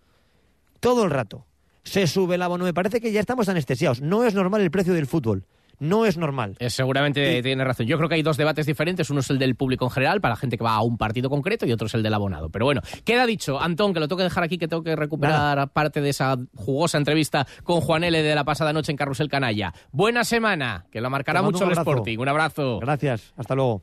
Todo 0.81 1.05
el 1.05 1.11
rato. 1.11 1.47
Se 1.85 2.07
sube 2.07 2.37
el 2.37 2.43
abono. 2.43 2.65
Me 2.65 2.75
parece 2.75 3.01
que 3.01 3.13
ya 3.13 3.21
estamos 3.21 3.49
anestesiados. 3.49 4.01
No 4.01 4.25
es 4.25 4.35
normal 4.35 4.63
el 4.63 4.71
precio 4.71 4.95
del 4.95 5.07
fútbol. 5.07 5.45
No 5.79 6.07
es 6.07 6.17
normal. 6.17 6.57
Eh, 6.59 6.71
seguramente 6.71 7.43
tiene 7.43 7.65
razón. 7.65 7.87
Yo 7.87 7.97
creo 7.97 8.09
que 8.09 8.15
hay 8.17 8.23
dos 8.23 8.37
debates 8.37 8.67
diferentes. 8.67 9.11
Uno 9.11 9.21
es 9.21 9.31
el 9.31 9.39
del 9.39 9.55
público 9.57 9.85
en 9.85 9.91
general, 9.91 10.21
para 10.21 10.33
la 10.33 10.37
gente 10.37 10.57
que 10.57 10.65
va 10.65 10.75
a 10.75 10.83
un 10.83 10.97
partido 10.97 11.29
concreto, 11.29 11.67
y 11.67 11.73
otro 11.73 11.87
es 11.87 11.95
el 11.95 12.03
del 12.03 12.15
abonado. 12.15 12.51
Pero 12.51 12.65
bueno, 12.65 12.83
queda 13.05 13.27
dicho, 13.27 13.61
Antón, 13.61 13.93
que 13.93 14.01
lo 14.01 14.09
tengo 14.09 14.19
que 14.19 14.25
dejar 14.25 14.45
aquí, 14.45 14.59
que 14.59 14.69
tengo 14.69 14.83
que 14.83 14.97
recuperar 14.97 15.69
parte 15.73 16.01
de 16.01 16.11
esa 16.11 16.37
jugosa 16.55 16.99
entrevista 16.99 17.47
con 17.65 17.81
Juan 17.81 18.05
L. 18.05 18.23
de 18.23 18.35
la 18.35 18.45
pasada 18.45 18.73
noche 18.73 18.93
en 18.93 18.97
Carrusel 18.97 19.29
Canalla. 19.29 19.73
Buena 19.91 20.25
semana, 20.25 20.87
que 20.91 21.01
la 21.01 21.11
marcará 21.11 21.43
mucho 21.43 21.65
el. 21.65 21.73
Sporting. 21.73 22.19
Un 22.19 22.29
abrazo. 22.29 22.79
Gracias. 22.81 23.33
Hasta 23.37 23.55
luego. 23.55 23.83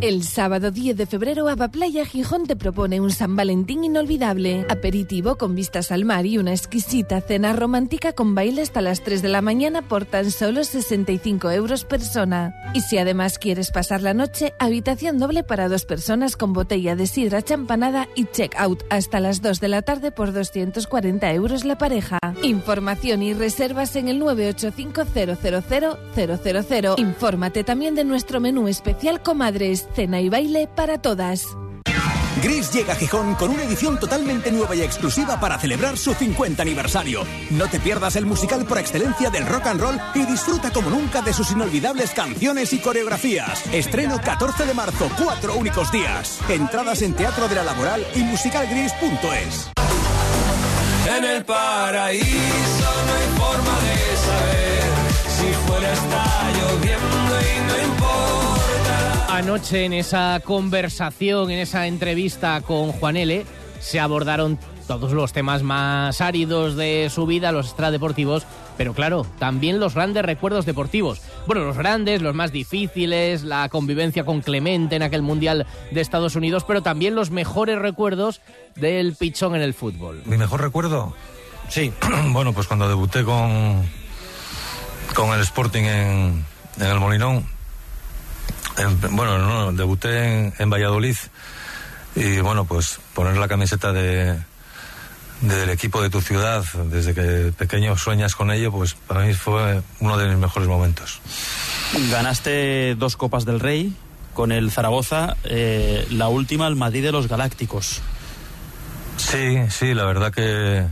El 0.00 0.22
sábado 0.22 0.70
10 0.70 0.96
de 0.96 1.06
febrero, 1.06 1.48
Ava 1.48 1.68
Playa 1.68 2.04
Gijón 2.04 2.46
te 2.46 2.56
propone 2.56 3.00
un 3.00 3.10
San 3.10 3.36
Valentín 3.36 3.84
inolvidable. 3.84 4.66
Aperitivo 4.68 5.36
con 5.36 5.54
vistas 5.54 5.90
al 5.90 6.04
mar 6.04 6.26
y 6.26 6.38
una 6.38 6.52
exquisita 6.52 7.20
cena 7.20 7.54
romántica 7.54 8.12
con 8.12 8.34
baile 8.34 8.62
hasta 8.62 8.82
las 8.82 9.02
3 9.02 9.22
de 9.22 9.28
la 9.28 9.40
mañana 9.40 9.82
por 9.82 10.04
tan 10.04 10.30
solo 10.30 10.62
65 10.62 11.50
euros 11.50 11.84
persona. 11.84 12.54
Y 12.74 12.82
si 12.82 12.98
además 12.98 13.38
quieres 13.38 13.70
pasar 13.70 14.02
la 14.02 14.14
noche, 14.14 14.52
habitación 14.58 15.18
doble 15.18 15.42
para 15.42 15.68
dos 15.68 15.86
personas 15.86 16.36
con 16.36 16.52
botella 16.52 16.96
de 16.96 17.06
sidra 17.06 17.42
champanada 17.42 18.08
y 18.14 18.26
check-out 18.26 18.82
hasta 18.90 19.20
las 19.20 19.40
2 19.42 19.60
de 19.60 19.68
la 19.68 19.82
tarde 19.82 20.12
por 20.12 20.32
240 20.32 21.32
euros 21.32 21.64
la 21.64 21.78
pareja. 21.78 22.18
Información 22.42 23.22
y 23.22 23.32
reservas 23.32 23.96
en 23.96 24.08
el 24.08 24.18
985 24.18 25.02
000 25.14 25.36
000. 26.68 26.94
Infórmate 26.98 27.64
también 27.64 27.94
de 27.94 28.04
nuestro 28.04 28.40
menú 28.40 28.68
especial 28.68 29.22
Comadres, 29.22 29.73
cena 29.76 30.20
y 30.20 30.28
baile 30.28 30.68
para 30.68 30.98
todas. 30.98 31.46
Gris 32.42 32.72
llega 32.72 32.92
a 32.92 32.96
Gijón 32.96 33.34
con 33.36 33.50
una 33.50 33.62
edición 33.62 33.98
totalmente 33.98 34.50
nueva 34.50 34.74
y 34.74 34.82
exclusiva 34.82 35.40
para 35.40 35.58
celebrar 35.58 35.96
su 35.96 36.12
50 36.12 36.62
aniversario. 36.62 37.24
No 37.50 37.68
te 37.68 37.80
pierdas 37.80 38.16
el 38.16 38.26
musical 38.26 38.66
por 38.66 38.78
excelencia 38.78 39.30
del 39.30 39.46
rock 39.46 39.66
and 39.68 39.80
roll 39.80 39.98
y 40.14 40.26
disfruta 40.26 40.70
como 40.70 40.90
nunca 40.90 41.22
de 41.22 41.32
sus 41.32 41.50
inolvidables 41.52 42.10
canciones 42.10 42.72
y 42.72 42.80
coreografías. 42.80 43.64
Estreno 43.72 44.20
14 44.20 44.66
de 44.66 44.74
marzo, 44.74 45.08
cuatro 45.16 45.54
únicos 45.56 45.90
días. 45.90 46.38
Entradas 46.48 47.02
en 47.02 47.14
Teatro 47.14 47.48
de 47.48 47.54
la 47.54 47.64
Laboral 47.64 48.04
y 48.14 48.22
musicalgris.es. 48.24 49.70
En 51.16 51.24
el 51.24 51.44
paraíso 51.44 52.26
no 53.06 53.14
hay 53.14 53.38
forma 53.38 53.80
de 53.80 54.16
saber 54.16 54.82
si 55.28 55.66
fuera 55.66 55.92
está 55.92 56.50
lloviendo. 56.58 57.13
Anoche 59.34 59.84
en 59.84 59.92
esa 59.92 60.40
conversación, 60.44 61.50
en 61.50 61.58
esa 61.58 61.88
entrevista 61.88 62.60
con 62.60 62.92
Juan 62.92 63.16
L., 63.16 63.44
se 63.80 63.98
abordaron 63.98 64.60
todos 64.86 65.10
los 65.10 65.32
temas 65.32 65.64
más 65.64 66.20
áridos 66.20 66.76
de 66.76 67.10
su 67.12 67.26
vida, 67.26 67.50
los 67.50 67.66
extradeportivos, 67.66 68.46
pero 68.76 68.94
claro, 68.94 69.26
también 69.40 69.80
los 69.80 69.94
grandes 69.94 70.24
recuerdos 70.24 70.66
deportivos. 70.66 71.20
Bueno, 71.48 71.64
los 71.64 71.76
grandes, 71.76 72.22
los 72.22 72.32
más 72.32 72.52
difíciles, 72.52 73.42
la 73.42 73.68
convivencia 73.70 74.24
con 74.24 74.40
Clemente 74.40 74.94
en 74.94 75.02
aquel 75.02 75.22
Mundial 75.22 75.66
de 75.90 76.00
Estados 76.00 76.36
Unidos, 76.36 76.62
pero 76.64 76.82
también 76.84 77.16
los 77.16 77.32
mejores 77.32 77.80
recuerdos 77.80 78.40
del 78.76 79.16
pichón 79.16 79.56
en 79.56 79.62
el 79.62 79.74
fútbol. 79.74 80.22
¿Mi 80.26 80.36
mejor 80.36 80.60
recuerdo? 80.60 81.12
Sí. 81.68 81.92
bueno, 82.28 82.52
pues 82.52 82.68
cuando 82.68 82.88
debuté 82.88 83.24
con, 83.24 83.82
con 85.12 85.34
el 85.34 85.40
Sporting 85.40 85.82
en, 85.82 86.44
en 86.78 86.86
el 86.86 87.00
Molinón, 87.00 87.53
en- 88.78 89.16
bueno, 89.16 89.38
no, 89.38 89.72
debuté 89.72 90.24
en, 90.46 90.54
en 90.58 90.70
Valladolid 90.70 91.16
y 92.16 92.38
bueno, 92.40 92.64
pues 92.64 92.98
poner 93.14 93.36
la 93.36 93.48
camiseta 93.48 93.92
de 93.92 94.38
del 95.40 95.68
equipo 95.68 96.00
de 96.00 96.08
tu 96.08 96.20
ciudad, 96.22 96.64
desde 96.86 97.12
que 97.12 97.52
pequeño 97.58 97.98
sueñas 97.98 98.34
con 98.34 98.50
ello, 98.50 98.70
pues 98.70 98.94
para 98.94 99.24
mí 99.24 99.34
fue 99.34 99.82
uno 100.00 100.16
de 100.16 100.28
mis 100.28 100.38
mejores 100.38 100.68
momentos. 100.68 101.20
Ganaste 102.10 102.94
dos 102.94 103.16
Copas 103.16 103.44
del 103.44 103.60
Rey 103.60 103.94
con 104.32 104.52
el 104.52 104.70
Zaragoza, 104.70 105.36
eh, 105.44 106.06
la 106.10 106.28
última 106.28 106.66
el 106.66 106.76
Madrid 106.76 107.02
de 107.02 107.12
los 107.12 107.28
Galácticos. 107.28 108.00
Sí, 109.16 109.58
sí, 109.70 109.92
la 109.92 110.04
verdad 110.04 110.32
que, 110.32 110.86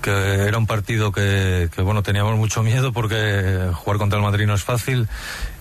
que 0.00 0.10
era 0.10 0.56
un 0.56 0.66
partido 0.66 1.12
que, 1.12 1.68
que, 1.74 1.82
bueno, 1.82 2.02
teníamos 2.02 2.36
mucho 2.36 2.62
miedo 2.62 2.92
porque 2.92 3.68
jugar 3.74 3.98
contra 3.98 4.18
el 4.18 4.24
Madrid 4.24 4.46
no 4.46 4.54
es 4.54 4.62
fácil 4.62 5.06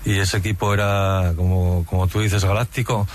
y 0.05 0.19
ese 0.19 0.37
equipo 0.37 0.73
era, 0.73 1.33
como, 1.35 1.85
como 1.85 2.07
tú 2.07 2.21
dices, 2.21 2.45
galáctico. 2.45 3.07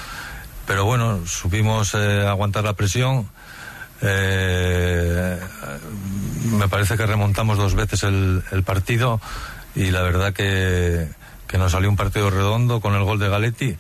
Pero 0.67 0.85
bueno, 0.85 1.27
supimos 1.27 1.95
eh, 1.95 2.27
aguantar 2.27 2.65
la 2.65 2.75
presión. 2.75 3.29
Eh, 4.03 5.39
me 6.53 6.69
parece 6.69 6.97
que 6.97 7.07
remontamos 7.07 7.59
dos 7.59 7.75
veces 7.75 8.03
el, 8.03 8.43
el 8.51 8.63
partido 8.63 9.21
y 9.75 9.91
la 9.91 10.03
verdad 10.03 10.33
que, 10.33 11.09
que 11.47 11.59
nos 11.59 11.73
salió 11.73 11.89
un 11.89 11.97
partido 11.97 12.31
redondo 12.31 12.81
con 12.81 12.95
el 12.95 13.05
gol 13.05 13.19
de 13.19 13.29
Galetti 13.29 13.77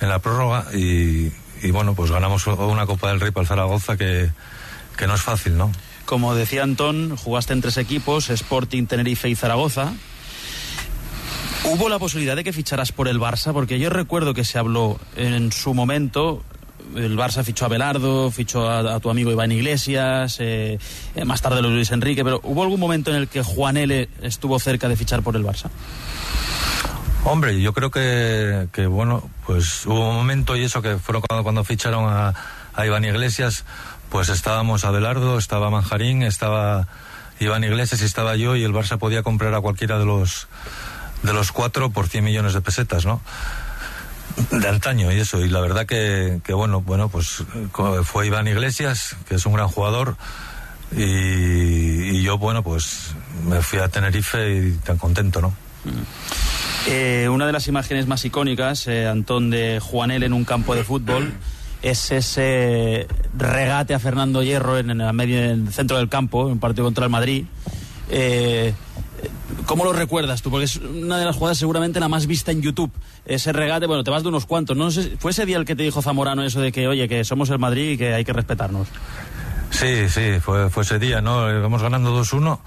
en 0.00 0.08
la 0.08 0.18
prórroga 0.18 0.66
y, 0.74 1.32
y 1.62 1.70
bueno, 1.70 1.94
pues 1.94 2.10
ganamos 2.10 2.46
una 2.46 2.86
Copa 2.86 3.08
del 3.08 3.20
Rey 3.20 3.30
para 3.30 3.42
el 3.42 3.48
Zaragoza 3.48 3.96
que, 3.96 4.30
que 4.96 5.06
no 5.06 5.14
es 5.14 5.22
fácil, 5.22 5.56
¿no? 5.56 5.72
Como 6.04 6.34
decía 6.34 6.64
Antón, 6.64 7.16
jugaste 7.16 7.52
en 7.52 7.60
tres 7.60 7.76
equipos, 7.76 8.28
Sporting, 8.28 8.86
Tenerife 8.86 9.28
y 9.28 9.36
Zaragoza. 9.36 9.92
¿Hubo 11.64 11.88
la 11.88 11.98
posibilidad 11.98 12.34
de 12.36 12.44
que 12.44 12.52
ficharas 12.52 12.92
por 12.92 13.08
el 13.08 13.20
Barça? 13.20 13.52
Porque 13.52 13.78
yo 13.78 13.88
recuerdo 13.88 14.34
que 14.34 14.44
se 14.44 14.58
habló 14.58 14.98
en 15.16 15.52
su 15.52 15.74
momento, 15.74 16.42
el 16.96 17.16
Barça 17.16 17.44
fichó 17.44 17.64
a 17.64 17.68
Belardo, 17.68 18.30
fichó 18.30 18.68
a, 18.68 18.96
a 18.96 19.00
tu 19.00 19.10
amigo 19.10 19.30
Iván 19.30 19.52
Iglesias, 19.52 20.38
eh, 20.40 20.78
eh, 21.14 21.24
más 21.24 21.40
tarde 21.40 21.62
Luis 21.62 21.92
Enrique, 21.92 22.24
pero 22.24 22.40
¿hubo 22.42 22.62
algún 22.62 22.80
momento 22.80 23.10
en 23.10 23.16
el 23.16 23.28
que 23.28 23.42
Juan 23.42 23.76
L. 23.76 24.08
estuvo 24.22 24.58
cerca 24.58 24.88
de 24.88 24.96
fichar 24.96 25.22
por 25.22 25.36
el 25.36 25.44
Barça? 25.44 25.70
Hombre, 27.24 27.60
yo 27.60 27.72
creo 27.72 27.92
que, 27.92 28.86
bueno, 28.88 29.30
pues 29.46 29.86
hubo 29.86 30.10
un 30.10 30.16
momento 30.16 30.56
y 30.56 30.64
eso 30.64 30.82
que 30.82 30.98
fueron 30.98 31.22
cuando, 31.22 31.44
cuando 31.44 31.62
ficharon 31.62 32.06
a, 32.08 32.34
a 32.74 32.86
Iván 32.86 33.04
Iglesias, 33.04 33.64
pues 34.10 34.28
estábamos 34.28 34.84
Abelardo, 34.84 35.38
estaba 35.38 35.70
Manjarín, 35.70 36.24
estaba 36.24 36.88
Iván 37.38 37.62
Iglesias 37.62 38.02
y 38.02 38.04
estaba 38.04 38.34
yo 38.34 38.56
y 38.56 38.64
el 38.64 38.72
Barça 38.72 38.98
podía 38.98 39.22
comprar 39.22 39.54
a 39.54 39.60
cualquiera 39.60 40.00
de 40.00 40.04
los 40.04 40.48
de 41.22 41.32
los 41.32 41.52
cuatro 41.52 41.90
por 41.90 42.08
100 42.08 42.24
millones 42.24 42.54
de 42.54 42.60
pesetas, 42.60 43.06
¿no? 43.06 43.20
De 44.50 44.68
antaño 44.68 45.12
y 45.12 45.20
eso, 45.20 45.40
y 45.44 45.48
la 45.48 45.60
verdad 45.60 45.86
que, 45.86 46.40
que 46.44 46.54
bueno, 46.54 46.80
bueno, 46.80 47.08
pues 47.08 47.44
fue 48.04 48.26
Iván 48.26 48.48
Iglesias, 48.48 49.16
que 49.28 49.34
es 49.34 49.46
un 49.46 49.52
gran 49.52 49.68
jugador, 49.68 50.16
y, 50.96 51.02
y 51.02 52.22
yo, 52.22 52.38
bueno, 52.38 52.62
pues 52.62 53.14
me 53.44 53.60
fui 53.62 53.78
a 53.78 53.88
Tenerife 53.88 54.56
y 54.56 54.72
tan 54.84 54.96
contento, 54.98 55.40
¿no? 55.40 55.54
Eh, 56.86 57.28
una 57.28 57.46
de 57.46 57.52
las 57.52 57.68
imágenes 57.68 58.06
más 58.06 58.24
icónicas, 58.24 58.86
eh, 58.88 59.06
Antón, 59.06 59.50
de 59.50 59.80
Juanel 59.80 60.22
en 60.22 60.32
un 60.32 60.44
campo 60.44 60.74
de 60.74 60.84
fútbol, 60.84 61.32
es 61.80 62.10
ese 62.10 63.06
regate 63.36 63.94
a 63.94 63.98
Fernando 63.98 64.42
Hierro 64.42 64.78
en, 64.78 64.90
el 64.90 65.12
medio, 65.12 65.38
en 65.38 65.66
el 65.66 65.72
centro 65.72 65.96
del 65.98 66.08
campo, 66.08 66.50
en 66.50 66.58
partido 66.58 66.84
contra 66.84 67.04
el 67.04 67.10
Madrid. 67.10 67.44
Eh, 68.10 68.74
¿Cómo 69.66 69.84
lo 69.84 69.92
recuerdas 69.92 70.42
tú? 70.42 70.50
Porque 70.50 70.64
es 70.64 70.76
una 70.76 71.18
de 71.18 71.24
las 71.24 71.36
jugadas 71.36 71.58
seguramente 71.58 72.00
la 72.00 72.08
más 72.08 72.26
vista 72.26 72.50
en 72.50 72.62
YouTube. 72.62 72.90
Ese 73.24 73.52
regate, 73.52 73.86
bueno, 73.86 74.04
te 74.04 74.10
vas 74.10 74.22
de 74.22 74.28
unos 74.28 74.46
cuantos. 74.46 74.76
No 74.76 74.90
¿Fue 75.18 75.30
ese 75.30 75.46
día 75.46 75.56
el 75.56 75.64
que 75.64 75.76
te 75.76 75.82
dijo 75.82 76.02
Zamorano 76.02 76.44
eso 76.44 76.60
de 76.60 76.72
que, 76.72 76.88
oye, 76.88 77.08
que 77.08 77.24
somos 77.24 77.50
el 77.50 77.58
Madrid 77.58 77.92
y 77.92 77.98
que 77.98 78.14
hay 78.14 78.24
que 78.24 78.32
respetarnos? 78.32 78.88
Sí, 79.70 80.08
sí, 80.08 80.40
fue, 80.40 80.68
fue 80.68 80.82
ese 80.82 80.98
día, 80.98 81.20
¿no? 81.20 81.50
Íbamos 81.50 81.82
ganando 81.82 82.18
2-1, 82.18 82.58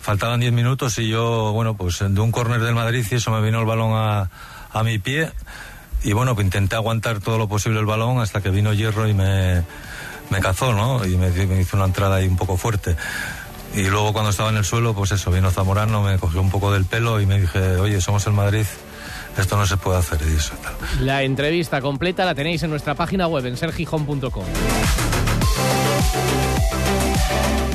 faltaban 0.00 0.40
10 0.40 0.52
minutos 0.52 0.98
y 0.98 1.08
yo, 1.08 1.52
bueno, 1.52 1.76
pues 1.76 1.98
de 1.98 2.20
un 2.20 2.32
córner 2.32 2.60
del 2.60 2.74
Madrid 2.74 3.04
y 3.10 3.14
eso 3.16 3.30
me 3.30 3.42
vino 3.42 3.60
el 3.60 3.66
balón 3.66 3.92
a, 3.94 4.30
a 4.72 4.82
mi 4.82 4.98
pie 4.98 5.30
y 6.02 6.12
bueno, 6.12 6.34
pues 6.34 6.44
intenté 6.44 6.76
aguantar 6.76 7.20
todo 7.20 7.36
lo 7.36 7.48
posible 7.48 7.80
el 7.80 7.86
balón 7.86 8.20
hasta 8.20 8.40
que 8.40 8.50
vino 8.50 8.72
Hierro 8.72 9.08
y 9.08 9.14
me, 9.14 9.64
me 10.30 10.40
cazó, 10.40 10.72
¿no? 10.72 11.04
Y 11.04 11.16
me, 11.16 11.30
me 11.30 11.60
hizo 11.60 11.76
una 11.76 11.86
entrada 11.86 12.16
ahí 12.16 12.26
un 12.26 12.36
poco 12.36 12.56
fuerte. 12.56 12.96
Y 13.74 13.84
luego 13.84 14.12
cuando 14.12 14.30
estaba 14.30 14.50
en 14.50 14.56
el 14.56 14.64
suelo, 14.64 14.94
pues 14.94 15.12
eso, 15.12 15.30
vino 15.30 15.50
Zamorano, 15.50 16.02
me 16.02 16.18
cogió 16.18 16.40
un 16.40 16.50
poco 16.50 16.72
del 16.72 16.84
pelo 16.84 17.20
y 17.20 17.26
me 17.26 17.40
dije, 17.40 17.76
oye, 17.76 18.00
somos 18.00 18.26
el 18.26 18.32
Madrid, 18.32 18.64
esto 19.36 19.56
no 19.56 19.66
se 19.66 19.76
puede 19.76 19.98
hacer 19.98 20.18
y. 20.22 21.04
La 21.04 21.22
entrevista 21.22 21.80
completa 21.80 22.24
la 22.24 22.34
tenéis 22.34 22.62
en 22.62 22.70
nuestra 22.70 22.94
página 22.94 23.26
web 23.26 23.44
en 23.46 23.56
sergijón.com. 23.56 24.44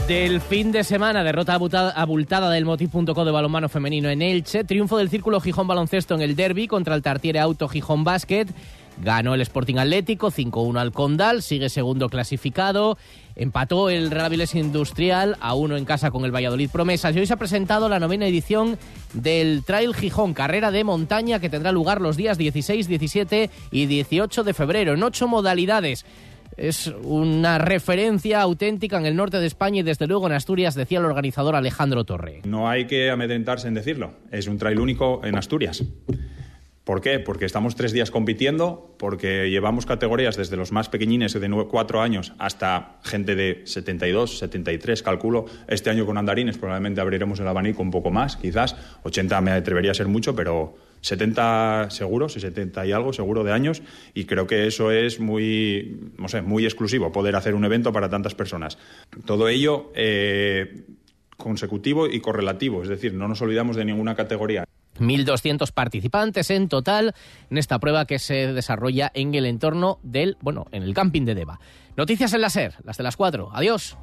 Del 0.08 0.42
fin 0.42 0.74
de 0.74 0.84
semana, 0.84 1.24
derrota 1.24 1.54
abultada 1.54 2.50
del 2.50 2.66
Motiv.co 2.66 3.24
de 3.24 3.32
balonmano 3.32 3.70
femenino 3.70 4.10
en 4.10 4.22
Elche, 4.22 4.66
triunfo 4.66 4.98
del 4.98 5.10
Círculo 5.10 5.40
Gijón 5.40 5.68
Baloncesto 5.68 6.16
en 6.16 6.22
el 6.22 6.36
derby 6.36 6.68
contra 6.68 6.96
el 6.96 7.02
Tartiere 7.02 7.40
Auto 7.40 7.70
Gijón 7.70 8.04
Basket, 8.04 8.48
ganó 9.02 9.34
el 9.34 9.42
Sporting 9.42 9.78
Atlético 9.78 10.32
5-1 10.32 10.80
al 10.80 10.92
Condal, 10.92 11.42
sigue 11.42 11.70
segundo 11.70 12.10
clasificado, 12.10 12.98
empató 13.36 13.90
el 13.90 14.12
Real 14.12 14.32
Industrial 14.54 15.38
a 15.40 15.54
uno 15.54 15.78
en 15.78 15.86
casa 15.86 16.12
con 16.12 16.26
el 16.26 16.34
Valladolid 16.34 16.70
Promesas 16.70 17.16
y 17.16 17.20
hoy 17.20 17.26
se 17.26 17.34
ha 17.34 17.38
presentado 17.38 17.90
la 17.90 18.00
novena 18.00 18.28
edición 18.28 18.78
del 19.14 19.64
Trail 19.66 19.94
Gijón, 19.94 20.34
carrera 20.34 20.72
de 20.72 20.84
montaña 20.84 21.40
que 21.40 21.50
tendrá 21.50 21.72
lugar 21.72 22.02
los 22.02 22.18
días 22.18 22.38
16, 22.38 22.88
17 22.88 23.50
y 23.72 23.86
18 23.86 24.44
de 24.44 24.54
febrero 24.54 24.94
en 24.94 25.04
ocho 25.04 25.28
modalidades. 25.28 26.06
Es 26.58 26.94
una 27.04 27.58
referencia 27.58 28.42
auténtica 28.42 28.98
en 28.98 29.06
el 29.06 29.16
norte 29.16 29.40
de 29.40 29.48
España 29.48 29.80
y 29.80 29.84
desde 29.84 30.08
luego 30.08 30.28
en 30.28 30.34
Asturias, 30.34 30.76
decía 30.76 31.00
el 31.00 31.06
organizador 31.06 31.56
Alejandro 31.56 32.04
Torre. 32.04 32.42
No 32.46 32.70
hay 32.70 32.88
que 32.88 33.10
amedrentarse 33.10 33.68
en 33.68 33.74
decirlo. 33.74 34.14
Es 34.32 34.48
un 34.48 34.58
trail 34.58 34.80
único 34.80 35.22
en 35.24 35.36
Asturias. 35.36 35.84
¿Por 36.92 37.00
qué? 37.00 37.20
Porque 37.20 37.46
estamos 37.46 37.78
tres 37.78 37.94
días 37.94 38.12
compitiendo, 38.12 38.94
porque 38.98 39.50
llevamos 39.50 39.86
categorías 39.86 40.36
desde 40.36 40.58
los 40.58 40.74
más 40.74 40.90
pequeñines 40.90 41.32
de 41.32 41.66
cuatro 41.70 42.02
años 42.02 42.34
hasta 42.38 43.00
gente 43.06 43.34
de 43.34 43.62
72, 43.64 44.40
73, 44.40 45.02
calculo. 45.02 45.46
Este 45.70 45.90
año 45.90 46.06
con 46.06 46.18
andarines 46.18 46.58
probablemente 46.58 47.00
abriremos 47.00 47.40
el 47.40 47.48
abanico 47.48 47.82
un 47.82 47.92
poco 47.92 48.12
más, 48.12 48.36
quizás. 48.36 48.76
80 49.04 49.40
me 49.40 49.52
atrevería 49.52 49.92
a 49.92 49.94
ser 49.94 50.10
mucho, 50.10 50.36
pero 50.36 50.76
70 51.00 51.92
seguros, 51.92 52.34
70 52.34 52.86
y 52.86 52.92
algo 52.92 53.14
seguro 53.14 53.46
de 53.46 53.54
años, 53.54 53.84
y 54.14 54.26
creo 54.26 54.46
que 54.46 54.68
eso 54.68 54.92
es 54.92 55.22
muy, 55.22 56.12
no 56.18 56.28
sé, 56.28 56.42
muy 56.42 56.66
exclusivo, 56.66 57.14
poder 57.14 57.38
hacer 57.38 57.56
un 57.56 57.64
evento 57.64 57.94
para 57.94 58.10
tantas 58.10 58.36
personas. 58.36 58.78
Todo 59.24 59.48
ello 59.48 59.94
eh, 59.96 60.84
consecutivo 61.38 62.08
y 62.08 62.20
correlativo, 62.20 62.84
es 62.84 62.90
decir, 62.90 63.14
no 63.14 63.30
nos 63.30 63.42
olvidamos 63.42 63.78
de 63.78 63.86
ninguna 63.86 64.14
categoría. 64.14 64.66
1.200 65.00 65.72
participantes 65.72 66.50
en 66.50 66.70
total 66.70 67.14
en 67.50 67.58
esta 67.58 67.80
prueba 67.80 68.06
que 68.06 68.20
se 68.20 68.54
desarrolla 68.54 69.12
en 69.14 69.34
el 69.36 69.46
entorno 69.46 70.00
del, 70.04 70.38
bueno, 70.42 70.68
en 70.72 70.84
el 70.84 70.94
camping 70.94 71.26
de 71.26 71.36
Deva. 71.36 71.60
Noticias 71.98 72.34
en 72.34 72.42
la 72.42 72.50
SER, 72.50 72.76
las 72.84 72.98
de 72.98 73.04
las 73.04 73.18
4. 73.18 73.50
Adiós. 73.54 73.98